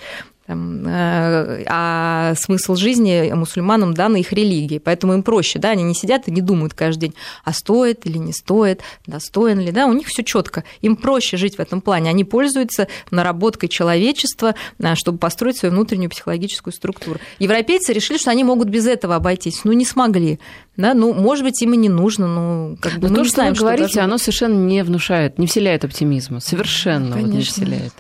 Там, 0.51 0.85
э, 0.85 1.63
а 1.69 2.33
смысл 2.35 2.75
жизни 2.75 3.31
мусульманам 3.33 3.93
дан 3.93 4.17
их 4.17 4.33
религии, 4.33 4.79
поэтому 4.79 5.13
им 5.13 5.23
проще, 5.23 5.59
да, 5.59 5.69
они 5.69 5.83
не 5.83 5.93
сидят 5.93 6.27
и 6.27 6.31
не 6.31 6.41
думают 6.41 6.73
каждый 6.73 6.99
день, 7.03 7.13
а 7.45 7.53
стоит 7.53 8.05
или 8.05 8.17
не 8.17 8.33
стоит, 8.33 8.81
достоин 9.07 9.61
ли, 9.61 9.71
да, 9.71 9.85
у 9.85 9.93
них 9.93 10.07
все 10.07 10.25
четко, 10.25 10.65
им 10.81 10.97
проще 10.97 11.37
жить 11.37 11.55
в 11.55 11.61
этом 11.61 11.79
плане, 11.79 12.09
они 12.09 12.25
пользуются 12.25 12.89
наработкой 13.11 13.69
человечества, 13.69 14.55
а, 14.83 14.95
чтобы 14.95 15.19
построить 15.19 15.55
свою 15.55 15.73
внутреннюю 15.73 16.09
психологическую 16.09 16.73
структуру. 16.73 17.17
Европейцы 17.39 17.93
решили, 17.93 18.17
что 18.17 18.31
они 18.31 18.43
могут 18.43 18.67
без 18.67 18.87
этого 18.87 19.15
обойтись, 19.15 19.61
ну 19.63 19.71
не 19.71 19.85
смогли, 19.85 20.37
да, 20.75 20.93
ну 20.93 21.13
может 21.13 21.45
быть 21.45 21.61
им 21.61 21.75
и 21.75 21.77
не 21.77 21.87
нужно, 21.87 22.27
ну 22.27 22.77
как 22.81 22.95
бы 22.95 23.07
Но 23.07 23.09
мы 23.11 23.15
то, 23.15 23.21
не 23.21 23.27
что 23.29 23.35
знаем, 23.35 23.53
вы 23.53 23.59
говорите, 23.59 23.83
должно 23.85 24.03
оно 24.03 24.17
совершенно 24.17 24.65
не 24.65 24.83
внушает, 24.83 25.39
не 25.39 25.47
вселяет 25.47 25.85
оптимизма. 25.85 26.41
Совершенно 26.41 27.15
вот 27.15 27.29
не 27.29 27.41
вселяет. 27.41 27.93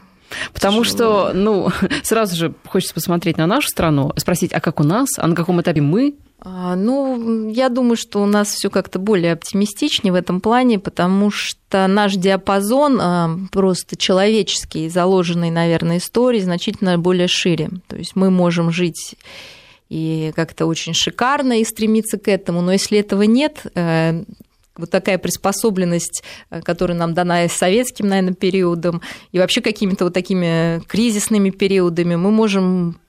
Потому 0.53 0.83
что, 0.83 1.31
ну, 1.33 1.69
сразу 2.03 2.35
же 2.35 2.53
хочется 2.67 2.93
посмотреть 2.93 3.37
на 3.37 3.47
нашу 3.47 3.67
страну, 3.67 4.11
спросить, 4.17 4.53
а 4.53 4.59
как 4.59 4.79
у 4.79 4.83
нас, 4.83 5.09
а 5.17 5.27
на 5.27 5.35
каком 5.35 5.61
этапе 5.61 5.81
мы? 5.81 6.15
А, 6.39 6.75
Ну, 6.75 7.49
я 7.49 7.69
думаю, 7.69 7.95
что 7.95 8.21
у 8.21 8.25
нас 8.25 8.49
все 8.49 8.69
как-то 8.69 8.97
более 8.99 9.33
оптимистичнее 9.33 10.11
в 10.11 10.15
этом 10.15 10.41
плане, 10.41 10.79
потому 10.79 11.29
что 11.29 11.87
наш 11.87 12.15
диапазон 12.15 12.99
а, 12.99 13.37
просто 13.51 13.95
человеческий, 13.95 14.89
заложенный, 14.89 15.51
наверное, 15.51 15.97
историей, 15.97 16.43
значительно 16.43 16.97
более 16.97 17.27
шире. 17.27 17.69
То 17.87 17.95
есть 17.95 18.15
мы 18.15 18.31
можем 18.31 18.71
жить 18.71 19.15
и 19.89 20.31
как-то 20.35 20.67
очень 20.67 20.93
шикарно 20.93 21.59
и 21.59 21.65
стремиться 21.65 22.17
к 22.17 22.29
этому, 22.29 22.61
но 22.61 22.71
если 22.71 22.97
этого 22.97 23.23
нет, 23.23 23.65
э, 23.75 24.23
вот 24.81 24.91
такая 24.91 25.17
приспособленность, 25.17 26.23
э, 26.49 26.61
которая 26.61 26.97
нам 26.97 27.13
дана 27.13 27.45
и 27.45 27.47
советским, 27.47 28.07
наверное, 28.07 28.33
периодом, 28.33 29.01
и 29.31 29.39
вообще 29.39 29.61
какими-то 29.61 30.05
вот 30.05 30.13
такими 30.13 30.81
кризисными 30.87 31.49
периодами, 31.49 32.15
мы 32.15 32.31
можем 32.31 33.00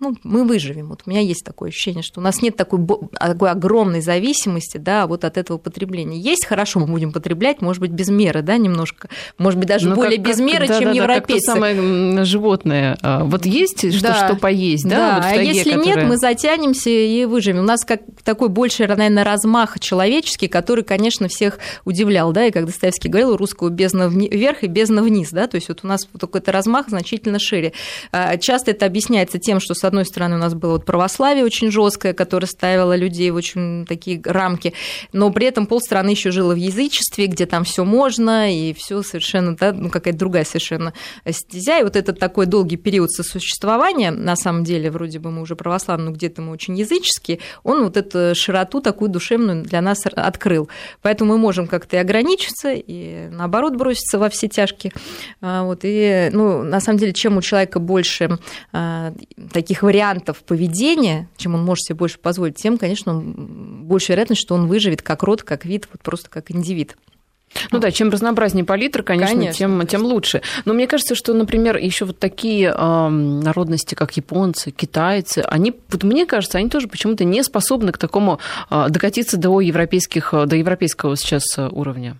ну, 0.00 0.14
мы 0.22 0.44
выживем. 0.44 0.88
Вот 0.88 1.02
у 1.06 1.10
меня 1.10 1.20
есть 1.20 1.44
такое 1.44 1.70
ощущение, 1.70 2.02
что 2.02 2.20
у 2.20 2.22
нас 2.22 2.40
нет 2.42 2.56
такой, 2.56 2.80
такой 3.18 3.50
огромной 3.50 4.00
зависимости 4.00 4.76
да, 4.78 5.06
вот 5.06 5.24
от 5.24 5.36
этого 5.36 5.58
потребления. 5.58 6.18
Есть 6.18 6.46
хорошо, 6.46 6.80
мы 6.80 6.86
будем 6.86 7.12
потреблять, 7.12 7.60
может 7.60 7.80
быть, 7.80 7.90
без 7.90 8.08
меры, 8.08 8.42
да, 8.42 8.56
немножко, 8.56 9.08
может 9.38 9.58
быть, 9.58 9.68
даже 9.68 9.88
Ну, 9.88 9.94
более 9.96 10.18
как- 10.18 10.26
без 10.26 10.36
как- 10.36 10.46
меры, 10.46 10.68
да, 10.68 10.74
чем 10.78 10.84
да, 10.88 10.94
да, 10.94 10.96
европейцы. 11.02 11.46
Как 11.46 11.54
то 11.54 11.60
самое 11.60 12.24
животное. 12.24 12.98
А, 13.02 13.24
Вот 13.24 13.44
есть 13.46 13.92
что, 13.94 14.02
Да. 14.08 14.26
что 14.28 14.36
поесть, 14.36 14.88
да? 14.88 15.16
вот 15.16 15.24
в 15.24 15.26
а 15.28 15.34
если 15.42 15.70
нет, 15.72 15.78
которая- 15.84 16.06
мы 16.06 16.16
затянемся 16.16 16.90
и 16.90 17.24
выживем. 17.24 17.60
У 17.60 17.62
нас 17.66 17.84
как 17.84 18.00
такой 18.24 18.48
больше, 18.48 18.86
наверное, 18.86 19.24
размах 19.24 19.78
человеческий, 19.80 20.48
который, 20.48 20.84
конечно, 20.84 21.28
всех 21.28 21.58
удивлял, 21.84 22.32
да, 22.32 22.46
и 22.46 22.50
как 22.50 22.66
Достоевский 22.66 23.08
говорил, 23.08 23.36
русского 23.36 23.68
бездна 23.68 24.08
вверх 24.08 24.62
и 24.64 24.66
бездна 24.66 25.02
вниз, 25.02 25.30
да, 25.30 25.46
то 25.46 25.56
есть 25.56 25.68
вот 25.68 25.80
у 25.82 25.86
нас 25.86 26.06
такой-то 26.18 26.52
размах 26.52 26.88
значительно 26.88 27.38
шире. 27.38 27.72
А, 28.12 28.36
Часто 28.38 28.70
это 28.70 28.86
объясняется 28.86 29.38
тем, 29.38 29.60
что, 29.60 29.74
с 29.74 29.84
одной 29.88 30.04
стороны, 30.04 30.36
у 30.36 30.38
нас 30.38 30.54
было 30.54 30.72
вот 30.72 30.84
православие 30.84 31.44
очень 31.44 31.70
жесткое, 31.70 32.12
которое 32.12 32.46
ставило 32.46 32.94
людей 32.96 33.30
в 33.30 33.34
очень 33.34 33.84
такие 33.86 34.20
рамки, 34.24 34.74
но 35.12 35.30
при 35.30 35.46
этом 35.46 35.66
полстраны 35.66 36.10
еще 36.10 36.30
жило 36.30 36.52
в 36.52 36.56
язычестве, 36.56 37.26
где 37.26 37.46
там 37.46 37.64
все 37.64 37.84
можно, 37.84 38.54
и 38.54 38.72
все 38.74 39.02
совершенно, 39.02 39.56
да, 39.56 39.72
ну, 39.72 39.90
какая-то 39.90 40.18
другая 40.18 40.44
совершенно 40.44 40.92
стезя. 41.30 41.80
И 41.80 41.82
вот 41.82 41.96
этот 41.96 42.18
такой 42.18 42.46
долгий 42.46 42.76
период 42.76 43.10
сосуществования, 43.10 44.10
на 44.10 44.36
самом 44.36 44.64
деле, 44.64 44.90
вроде 44.90 45.18
бы 45.18 45.30
мы 45.30 45.42
уже 45.42 45.56
православные, 45.56 46.10
но 46.10 46.14
где-то 46.14 46.42
мы 46.42 46.52
очень 46.52 46.76
языческие, 46.78 47.40
он 47.64 47.82
вот 47.82 47.96
эту 47.96 48.34
широту 48.34 48.80
такую 48.80 49.10
душевную 49.10 49.64
для 49.64 49.80
нас 49.80 49.98
открыл. 50.06 50.68
Поэтому 51.02 51.32
мы 51.32 51.38
можем 51.38 51.66
как-то 51.66 51.96
и 51.96 51.98
ограничиться, 51.98 52.72
и 52.72 53.28
наоборот 53.30 53.74
броситься 53.74 54.18
во 54.18 54.28
все 54.28 54.48
тяжкие. 54.48 54.92
А, 55.40 55.64
Вот, 55.64 55.80
и, 55.82 56.30
ну, 56.32 56.62
на 56.62 56.80
самом 56.80 56.98
деле, 56.98 57.12
чем 57.12 57.36
у 57.36 57.42
человека 57.42 57.78
больше 57.78 58.38
а, 58.72 59.12
таких 59.52 59.77
таких 59.78 59.82
вариантов 59.82 60.38
поведения, 60.38 61.28
чем 61.36 61.54
он 61.54 61.64
может 61.64 61.84
себе 61.84 61.96
больше 61.96 62.18
позволить, 62.18 62.56
тем, 62.56 62.78
конечно, 62.78 63.14
больше 63.14 64.12
вероятность, 64.12 64.40
что 64.40 64.54
он 64.54 64.66
выживет 64.66 65.02
как 65.02 65.22
род, 65.22 65.42
как 65.42 65.64
вид, 65.64 65.88
вот 65.92 66.02
просто 66.02 66.28
как 66.30 66.50
индивид. 66.50 66.96
Ну 67.70 67.78
да, 67.78 67.90
чем 67.90 68.10
разнообразнее 68.10 68.64
палитра, 68.64 69.02
конечно, 69.02 69.34
конечно 69.34 69.54
тем, 69.54 69.70
конечно. 69.70 69.88
тем 69.88 70.02
лучше. 70.04 70.42
Но 70.66 70.74
мне 70.74 70.86
кажется, 70.86 71.14
что, 71.14 71.32
например, 71.32 71.78
еще 71.78 72.04
вот 72.04 72.18
такие 72.18 72.74
э, 72.76 73.08
народности, 73.08 73.94
как 73.94 74.16
японцы, 74.18 74.70
китайцы, 74.70 75.38
они, 75.38 75.72
вот 75.90 76.02
мне 76.02 76.26
кажется, 76.26 76.58
они 76.58 76.68
тоже 76.68 76.88
почему-то 76.88 77.24
не 77.24 77.42
способны 77.42 77.92
к 77.92 77.98
такому 77.98 78.38
э, 78.70 78.86
докатиться 78.90 79.38
до 79.38 79.60
европейских, 79.60 80.34
до 80.46 80.56
европейского 80.56 81.16
сейчас 81.16 81.44
уровня. 81.56 82.16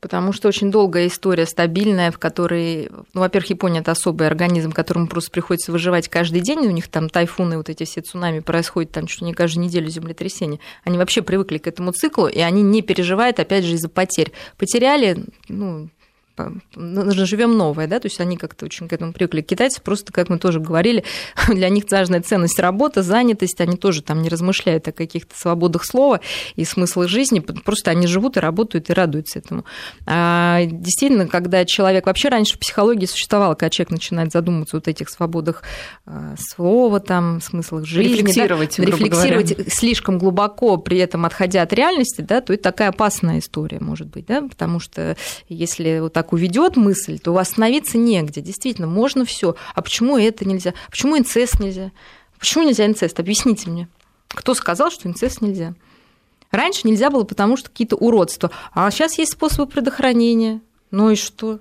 Потому 0.00 0.32
что 0.32 0.48
очень 0.48 0.70
долгая 0.70 1.06
история, 1.06 1.46
стабильная, 1.46 2.10
в 2.10 2.18
которой, 2.18 2.90
ну, 3.14 3.20
во-первых, 3.20 3.50
Япония 3.50 3.80
это 3.80 3.92
особый 3.92 4.26
организм, 4.26 4.72
которому 4.72 5.06
просто 5.06 5.30
приходится 5.30 5.72
выживать 5.72 6.08
каждый 6.08 6.40
день. 6.40 6.60
У 6.60 6.70
них 6.70 6.88
там 6.88 7.08
тайфуны, 7.08 7.56
вот 7.56 7.68
эти 7.68 7.84
все 7.84 8.02
цунами 8.02 8.40
происходят 8.40 8.92
там 8.92 9.04
ли 9.04 9.26
не 9.26 9.32
каждую 9.32 9.64
неделю 9.64 9.88
землетрясения. 9.88 10.60
Они 10.84 10.98
вообще 10.98 11.22
привыкли 11.22 11.58
к 11.58 11.66
этому 11.66 11.92
циклу, 11.92 12.26
и 12.26 12.40
они 12.40 12.62
не 12.62 12.82
переживают, 12.82 13.40
опять 13.40 13.64
же, 13.64 13.74
из-за 13.74 13.88
потерь. 13.88 14.32
Потеряли, 14.58 15.24
ну, 15.48 15.88
живем 16.76 17.56
новое, 17.56 17.86
да, 17.86 18.00
то 18.00 18.06
есть 18.06 18.20
они 18.20 18.36
как-то 18.36 18.64
очень 18.64 18.88
к 18.88 18.92
этому 18.92 19.12
привыкли. 19.12 19.40
Китайцы 19.40 19.80
просто, 19.80 20.12
как 20.12 20.28
мы 20.28 20.38
тоже 20.38 20.60
говорили, 20.60 21.04
для 21.48 21.68
них 21.68 21.84
важная 21.90 22.22
ценность 22.22 22.58
работа, 22.58 23.02
занятость, 23.02 23.60
они 23.60 23.76
тоже 23.76 24.02
там 24.02 24.22
не 24.22 24.28
размышляют 24.28 24.88
о 24.88 24.92
каких-то 24.92 25.38
свободах 25.38 25.84
слова 25.84 26.20
и 26.56 26.64
смыслах 26.64 27.08
жизни, 27.08 27.40
просто 27.40 27.90
они 27.90 28.06
живут 28.06 28.36
и 28.36 28.40
работают 28.40 28.90
и 28.90 28.92
радуются 28.92 29.38
этому. 29.38 29.64
А 30.06 30.64
действительно, 30.64 31.26
когда 31.28 31.64
человек, 31.64 32.06
вообще 32.06 32.28
раньше 32.28 32.56
в 32.56 32.58
психологии 32.58 33.06
существовало, 33.06 33.54
когда 33.54 33.70
человек 33.70 33.92
начинает 33.92 34.32
задумываться 34.32 34.76
вот 34.76 34.88
этих 34.88 35.08
свободах 35.10 35.62
а, 36.06 36.34
слова, 36.38 37.00
там, 37.00 37.40
смыслах 37.40 37.86
жизни, 37.86 38.18
рефлексировать, 38.18 38.76
да, 38.76 38.84
рефлексировать 38.84 39.50
говоря. 39.52 39.70
слишком 39.70 40.18
глубоко, 40.18 40.76
при 40.76 40.98
этом 40.98 41.24
отходя 41.24 41.62
от 41.62 41.72
реальности, 41.72 42.20
да, 42.20 42.40
то 42.40 42.52
это 42.52 42.62
такая 42.64 42.88
опасная 42.88 43.38
история, 43.38 43.78
может 43.80 44.08
быть, 44.08 44.26
да, 44.26 44.42
потому 44.42 44.80
что 44.80 45.16
если 45.48 46.00
вот 46.00 46.12
так 46.12 46.23
так 46.24 46.32
уведет 46.32 46.76
мысль, 46.76 47.18
то 47.18 47.36
остановиться 47.36 47.98
негде. 47.98 48.40
Действительно, 48.40 48.86
можно 48.86 49.26
все. 49.26 49.56
А 49.74 49.82
почему 49.82 50.16
это 50.16 50.48
нельзя? 50.48 50.72
Почему 50.90 51.18
инцест 51.18 51.60
нельзя? 51.60 51.92
Почему 52.38 52.64
нельзя 52.64 52.86
инцест? 52.86 53.20
Объясните 53.20 53.68
мне. 53.68 53.88
Кто 54.28 54.54
сказал, 54.54 54.90
что 54.90 55.06
инцест 55.06 55.42
нельзя? 55.42 55.74
Раньше 56.50 56.88
нельзя 56.88 57.10
было, 57.10 57.24
потому 57.24 57.56
что 57.58 57.68
какие-то 57.68 57.96
уродства. 57.96 58.50
А 58.72 58.90
сейчас 58.90 59.18
есть 59.18 59.32
способы 59.32 59.70
предохранения. 59.70 60.62
Ну 60.90 61.10
и 61.10 61.14
что? 61.14 61.60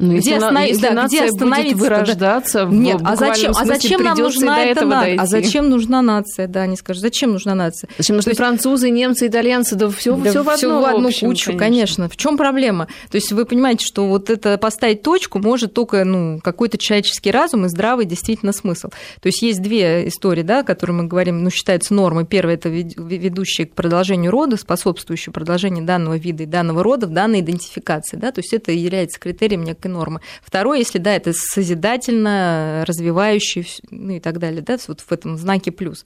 Ну, 0.00 0.16
где, 0.16 0.16
если, 0.16 0.32
останов... 0.32 0.62
если 0.66 0.82
да, 0.82 1.06
где 1.06 1.24
остановиться? 1.24 1.76
Будет 1.76 1.88
вырождаться, 1.88 2.66
в 2.66 2.72
Нет, 2.72 3.00
а 3.04 3.16
зачем, 3.16 3.52
а 3.54 3.64
зачем 3.66 4.02
нам 4.02 4.18
нужна 4.18 4.64
эта 4.64 4.86
нация? 4.86 5.20
А 5.20 5.26
зачем 5.26 5.68
нужна 5.68 6.00
нация? 6.00 6.48
Да, 6.48 6.62
они 6.62 6.76
скажут, 6.76 7.02
зачем 7.02 7.32
нужна 7.32 7.54
нация? 7.54 7.90
Зачем 7.98 8.16
нужны 8.16 8.30
есть... 8.30 8.38
французы, 8.38 8.88
немцы, 8.88 9.26
итальянцы? 9.26 9.76
Да 9.76 9.90
все, 9.90 10.16
да 10.16 10.30
все 10.30 10.42
в 10.42 10.48
одну, 10.48 10.80
в 10.80 10.84
одну 10.86 11.08
общем, 11.08 11.28
кучу, 11.28 11.46
конечно. 11.50 11.64
конечно. 11.64 12.08
В 12.08 12.16
чем 12.16 12.38
проблема? 12.38 12.88
То 13.10 13.16
есть 13.16 13.30
вы 13.30 13.44
понимаете, 13.44 13.84
что 13.84 14.06
вот 14.06 14.30
это 14.30 14.56
поставить 14.56 15.02
точку 15.02 15.38
может 15.38 15.74
только 15.74 16.04
ну, 16.04 16.40
какой-то 16.42 16.78
человеческий 16.78 17.30
разум 17.30 17.66
и 17.66 17.68
здравый 17.68 18.06
действительно 18.06 18.52
смысл. 18.52 18.88
То 19.20 19.26
есть 19.26 19.42
есть 19.42 19.60
две 19.60 20.08
истории, 20.08 20.42
да, 20.42 20.62
которые 20.62 20.96
мы 20.96 21.04
говорим, 21.04 21.44
ну, 21.44 21.50
считаются 21.50 21.92
нормой. 21.92 22.24
Первая– 22.24 22.54
это 22.56 22.70
ведущие 22.70 23.66
к 23.66 23.74
продолжению 23.74 24.30
рода, 24.30 24.56
способствующие 24.56 25.32
продолжению 25.32 25.84
данного 25.84 26.16
вида 26.16 26.44
и 26.44 26.46
данного 26.46 26.82
рода 26.82 27.06
в 27.06 27.10
данной 27.10 27.40
идентификации. 27.40 28.16
Да? 28.16 28.32
То 28.32 28.40
есть 28.40 28.54
это 28.54 28.72
является 28.72 29.20
критерием 29.20 29.62
некой 29.62 29.89
нормы. 29.90 30.20
Второе, 30.42 30.78
если, 30.78 30.98
да, 30.98 31.14
это 31.14 31.32
созидательно, 31.34 32.84
развивающий, 32.86 33.66
ну 33.90 34.14
и 34.14 34.20
так 34.20 34.38
далее, 34.38 34.62
да, 34.62 34.78
вот 34.88 35.00
в 35.00 35.12
этом 35.12 35.36
знаке 35.36 35.70
плюс. 35.72 36.04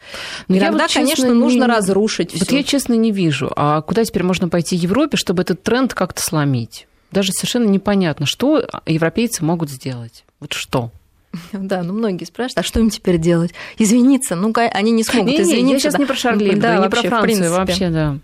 Но 0.49 0.57
Иногда, 0.57 0.85
вот, 0.85 0.91
честно, 0.91 1.03
конечно, 1.03 1.35
нужно 1.35 1.65
не... 1.65 1.71
разрушить 1.71 2.33
Вот 2.35 2.49
всё. 2.49 2.57
я, 2.57 2.63
честно, 2.63 2.95
не 2.95 3.13
вижу. 3.13 3.53
А 3.57 3.83
куда 3.83 4.05
теперь 4.05 4.25
можно 4.25 4.49
пойти 4.49 4.77
в 4.77 4.81
Европе, 4.81 5.17
чтобы 5.17 5.43
этот 5.43 5.63
тренд 5.63 5.95
как-то 5.95 6.23
сломить? 6.23 6.87
Даже 7.11 7.33
совершенно 7.33 7.69
непонятно, 7.69 8.27
что 8.27 8.67
европейцы 8.87 9.45
могут 9.45 9.71
сделать. 9.71 10.25
Вот 10.41 10.53
что? 10.53 10.91
Да, 11.53 11.83
ну 11.83 11.93
многие 11.93 12.25
спрашивают, 12.25 12.59
а 12.59 12.63
что 12.63 12.81
им 12.81 12.91
теперь 12.91 13.19
делать? 13.19 13.53
Извиниться? 13.79 14.37
Ну, 14.37 14.53
они 14.55 14.93
не 14.93 15.05
смогут 15.05 15.33
не, 15.33 15.43
извиниться. 15.43 15.67
Не, 15.67 15.73
я 15.73 15.79
сейчас 15.79 15.93
да. 15.95 15.99
не 15.99 16.07
про 16.07 16.15
Шарли, 16.15 16.55
да, 16.55 16.79
не 16.79 16.89
про 16.89 17.03
Францию, 17.03 17.51
вообще, 17.53 17.91
да. 17.91 18.19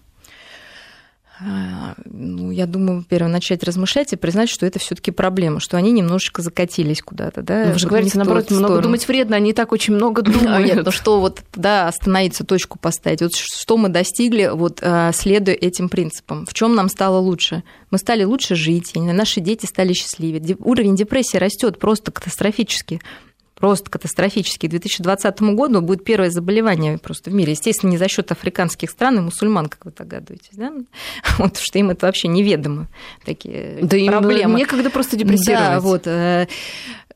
А, 1.42 1.94
ну, 2.04 2.50
я 2.50 2.66
думаю, 2.66 3.04
первое, 3.08 3.32
начать 3.32 3.62
размышлять 3.64 4.12
и 4.12 4.16
признать, 4.16 4.50
что 4.50 4.66
это 4.66 4.78
все 4.78 4.94
таки 4.94 5.10
проблема, 5.10 5.58
что 5.58 5.78
они 5.78 5.90
немножечко 5.90 6.42
закатились 6.42 7.00
куда-то. 7.00 7.42
Да? 7.42 7.64
Ну, 7.66 7.72
вы 7.72 7.78
же 7.78 7.88
говорите, 7.88 8.18
наоборот, 8.18 8.50
много 8.50 8.66
сторону. 8.66 8.82
думать 8.82 9.08
вредно, 9.08 9.36
они 9.36 9.54
так 9.54 9.72
очень 9.72 9.94
много 9.94 10.20
думают. 10.22 10.66
Нет, 10.66 10.84
ну 10.84 10.90
что 10.90 11.18
вот, 11.18 11.40
да, 11.54 11.88
остановиться, 11.88 12.44
точку 12.44 12.78
поставить. 12.78 13.22
Вот 13.22 13.34
что 13.34 13.78
мы 13.78 13.88
достигли, 13.88 14.50
вот 14.52 14.80
а, 14.82 15.12
следуя 15.12 15.54
этим 15.54 15.88
принципам. 15.88 16.44
В 16.44 16.52
чем 16.52 16.74
нам 16.74 16.90
стало 16.90 17.18
лучше? 17.18 17.62
Мы 17.90 17.96
стали 17.96 18.24
лучше 18.24 18.54
жить, 18.54 18.92
наши 18.94 19.40
дети 19.40 19.64
стали 19.64 19.94
счастливее. 19.94 20.56
Уровень 20.60 20.94
депрессии 20.94 21.38
растет 21.38 21.78
просто 21.78 22.12
катастрофически 22.12 23.00
просто 23.60 23.90
катастрофический. 23.90 24.68
К 24.68 24.70
2020 24.72 25.40
году 25.42 25.80
будет 25.82 26.02
первое 26.02 26.30
заболевание 26.30 26.98
просто 26.98 27.30
в 27.30 27.34
мире. 27.34 27.52
Естественно, 27.52 27.90
не 27.90 27.98
за 27.98 28.08
счет 28.08 28.32
африканских 28.32 28.90
стран 28.90 29.18
и 29.18 29.20
мусульман, 29.20 29.66
как 29.66 29.84
вы 29.84 29.92
догадываетесь, 29.96 30.56
да? 30.56 30.72
Вот, 31.38 31.58
что 31.58 31.78
им 31.78 31.90
это 31.90 32.06
вообще 32.06 32.28
неведомо, 32.28 32.88
такие 33.24 33.78
да 33.82 33.96
проблемы. 34.06 34.54
Да 34.54 34.58
некогда 34.58 34.90
просто 34.90 35.16
депрессировать. 35.16 35.70
Да, 35.70 35.80
вот. 35.80 36.06
Э, 36.06 36.46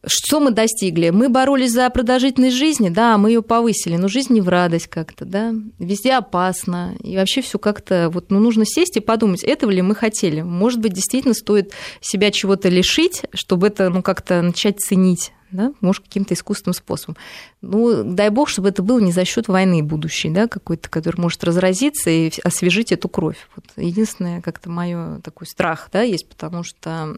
что 0.07 0.41
мы 0.41 0.51
достигли? 0.51 1.11
Мы 1.11 1.29
боролись 1.29 1.73
за 1.73 1.89
продолжительность 1.91 2.57
жизни, 2.57 2.89
да, 2.89 3.17
мы 3.17 3.31
ее 3.31 3.43
повысили, 3.43 3.97
но 3.97 4.09
жизнь 4.09 4.33
не 4.35 4.41
в 4.41 4.49
радость 4.49 4.89
как-то, 4.89 5.25
да, 5.25 5.55
везде 5.79 6.13
опасно, 6.13 6.95
и 7.03 7.17
вообще 7.17 7.41
все 7.41 7.59
как-то, 7.59 8.11
вот, 8.13 8.31
ну, 8.31 8.39
нужно 8.39 8.65
сесть 8.67 8.97
и 8.97 9.01
подумать, 9.01 9.43
этого 9.43 9.71
ли 9.71 9.83
мы 9.83 9.95
хотели. 9.95 10.43
Может 10.43 10.81
быть, 10.81 10.93
действительно 10.93 11.35
стоит 11.35 11.73
себя 12.01 12.31
чего-то 12.31 12.69
лишить, 12.69 13.23
чтобы 13.33 13.69
это, 13.69 13.89
ну, 13.89 14.03
как-то 14.03 14.43
начать 14.43 14.81
ценить, 14.81 15.33
да, 15.55 15.73
может, 15.81 16.05
каким-то 16.05 16.35
искусственным 16.35 16.75
способом. 16.75 17.17
Ну, 17.63 18.03
дай 18.05 18.29
бог, 18.31 18.49
чтобы 18.49 18.69
это 18.69 18.83
было 18.83 18.99
не 18.99 19.13
за 19.13 19.25
счет 19.25 19.49
войны 19.49 19.83
будущей, 19.83 20.31
да, 20.31 20.49
какой-то, 20.49 20.89
который 20.91 21.21
может 21.21 21.45
разразиться 21.45 22.11
и 22.11 22.31
освежить 22.43 22.93
эту 22.93 23.09
кровь. 23.09 23.49
Вот 23.55 23.65
единственное, 23.77 24.43
как-то 24.43 24.69
мое 24.69 25.21
такой 25.21 25.47
страх, 25.47 25.89
да, 25.93 26.03
есть, 26.03 26.29
потому 26.29 26.65
что 26.65 27.17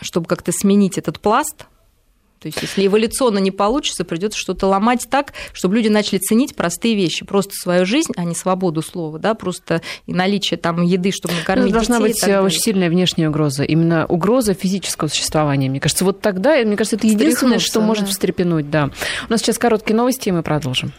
чтобы 0.00 0.26
как-то 0.26 0.52
сменить 0.52 0.98
этот 0.98 1.20
пласт, 1.20 1.66
то 2.40 2.46
есть, 2.46 2.62
если 2.62 2.86
эволюционно 2.86 3.38
не 3.38 3.50
получится, 3.50 4.04
придется 4.04 4.38
что-то 4.38 4.66
ломать 4.66 5.08
так, 5.10 5.32
чтобы 5.52 5.76
люди 5.76 5.88
начали 5.88 6.18
ценить 6.18 6.54
простые 6.54 6.94
вещи, 6.94 7.24
просто 7.24 7.54
свою 7.54 7.84
жизнь, 7.84 8.12
а 8.16 8.24
не 8.24 8.34
свободу 8.34 8.80
слова, 8.82 9.18
да, 9.18 9.34
просто 9.34 9.82
и 10.06 10.12
наличие 10.12 10.58
там 10.58 10.82
еды, 10.82 11.10
чтобы 11.10 11.34
накормить 11.34 11.66
ну, 11.66 11.72
Должна 11.72 12.00
быть 12.00 12.22
очень 12.22 12.60
сильная 12.60 12.90
внешняя 12.90 13.28
угроза, 13.28 13.64
именно 13.64 14.06
угроза 14.06 14.54
физического 14.54 15.08
существования. 15.08 15.68
Мне 15.68 15.80
кажется, 15.80 16.04
вот 16.04 16.20
тогда, 16.20 16.56
мне 16.64 16.76
кажется, 16.76 16.96
это 16.96 17.06
единственное, 17.06 17.58
что 17.58 17.80
да. 17.80 17.86
может 17.86 18.08
встрепенуть, 18.08 18.70
да. 18.70 18.90
У 19.28 19.32
нас 19.32 19.40
сейчас 19.40 19.58
короткие 19.58 19.96
новости, 19.96 20.28
и 20.28 20.32
мы 20.32 20.42
продолжим. 20.42 20.92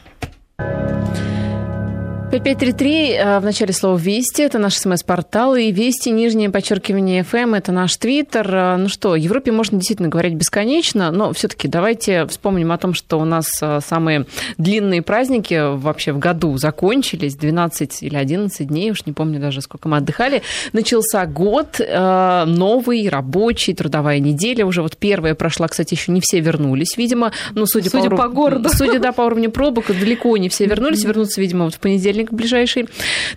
5533 2.31 3.11
э, 3.13 3.39
в 3.39 3.43
начале 3.43 3.73
слова 3.73 3.97
«Вести»– 3.97 4.41
это 4.43 4.59
наш 4.59 4.75
смс-портал, 4.75 5.55
и 5.55 5.71
«Вести», 5.71 6.11
нижнее 6.11 6.51
подчеркивание 6.51 7.23
«ФМ»– 7.23 7.53
это 7.55 7.71
наш 7.71 7.97
твиттер. 7.97 8.55
Э, 8.55 8.75
ну 8.75 8.87
что, 8.87 9.15
Европе 9.15 9.51
можно 9.51 9.79
действительно 9.79 10.09
говорить 10.09 10.35
бесконечно, 10.35 11.09
но 11.09 11.33
все 11.33 11.47
таки 11.47 11.67
давайте 11.67 12.27
вспомним 12.27 12.71
о 12.71 12.77
том, 12.77 12.93
что 12.93 13.19
у 13.19 13.25
нас 13.25 13.47
э, 13.63 13.79
самые 13.83 14.27
длинные 14.59 15.01
праздники 15.01 15.75
вообще 15.75 16.11
в 16.11 16.19
году 16.19 16.55
закончились, 16.57 17.35
12 17.35 18.03
или 18.03 18.15
11 18.15 18.67
дней, 18.67 18.91
уж 18.91 19.07
не 19.07 19.13
помню 19.13 19.39
даже, 19.39 19.61
сколько 19.61 19.89
мы 19.89 19.97
отдыхали. 19.97 20.43
Начался 20.71 21.25
год, 21.25 21.79
новый, 21.79 23.09
рабочий, 23.09 23.73
трудовая 23.73 24.19
неделя, 24.19 24.67
уже 24.67 24.83
вот 24.83 24.97
первая 24.97 25.33
прошла, 25.33 25.67
кстати, 25.67 25.95
еще 25.95 26.11
не 26.11 26.21
все 26.21 26.41
вернулись, 26.41 26.95
видимо, 26.95 27.31
ну, 27.55 27.65
судя, 27.65 27.89
судя 27.89 28.11
по, 28.11 28.17
по 28.17 28.27
городу. 28.27 28.69
Судя, 28.79 28.99
да, 28.99 29.13
по 29.13 29.23
уровню 29.23 29.49
пробок, 29.49 29.87
далеко 29.87 30.37
не 30.37 30.47
все 30.47 30.67
вернулись, 30.67 31.03
вернутся, 31.03 31.41
видимо, 31.41 31.65
вот 31.65 31.73
в 31.73 31.79
понедельник 31.79 32.18
понедельник 32.19 32.31
ближайший. 32.31 32.87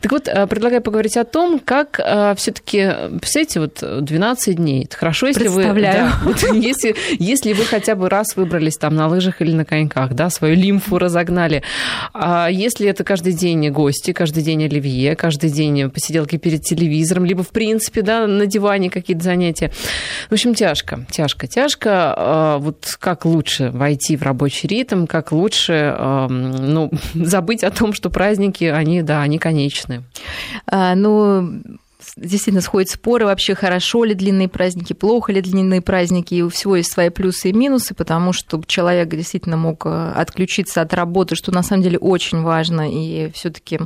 Так 0.01 0.12
вот, 0.12 0.28
э, 0.28 0.47
предлагаю 0.47 0.83
поговорить 0.83 1.16
о 1.16 1.24
том, 1.24 1.59
как 1.59 2.01
э, 2.05 2.35
все-таки, 2.37 2.91
представляете, 3.20 3.61
вот 3.61 4.05
12 4.05 4.57
дней. 4.57 4.85
Это 4.85 4.97
хорошо, 4.97 5.26
если 5.28 5.49
вы... 5.49 5.62
Да, 5.62 6.12
если, 6.53 6.95
если 7.18 7.53
вы 7.53 7.64
хотя 7.64 7.95
бы 7.95 8.09
раз 8.09 8.37
выбрались 8.37 8.76
там 8.76 8.95
на 8.95 9.09
лыжах 9.09 9.41
или 9.41 9.53
на 9.53 9.64
коньках, 9.64 10.14
да, 10.14 10.30
свою 10.30 10.57
лимфу 10.57 10.99
разогнали. 10.99 11.62
А 12.12 12.49
если 12.51 12.89
это 12.89 13.05
каждый 13.05 13.33
день 13.33 13.70
гости, 13.70 14.12
каждый 14.12 14.43
день 14.43 14.64
оливье, 14.64 15.16
каждый 15.16 15.51
день 15.51 15.91
посиделки 15.91 16.37
перед 16.37 16.62
телевизором, 16.62 17.24
либо, 17.24 17.43
в 17.43 17.51
принципе, 17.51 18.03
да, 18.03 18.26
на 18.26 18.47
диване 18.47 18.91
какие-то 18.91 19.22
занятия. 19.22 19.70
В 20.28 20.33
общем, 20.33 20.55
тяжко, 20.55 21.07
тяжко, 21.11 21.47
тяжко. 21.47 21.91
А, 22.16 22.59
вот 22.59 22.97
как 22.99 23.24
лучше 23.24 23.70
войти 23.70 24.16
в 24.16 24.22
рабочий 24.22 24.68
ритм, 24.68 25.07
как 25.07 25.33
лучше 25.33 25.97
ну, 26.28 26.91
забыть 27.14 27.64
о 27.64 27.70
том, 27.70 27.93
что 27.93 28.11
праздники 28.11 28.72
они, 28.77 29.03
да, 29.03 29.23
они 29.23 29.39
конечны. 29.39 30.05
А, 30.66 30.95
ну, 30.95 31.62
действительно 32.16 32.61
сходят 32.61 32.91
споры 32.91 33.27
вообще, 33.27 33.55
хорошо 33.55 34.05
ли 34.05 34.14
длинные 34.14 34.49
праздники, 34.49 34.93
плохо 34.93 35.33
ли 35.33 35.41
длинные 35.41 35.81
праздники, 35.81 36.35
и 36.35 36.43
у 36.43 36.49
всего 36.49 36.77
есть 36.77 36.93
свои 36.93 37.11
плюсы 37.11 37.51
и 37.51 37.53
минусы, 37.53 37.95
потому 37.95 38.33
что 38.33 38.62
человек 38.66 39.09
действительно 39.09 39.57
мог 39.57 39.87
э, 39.87 40.12
отключиться 40.16 40.81
от 40.81 40.93
работы, 40.95 41.35
что 41.37 41.53
на 41.53 41.62
самом 41.62 41.83
деле 41.83 41.99
очень 41.99 42.43
важно, 42.43 42.91
и 42.91 43.31
все 43.33 43.51
таки 43.51 43.81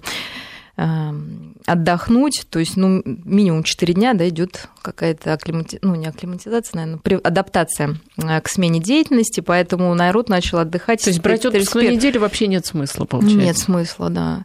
отдохнуть, 0.76 2.46
то 2.50 2.58
есть 2.58 2.76
ну, 2.76 3.02
минимум 3.04 3.62
4 3.62 3.94
дня 3.94 4.12
да, 4.14 4.28
идет 4.28 4.68
какая-то 4.82 5.32
акклимати... 5.32 5.78
ну, 5.82 5.94
не 5.94 6.06
акклиматизация, 6.06 6.86
наверное, 6.86 7.20
адаптация 7.24 7.96
э, 8.18 8.40
к 8.40 8.48
смене 8.48 8.78
деятельности, 8.78 9.40
поэтому 9.40 9.92
народ 9.94 10.28
начал 10.28 10.58
отдыхать. 10.58 11.02
То 11.02 11.10
есть 11.10 11.20
брать 11.20 11.44
отпуск 11.44 11.74
на 11.74 11.88
неделю 11.88 12.20
вообще 12.20 12.46
нет 12.46 12.66
смысла, 12.66 13.04
получается? 13.04 13.38
Нет 13.38 13.58
смысла, 13.58 14.10
да. 14.10 14.44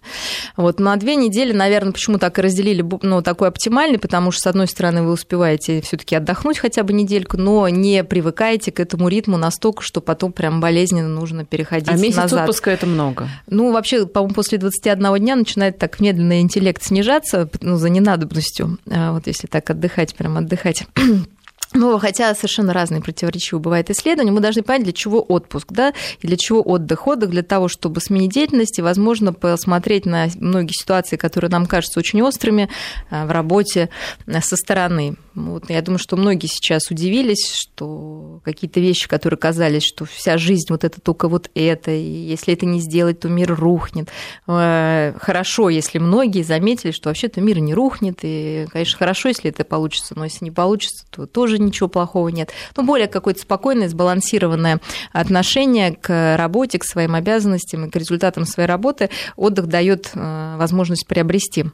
Вот 0.57 0.79
на 0.79 0.95
две 0.95 1.15
недели, 1.15 1.51
наверное, 1.51 1.91
почему 1.91 2.17
так 2.17 2.39
и 2.39 2.41
разделили, 2.41 2.83
ну, 3.01 3.21
такой 3.21 3.49
оптимальный, 3.49 3.99
потому 3.99 4.31
что, 4.31 4.41
с 4.41 4.47
одной 4.47 4.67
стороны, 4.67 5.03
вы 5.03 5.11
успеваете 5.11 5.81
все 5.81 5.97
таки 5.97 6.15
отдохнуть 6.15 6.57
хотя 6.57 6.83
бы 6.83 6.93
недельку, 6.93 7.37
но 7.37 7.67
не 7.69 8.03
привыкаете 8.03 8.71
к 8.71 8.79
этому 8.79 9.09
ритму 9.09 9.37
настолько, 9.37 9.83
что 9.83 10.01
потом 10.01 10.31
прям 10.31 10.59
болезненно 10.59 11.09
нужно 11.09 11.45
переходить 11.45 11.89
а 11.89 11.97
месяц 11.97 12.17
назад. 12.17 12.41
отпуска 12.41 12.71
это 12.71 12.87
много? 12.87 13.27
Ну, 13.47 13.71
вообще, 13.73 14.07
по-моему, 14.07 14.33
после 14.33 14.57
21 14.57 15.17
дня 15.17 15.35
начинает 15.35 15.77
так 15.77 15.99
медленно 15.99 16.20
медленно 16.21 16.41
интеллект 16.41 16.83
снижаться 16.83 17.49
ну, 17.61 17.77
за 17.77 17.89
ненадобностью, 17.89 18.77
а 18.89 19.13
вот 19.13 19.27
если 19.27 19.47
так 19.47 19.69
отдыхать, 19.69 20.15
прям 20.15 20.37
отдыхать. 20.37 20.85
Ну, 21.73 21.97
хотя 21.99 22.35
совершенно 22.35 22.73
разные 22.73 23.01
противоречивые 23.01 23.61
бывают 23.61 23.89
исследования, 23.89 24.31
мы 24.31 24.41
должны 24.41 24.61
понять, 24.61 24.83
для 24.83 24.91
чего 24.91 25.21
отпуск, 25.21 25.67
да, 25.71 25.93
и 26.19 26.27
для 26.27 26.35
чего 26.35 26.61
отдых. 26.61 27.07
Отдых 27.07 27.29
для 27.29 27.43
того, 27.43 27.69
чтобы 27.69 28.01
сменить 28.01 28.33
деятельность 28.33 28.77
и, 28.77 28.81
возможно, 28.81 29.31
посмотреть 29.31 30.05
на 30.05 30.27
многие 30.35 30.73
ситуации, 30.73 31.15
которые 31.15 31.49
нам 31.49 31.65
кажутся 31.65 31.99
очень 31.99 32.21
острыми 32.21 32.69
а, 33.09 33.25
в 33.25 33.31
работе 33.31 33.89
а, 34.27 34.41
со 34.41 34.57
стороны. 34.57 35.15
Вот, 35.33 35.69
я 35.69 35.81
думаю, 35.81 35.99
что 35.99 36.17
многие 36.17 36.47
сейчас 36.47 36.91
удивились, 36.91 37.55
что 37.55 38.41
какие-то 38.43 38.81
вещи, 38.81 39.07
которые 39.07 39.37
казались, 39.37 39.83
что 39.83 40.03
вся 40.03 40.37
жизнь 40.37 40.67
вот 40.69 40.83
это 40.83 40.99
только 40.99 41.29
вот 41.29 41.49
это, 41.55 41.91
и 41.91 42.01
если 42.01 42.53
это 42.53 42.65
не 42.65 42.81
сделать, 42.81 43.21
то 43.21 43.29
мир 43.29 43.55
рухнет. 43.55 44.09
А, 44.45 45.15
хорошо, 45.21 45.69
если 45.69 45.99
многие 45.99 46.43
заметили, 46.43 46.91
что 46.91 47.09
вообще-то 47.09 47.39
мир 47.39 47.59
не 47.59 47.73
рухнет, 47.73 48.19
и, 48.23 48.67
конечно, 48.71 48.97
хорошо, 48.97 49.29
если 49.29 49.49
это 49.49 49.63
получится, 49.63 50.15
но 50.17 50.25
если 50.25 50.43
не 50.43 50.51
получится, 50.51 51.05
то 51.09 51.25
тоже 51.25 51.60
ничего 51.61 51.89
плохого 51.89 52.29
нет. 52.29 52.51
Но 52.75 52.83
более 52.83 53.07
какое-то 53.07 53.41
спокойное, 53.41 53.89
сбалансированное 53.89 54.79
отношение 55.11 55.93
к 55.93 56.35
работе, 56.37 56.79
к 56.79 56.83
своим 56.83 57.15
обязанностям 57.15 57.85
и 57.85 57.89
к 57.89 57.95
результатам 57.95 58.45
своей 58.45 58.67
работы 58.67 59.09
отдых 59.35 59.67
дает 59.67 60.11
э, 60.13 60.55
возможность 60.57 61.07
приобрести. 61.07 61.65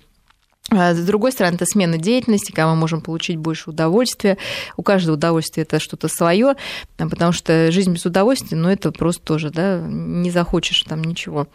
А 0.69 0.93
с 0.93 1.05
другой 1.05 1.31
стороны, 1.31 1.55
это 1.55 1.65
смена 1.65 1.97
деятельности, 1.97 2.51
когда 2.51 2.67
мы 2.67 2.75
можем 2.75 3.01
получить 3.01 3.37
больше 3.37 3.69
удовольствия. 3.69 4.37
У 4.75 4.83
каждого 4.83 5.15
удовольствия 5.15 5.63
это 5.63 5.79
что-то 5.79 6.09
свое, 6.09 6.55
потому 6.97 7.31
что 7.31 7.71
жизнь 7.71 7.93
без 7.93 8.05
удовольствия, 8.05 8.57
ну, 8.57 8.69
это 8.69 8.91
просто 8.91 9.23
тоже, 9.23 9.49
да, 9.49 9.79
не 9.79 10.29
захочешь 10.29 10.81
там 10.81 11.03
ничего. 11.03 11.47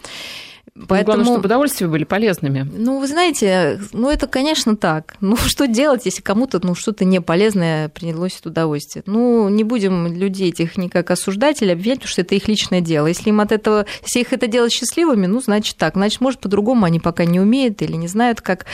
Поэтому... 0.75 1.05
Главное, 1.05 1.25
чтобы 1.27 1.47
удовольствия 1.47 1.87
были 1.87 2.05
полезными. 2.05 2.67
Ну, 2.75 2.99
вы 2.99 3.07
знаете, 3.07 3.79
ну 3.93 4.11
это, 4.11 4.27
конечно, 4.27 4.75
так. 4.75 5.17
Ну, 5.21 5.37
что 5.47 5.67
делать, 5.67 6.07
если 6.07 6.23
кому-то 6.23 6.61
ну, 6.63 6.75
что-то 6.75 7.05
не 7.05 7.21
полезное 7.21 7.91
приносит 7.91 8.47
удовольствие? 8.47 9.03
Ну, 9.07 9.51
не 9.51 9.65
будем 9.65 10.07
людей 10.07 10.49
этих 10.49 10.79
никак 10.79 11.11
осуждать 11.11 11.61
или 11.61 11.73
обвинять, 11.73 11.99
потому 11.99 12.11
что 12.11 12.23
это 12.23 12.35
их 12.35 12.49
личное 12.49 12.81
дело. 12.81 13.07
Если 13.07 13.29
им 13.29 13.41
от 13.41 13.53
этого, 13.53 13.85
если 14.03 14.21
их 14.21 14.33
это 14.33 14.47
делать 14.47 14.73
счастливыми, 14.73 15.27
ну, 15.27 15.41
значит 15.41 15.77
так. 15.77 15.95
Значит, 15.95 16.23
может, 16.23 16.41
по-другому 16.41 16.87
они 16.87 17.01
пока 17.01 17.27
не 17.27 17.39
умеют 17.39 17.83
или 17.83 17.93
не 17.93 18.09
знают, 18.09 18.41
как. 18.41 18.65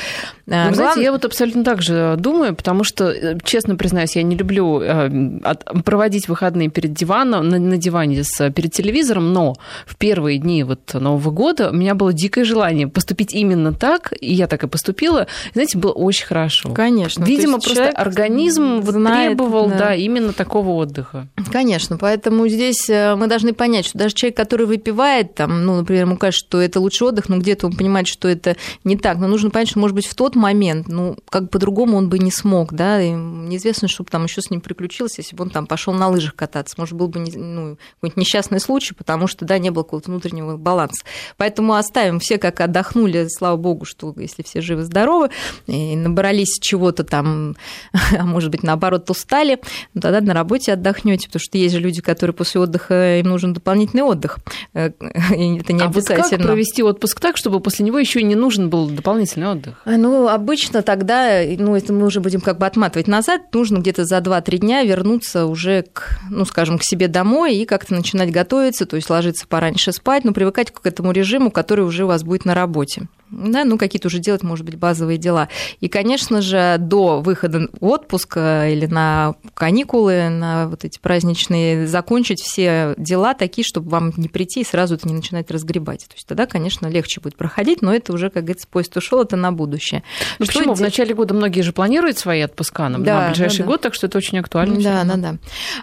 Ну, 0.46 0.54
Глав... 0.54 0.74
знаете, 0.74 1.02
я 1.02 1.10
вот 1.10 1.24
абсолютно 1.24 1.64
так 1.64 1.82
же 1.82 2.14
думаю, 2.16 2.54
потому 2.54 2.84
что, 2.84 3.10
э, 3.10 3.38
честно 3.42 3.74
признаюсь, 3.74 4.14
я 4.14 4.22
не 4.22 4.36
люблю 4.36 4.80
э, 4.80 5.40
проводить 5.84 6.28
выходные 6.28 6.68
перед 6.68 6.92
диваном, 6.92 7.48
на, 7.48 7.58
на 7.58 7.76
диване 7.76 8.22
с, 8.22 8.50
перед 8.50 8.72
телевизором, 8.72 9.32
но 9.32 9.54
в 9.84 9.96
первые 9.96 10.38
дни 10.38 10.62
вот 10.62 10.94
Нового 10.94 11.30
года 11.30 11.70
меня 11.72 11.87
было 11.94 12.12
дикое 12.12 12.44
желание 12.44 12.88
поступить 12.88 13.32
именно 13.34 13.72
так, 13.72 14.12
и 14.20 14.32
я 14.32 14.46
так 14.46 14.64
и 14.64 14.66
поступила. 14.66 15.26
знаете, 15.52 15.78
было 15.78 15.92
очень 15.92 16.26
хорошо. 16.26 16.72
Конечно. 16.72 17.24
Видимо, 17.24 17.60
просто 17.60 17.90
организм 17.90 18.82
знает, 18.82 19.30
требовал, 19.30 19.68
да. 19.68 19.78
да, 19.78 19.94
именно 19.94 20.32
такого 20.32 20.70
отдыха. 20.70 21.28
Конечно, 21.52 21.96
поэтому 21.96 22.48
здесь 22.48 22.88
э, 22.88 23.14
мы 23.16 23.26
должны 23.26 23.52
понять, 23.52 23.86
что 23.86 23.98
даже 23.98 24.14
человек, 24.14 24.36
который 24.36 24.66
выпивает, 24.66 25.34
там, 25.34 25.64
ну, 25.64 25.76
например, 25.76 26.04
ему 26.04 26.16
кажется, 26.16 26.46
что 26.46 26.60
это 26.60 26.80
лучший 26.80 27.08
отдых, 27.08 27.28
но 27.28 27.38
где-то 27.38 27.66
он 27.66 27.76
понимает, 27.76 28.06
что 28.06 28.28
это 28.28 28.56
не 28.84 28.96
так. 28.96 29.18
Но 29.18 29.28
нужно 29.28 29.50
понять, 29.50 29.70
что, 29.70 29.78
может 29.78 29.94
быть, 29.94 30.06
в 30.06 30.14
тот 30.14 30.34
момент, 30.34 30.88
ну, 30.88 31.16
как 31.28 31.50
по-другому 31.50 31.96
он 31.96 32.08
бы 32.08 32.18
не 32.18 32.30
смог, 32.30 32.72
да, 32.72 33.00
и 33.00 33.10
неизвестно, 33.10 33.88
что 33.88 34.04
бы 34.04 34.10
там 34.10 34.24
еще 34.24 34.40
с 34.40 34.50
ним 34.50 34.60
приключилось, 34.60 35.18
если 35.18 35.36
бы 35.36 35.44
он 35.44 35.50
там 35.50 35.66
пошел 35.66 35.92
на 35.92 36.08
лыжах 36.08 36.34
кататься. 36.34 36.74
Может, 36.78 36.94
был 36.94 37.08
бы 37.08 37.20
ну, 37.20 37.78
какой-нибудь 37.96 38.16
несчастный 38.16 38.60
случай, 38.60 38.94
потому 38.94 39.26
что, 39.26 39.44
да, 39.44 39.58
не 39.58 39.70
было 39.70 39.82
какого-то 39.82 40.10
внутреннего 40.10 40.56
баланса. 40.56 41.04
Поэтому 41.36 41.74
оставим 41.78 42.20
все 42.20 42.38
как 42.38 42.60
отдохнули, 42.60 43.26
слава 43.28 43.56
богу, 43.56 43.84
что 43.84 44.14
если 44.16 44.42
все 44.42 44.60
живы-здоровы, 44.60 45.30
и 45.66 45.96
набрались 45.96 46.58
чего-то 46.60 47.04
там, 47.04 47.56
а 48.18 48.24
может 48.24 48.50
быть, 48.50 48.62
наоборот, 48.62 49.08
устали, 49.10 49.60
ну, 49.94 50.00
тогда 50.00 50.20
на 50.20 50.34
работе 50.34 50.72
отдохнете, 50.72 51.28
потому 51.28 51.40
что 51.40 51.58
есть 51.58 51.74
же 51.74 51.80
люди, 51.80 52.00
которые 52.00 52.34
после 52.34 52.60
отдыха, 52.60 53.18
им 53.18 53.28
нужен 53.28 53.52
дополнительный 53.52 54.02
отдых. 54.02 54.38
Э, 54.74 54.90
и 55.36 55.58
это 55.58 55.72
не 55.72 55.82
а 55.82 55.86
обязательно. 55.86 56.22
Вот 56.22 56.30
как 56.30 56.42
провести 56.42 56.82
отпуск 56.82 57.20
так, 57.20 57.36
чтобы 57.36 57.60
после 57.60 57.84
него 57.84 57.98
еще 57.98 58.20
и 58.20 58.24
не 58.24 58.34
нужен 58.34 58.70
был 58.70 58.88
дополнительный 58.88 59.48
отдых? 59.48 59.80
А, 59.84 59.96
ну, 59.96 60.28
обычно 60.28 60.82
тогда, 60.82 61.40
ну, 61.58 61.76
это 61.76 61.92
мы 61.92 62.06
уже 62.06 62.20
будем 62.20 62.40
как 62.40 62.58
бы 62.58 62.66
отматывать 62.66 63.08
назад, 63.08 63.54
нужно 63.54 63.78
где-то 63.78 64.04
за 64.04 64.18
2-3 64.18 64.58
дня 64.58 64.82
вернуться 64.82 65.46
уже 65.46 65.82
к, 65.92 66.18
ну, 66.30 66.44
скажем, 66.44 66.78
к 66.78 66.84
себе 66.84 67.08
домой 67.08 67.56
и 67.56 67.64
как-то 67.64 67.94
начинать 67.94 68.30
готовиться, 68.30 68.86
то 68.86 68.96
есть 68.96 69.10
ложиться 69.10 69.46
пораньше 69.46 69.92
спать, 69.92 70.24
но 70.24 70.32
привыкать 70.32 70.70
к 70.70 70.86
этому 70.86 71.12
режиму, 71.12 71.50
который 71.50 71.67
уже 71.72 72.04
у 72.04 72.08
вас 72.08 72.22
будет 72.22 72.44
на 72.44 72.54
работе 72.54 73.08
да, 73.30 73.64
ну, 73.64 73.78
какие-то 73.78 74.08
уже 74.08 74.18
делать, 74.18 74.42
может 74.42 74.64
быть, 74.64 74.76
базовые 74.76 75.18
дела. 75.18 75.48
И, 75.80 75.88
конечно 75.88 76.40
же, 76.40 76.76
до 76.78 77.20
выхода 77.20 77.68
в 77.80 77.86
отпуск 77.86 78.34
э, 78.36 78.72
или 78.72 78.86
на 78.86 79.34
каникулы, 79.54 80.28
на 80.28 80.68
вот 80.68 80.84
эти 80.84 80.98
праздничные, 80.98 81.86
закончить 81.86 82.40
все 82.40 82.94
дела 82.96 83.34
такие, 83.34 83.64
чтобы 83.64 83.90
вам 83.90 84.12
не 84.16 84.28
прийти 84.28 84.60
и 84.60 84.64
сразу 84.64 84.94
это 84.94 85.08
не 85.08 85.14
начинать 85.14 85.50
разгребать. 85.50 86.06
То 86.08 86.14
есть 86.14 86.26
тогда, 86.26 86.46
конечно, 86.46 86.86
легче 86.86 87.20
будет 87.20 87.36
проходить, 87.36 87.82
но 87.82 87.94
это 87.94 88.12
уже, 88.12 88.30
как 88.30 88.44
говорится, 88.44 88.66
поезд 88.68 88.96
ушел, 88.96 89.22
это 89.22 89.36
на 89.36 89.52
будущее. 89.52 90.02
Ну, 90.38 90.46
Что 90.46 90.54
почему? 90.58 90.74
Де... 90.74 90.78
В 90.78 90.82
начале 90.82 91.14
года 91.14 91.34
многие 91.34 91.60
же 91.60 91.72
планируют 91.72 92.18
свои 92.18 92.40
отпуска 92.42 92.88
на, 92.88 92.98
да, 92.98 93.22
на 93.22 93.28
ближайший 93.28 93.58
да, 93.58 93.64
год, 93.64 93.80
так 93.82 93.94
что 93.94 94.06
это 94.06 94.18
очень 94.18 94.38
актуально. 94.38 94.80
Да, 94.80 95.04
да, 95.04 95.16
да. 95.16 95.36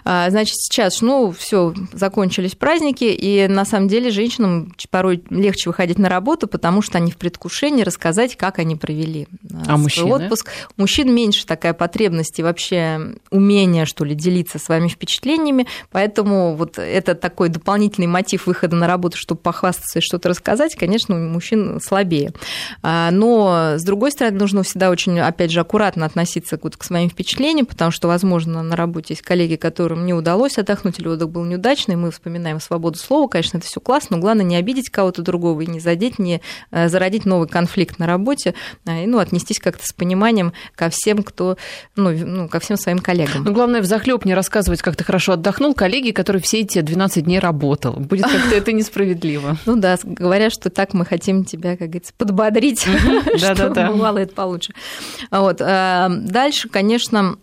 А, 0.04 0.30
значит, 0.30 0.56
сейчас, 0.56 1.00
ну, 1.00 1.32
все, 1.32 1.74
закончились 1.92 2.54
праздники, 2.54 3.04
и 3.04 3.46
на 3.48 3.64
самом 3.64 3.88
деле 3.88 4.10
женщинам 4.10 4.74
порой 4.90 5.22
легче 5.30 5.68
выходить 5.68 5.98
на 5.98 6.08
работу, 6.08 6.46
потому 6.46 6.82
что 6.82 6.98
они 6.98 7.10
в 7.10 7.16
пред 7.16 7.35
предвкушении 7.36 7.82
рассказать, 7.82 8.36
как 8.36 8.58
они 8.58 8.76
провели 8.76 9.28
а 9.62 9.64
свой 9.64 9.78
мужчины? 9.78 10.14
отпуск. 10.14 10.50
У 10.76 10.80
мужчин 10.82 11.14
меньше 11.14 11.46
такая 11.46 11.74
потребность 11.74 12.38
и 12.38 12.42
вообще 12.42 13.14
умение, 13.30 13.84
что 13.84 14.04
ли, 14.04 14.14
делиться 14.14 14.58
своими 14.58 14.88
впечатлениями, 14.88 15.66
поэтому 15.90 16.56
вот 16.56 16.78
это 16.78 17.14
такой 17.14 17.48
дополнительный 17.48 18.06
мотив 18.06 18.46
выхода 18.46 18.76
на 18.76 18.86
работу, 18.86 19.16
чтобы 19.16 19.40
похвастаться 19.40 19.98
и 19.98 20.02
что-то 20.02 20.28
рассказать, 20.30 20.74
конечно, 20.74 21.14
у 21.14 21.18
мужчин 21.18 21.80
слабее. 21.80 22.32
А, 22.82 23.10
но, 23.10 23.74
с 23.76 23.84
другой 23.84 24.12
стороны, 24.12 24.38
нужно 24.38 24.62
всегда 24.62 24.90
очень, 24.90 25.18
опять 25.18 25.50
же, 25.50 25.60
аккуратно 25.60 26.06
относиться 26.06 26.56
к 26.56 26.84
своим 26.84 27.10
впечатлениям, 27.10 27.66
потому 27.66 27.90
что, 27.90 28.08
возможно, 28.08 28.62
на 28.62 28.76
работе 28.76 29.14
есть 29.14 29.22
коллеги, 29.22 29.56
которым 29.56 30.06
не 30.06 30.14
удалось 30.14 30.58
отдохнуть, 30.58 30.98
или 30.98 31.08
отдых 31.08 31.30
был 31.30 31.44
неудачный, 31.44 31.96
мы 31.96 32.10
вспоминаем 32.10 32.60
свободу 32.60 32.98
слова, 32.98 33.28
конечно, 33.28 33.58
это 33.58 33.66
все 33.66 33.80
классно, 33.80 34.16
но 34.16 34.22
главное 34.22 34.44
не 34.44 34.56
обидеть 34.56 34.90
кого-то 34.90 35.22
другого 35.22 35.60
и 35.60 35.66
не 35.66 35.80
задеть, 35.80 36.18
не 36.18 36.40
э, 36.70 36.88
зародить 36.88 37.25
новый 37.26 37.48
конфликт 37.48 37.98
на 37.98 38.06
работе, 38.06 38.54
а, 38.86 39.00
и 39.00 39.06
ну, 39.06 39.18
отнестись 39.18 39.58
как-то 39.58 39.86
с 39.86 39.92
пониманием 39.92 40.52
ко 40.74 40.88
всем, 40.88 41.22
кто, 41.22 41.56
ну, 41.96 42.10
ну 42.10 42.48
ко 42.48 42.60
всем 42.60 42.76
своим 42.76 42.98
коллегам. 42.98 43.44
Ну, 43.44 43.52
главное, 43.52 43.82
в 43.82 43.84
захлеб 43.84 44.24
не 44.24 44.34
рассказывать, 44.34 44.82
как 44.82 44.96
ты 44.96 45.04
хорошо 45.04 45.32
отдохнул, 45.32 45.74
коллеги, 45.74 46.12
который 46.12 46.40
все 46.40 46.60
эти 46.60 46.80
12 46.80 47.24
дней 47.24 47.38
работал. 47.38 47.94
Будет 47.94 48.24
как-то 48.24 48.54
это 48.54 48.72
несправедливо. 48.72 49.56
Ну 49.66 49.74
да, 49.74 49.98
говорят, 50.04 50.52
что 50.52 50.70
так 50.70 50.94
мы 50.94 51.04
хотим 51.04 51.44
тебя, 51.44 51.76
как 51.76 51.88
говорится, 51.88 52.12
подбодрить, 52.16 52.86
чтобы 53.36 53.70
бывало 53.70 54.18
это 54.18 54.32
получше. 54.32 54.72
Вот. 55.30 55.60
А, 55.60 56.08
дальше, 56.08 56.68
конечно, 56.68 57.36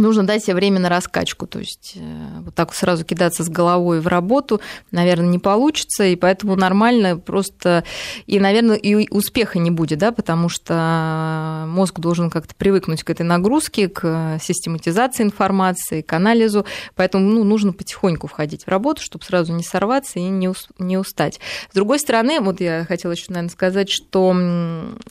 нужно 0.00 0.26
дать 0.26 0.44
себе 0.44 0.54
время 0.54 0.80
на 0.80 0.88
раскачку. 0.88 1.46
То 1.46 1.58
есть 1.58 1.94
э, 1.96 2.40
вот 2.40 2.54
так 2.54 2.74
сразу 2.74 3.04
кидаться 3.04 3.44
с 3.44 3.48
головой 3.48 4.00
в 4.00 4.06
работу, 4.06 4.60
наверное, 4.90 5.28
не 5.28 5.38
получится, 5.38 6.04
и 6.04 6.16
поэтому 6.16 6.56
нормально 6.56 7.18
просто... 7.18 7.84
И, 8.26 8.40
наверное, 8.40 8.76
и 8.76 9.08
успеха 9.10 9.58
не 9.58 9.70
будет, 9.70 9.98
да, 9.98 10.12
потому 10.12 10.48
что 10.48 11.64
мозг 11.68 12.00
должен 12.00 12.30
как-то 12.30 12.54
привыкнуть 12.54 13.02
к 13.02 13.10
этой 13.10 13.22
нагрузке, 13.22 13.88
к 13.88 14.38
систематизации 14.42 15.22
информации, 15.22 16.02
к 16.02 16.12
анализу, 16.12 16.66
поэтому 16.94 17.24
ну, 17.24 17.44
нужно 17.44 17.72
потихоньку 17.72 18.26
входить 18.26 18.64
в 18.64 18.68
работу, 18.68 19.02
чтобы 19.02 19.24
сразу 19.24 19.52
не 19.52 19.62
сорваться 19.62 20.18
и 20.18 20.22
не, 20.22 20.52
не 20.78 20.98
устать. 20.98 21.40
С 21.70 21.74
другой 21.74 21.98
стороны, 21.98 22.40
вот 22.40 22.60
я 22.60 22.84
хотела 22.84 23.12
еще, 23.12 23.26
наверное, 23.28 23.50
сказать, 23.50 23.90
что 23.90 24.34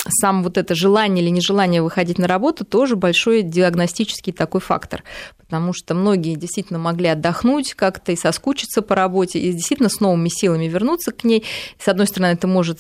сам 0.07 0.43
вот 0.43 0.57
это 0.57 0.75
желание 0.75 1.23
или 1.23 1.29
нежелание 1.29 1.81
выходить 1.81 2.17
на 2.17 2.27
работу 2.27 2.65
тоже 2.65 2.95
большой 2.95 3.43
диагностический 3.43 4.33
такой 4.33 4.61
фактор 4.61 4.78
фактор, 4.79 5.03
потому 5.37 5.73
что 5.73 5.93
многие 5.93 6.35
действительно 6.35 6.79
могли 6.79 7.07
отдохнуть 7.07 7.73
как-то 7.73 8.11
и 8.11 8.15
соскучиться 8.15 8.81
по 8.81 8.95
работе, 8.95 9.39
и 9.39 9.51
действительно 9.51 9.89
с 9.89 9.99
новыми 9.99 10.29
силами 10.29 10.65
вернуться 10.65 11.11
к 11.11 11.23
ней. 11.23 11.43
С 11.77 11.87
одной 11.87 12.07
стороны, 12.07 12.33
это 12.33 12.47
может 12.47 12.79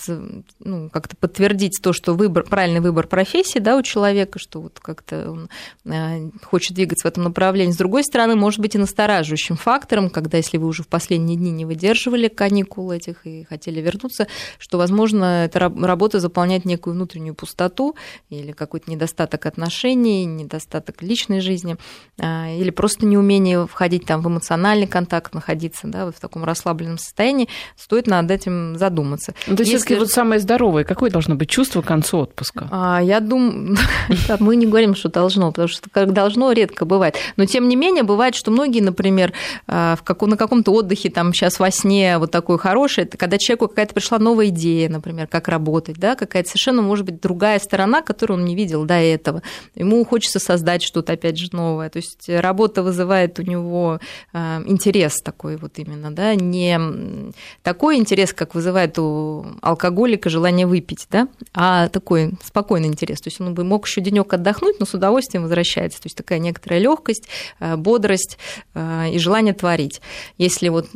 ну, 0.59 0.89
как-то 0.89 1.15
подтвердить 1.17 1.79
то, 1.81 1.93
что 1.93 2.13
выбор, 2.13 2.43
правильный 2.43 2.79
выбор 2.79 3.07
профессии 3.07 3.59
да, 3.59 3.75
у 3.75 3.81
человека, 3.81 4.39
что 4.39 4.61
вот 4.61 4.79
как-то 4.79 5.31
он 5.31 5.49
э, 5.85 6.29
хочет 6.43 6.75
двигаться 6.75 7.07
в 7.07 7.11
этом 7.11 7.23
направлении. 7.23 7.73
С 7.73 7.77
другой 7.77 8.03
стороны, 8.03 8.35
может 8.35 8.59
быть 8.59 8.75
и 8.75 8.77
настораживающим 8.77 9.57
фактором, 9.57 10.09
когда 10.09 10.37
если 10.37 10.57
вы 10.57 10.67
уже 10.67 10.83
в 10.83 10.87
последние 10.87 11.37
дни 11.37 11.51
не 11.51 11.65
выдерживали 11.65 12.27
каникул 12.27 12.91
этих 12.91 13.25
и 13.25 13.43
хотели 13.43 13.81
вернуться, 13.81 14.27
что, 14.57 14.77
возможно, 14.77 15.45
эта 15.45 15.59
работа 15.59 16.19
заполняет 16.19 16.65
некую 16.65 16.93
внутреннюю 16.93 17.35
пустоту 17.35 17.95
или 18.29 18.51
какой-то 18.51 18.89
недостаток 18.91 19.45
отношений, 19.45 20.25
недостаток 20.25 21.01
личной 21.01 21.41
жизни. 21.41 21.77
А, 22.21 22.49
или 22.49 22.69
просто 22.69 23.05
неумение 23.05 23.65
входить 23.65 24.05
там 24.05 24.21
в 24.21 24.27
эмоциональный 24.27 24.87
контакт, 24.87 25.33
находиться 25.33 25.87
да, 25.87 26.05
вот 26.05 26.15
в 26.15 26.19
таком 26.19 26.43
расслабленном 26.43 26.97
состоянии, 26.97 27.47
стоит 27.77 28.07
над 28.07 28.29
этим 28.29 28.77
задуматься. 28.77 29.33
Ну, 29.47 29.55
то 29.55 29.63
есть 29.63 29.71
Если... 29.71 29.95
вот 29.95 30.09
самое 30.09 30.39
здоровое, 30.39 30.83
какое 30.83 31.09
должно 31.09 31.35
быть 31.35 31.49
чувство 31.49 31.81
к 31.81 31.85
концу 31.85 32.19
отпуска? 32.19 32.67
А, 32.71 32.99
я 33.01 33.19
думаю, 33.19 33.77
мы 34.39 34.55
не 34.55 34.65
говорим, 34.65 34.95
что 34.95 35.09
должно, 35.09 35.51
потому 35.51 35.67
что 35.67 35.89
как 35.89 36.13
должно 36.13 36.51
редко 36.51 36.85
бывает. 36.85 37.15
Но 37.37 37.45
тем 37.45 37.67
не 37.67 37.75
менее 37.75 38.03
бывает, 38.03 38.35
что 38.35 38.51
многие, 38.51 38.81
например, 38.81 39.33
а, 39.67 39.95
в 39.95 40.03
каком, 40.03 40.29
на 40.29 40.37
каком-то 40.37 40.71
отдыхе, 40.71 41.09
там 41.09 41.33
сейчас 41.33 41.59
во 41.59 41.71
сне 41.71 42.17
вот 42.17 42.31
такой 42.31 42.57
хороший, 42.57 43.05
это 43.05 43.17
когда 43.17 43.37
человеку 43.37 43.69
какая-то 43.69 43.93
пришла 43.93 44.19
новая 44.19 44.47
идея, 44.47 44.89
например, 44.89 45.27
как 45.27 45.47
работать, 45.47 45.97
да, 45.97 46.15
какая-то 46.15 46.49
совершенно, 46.49 46.81
может 46.81 47.05
быть, 47.05 47.21
другая 47.21 47.59
сторона, 47.59 48.01
которую 48.01 48.39
он 48.39 48.45
не 48.45 48.55
видел 48.55 48.83
до 48.83 48.95
этого. 48.95 49.41
Ему 49.75 50.03
хочется 50.03 50.39
создать 50.39 50.83
что-то, 50.83 51.13
опять 51.13 51.37
же, 51.37 51.47
новое. 51.53 51.68
То 51.77 51.97
есть 51.97 52.29
работа 52.29 52.83
вызывает 52.83 53.39
у 53.39 53.43
него 53.43 53.99
а, 54.33 54.61
интерес 54.65 55.21
такой 55.21 55.57
вот 55.57 55.79
именно, 55.79 56.11
да, 56.11 56.35
не 56.35 56.79
такой 57.63 57.97
интерес, 57.97 58.33
как 58.33 58.55
вызывает 58.55 58.97
у 58.99 59.45
алкоголика 59.61 60.29
желание 60.29 60.67
выпить, 60.67 61.07
да, 61.09 61.27
а 61.53 61.87
такой 61.89 62.33
спокойный 62.43 62.87
интерес. 62.87 63.21
То 63.21 63.27
есть 63.27 63.41
он 63.41 63.53
бы 63.53 63.63
мог 63.63 63.87
еще 63.87 64.01
денек 64.01 64.33
отдохнуть, 64.33 64.79
но 64.79 64.85
с 64.85 64.93
удовольствием 64.93 65.43
возвращается. 65.43 66.01
То 66.01 66.07
есть 66.07 66.17
такая 66.17 66.39
некоторая 66.39 66.79
легкость, 66.79 67.27
а, 67.59 67.77
бодрость 67.77 68.37
а, 68.73 69.07
и 69.07 69.17
желание 69.19 69.53
творить. 69.53 70.01
Если 70.37 70.69
вот 70.69 70.87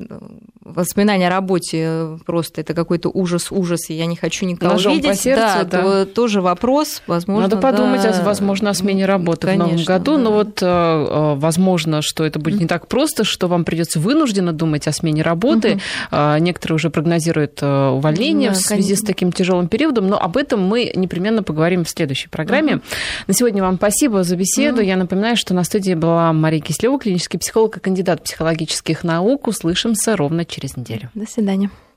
воспоминания 0.63 1.27
о 1.27 1.29
работе 1.29 2.17
просто 2.25 2.61
это 2.61 2.73
какой-то 2.73 3.09
ужас, 3.09 3.51
ужас, 3.51 3.89
и 3.89 3.93
я 3.93 4.05
не 4.05 4.15
хочу 4.15 4.45
никого 4.45 4.73
Ножом 4.73 4.93
видеть, 4.93 5.09
по 5.09 5.15
сердцу, 5.15 5.41
да, 5.41 5.63
да, 5.63 5.81
то 5.81 6.05
тоже 6.05 6.41
вопрос, 6.41 7.01
возможно. 7.07 7.43
Надо 7.43 7.57
подумать, 7.57 8.01
да, 8.01 8.21
возможно, 8.23 8.69
о 8.69 8.73
смене 8.73 9.05
работы 9.05 9.47
конечно, 9.47 9.65
в 9.65 9.69
новом 9.69 9.85
году, 9.85 10.15
да. 10.15 10.21
но 10.21 10.31
вот 10.31 11.41
возможно, 11.41 12.01
что 12.01 12.25
это 12.25 12.39
будет 12.39 12.59
не 12.59 12.67
так 12.67 12.87
просто, 12.87 13.23
что 13.23 13.47
вам 13.47 13.65
придется 13.65 13.99
вынужденно 13.99 14.53
думать 14.53 14.87
о 14.87 14.91
смене 14.91 15.21
работы. 15.21 15.79
Угу. 16.11 16.17
Некоторые 16.39 16.75
уже 16.75 16.89
прогнозируют 16.89 17.59
э, 17.61 17.89
увольнение 17.89 18.49
да, 18.49 18.55
в 18.55 18.57
связи 18.57 18.81
конечно. 18.81 18.95
с 18.95 19.07
таким 19.07 19.31
тяжелым 19.31 19.67
периодом, 19.67 20.07
но 20.07 20.19
об 20.19 20.37
этом 20.37 20.61
мы 20.61 20.91
непременно 20.95 21.43
поговорим 21.43 21.83
в 21.83 21.89
следующей 21.89 22.29
программе. 22.29 22.75
Угу. 22.75 22.83
На 23.27 23.33
сегодня 23.33 23.63
вам 23.63 23.77
спасибо 23.77 24.23
за 24.23 24.35
беседу. 24.35 24.77
Угу. 24.77 24.85
Я 24.85 24.97
напоминаю, 24.97 25.35
что 25.35 25.53
на 25.53 25.63
студии 25.63 25.93
была 25.93 26.31
Мария 26.33 26.61
Кислева, 26.61 26.99
клинический 26.99 27.39
психолог 27.39 27.77
и 27.77 27.79
кандидат 27.79 28.23
психологических 28.23 29.03
наук. 29.03 29.47
Услышимся 29.47 30.15
ровно 30.15 30.45
через 30.53 30.77
неделю. 30.77 31.09
До 31.15 31.25
свидания. 31.25 31.69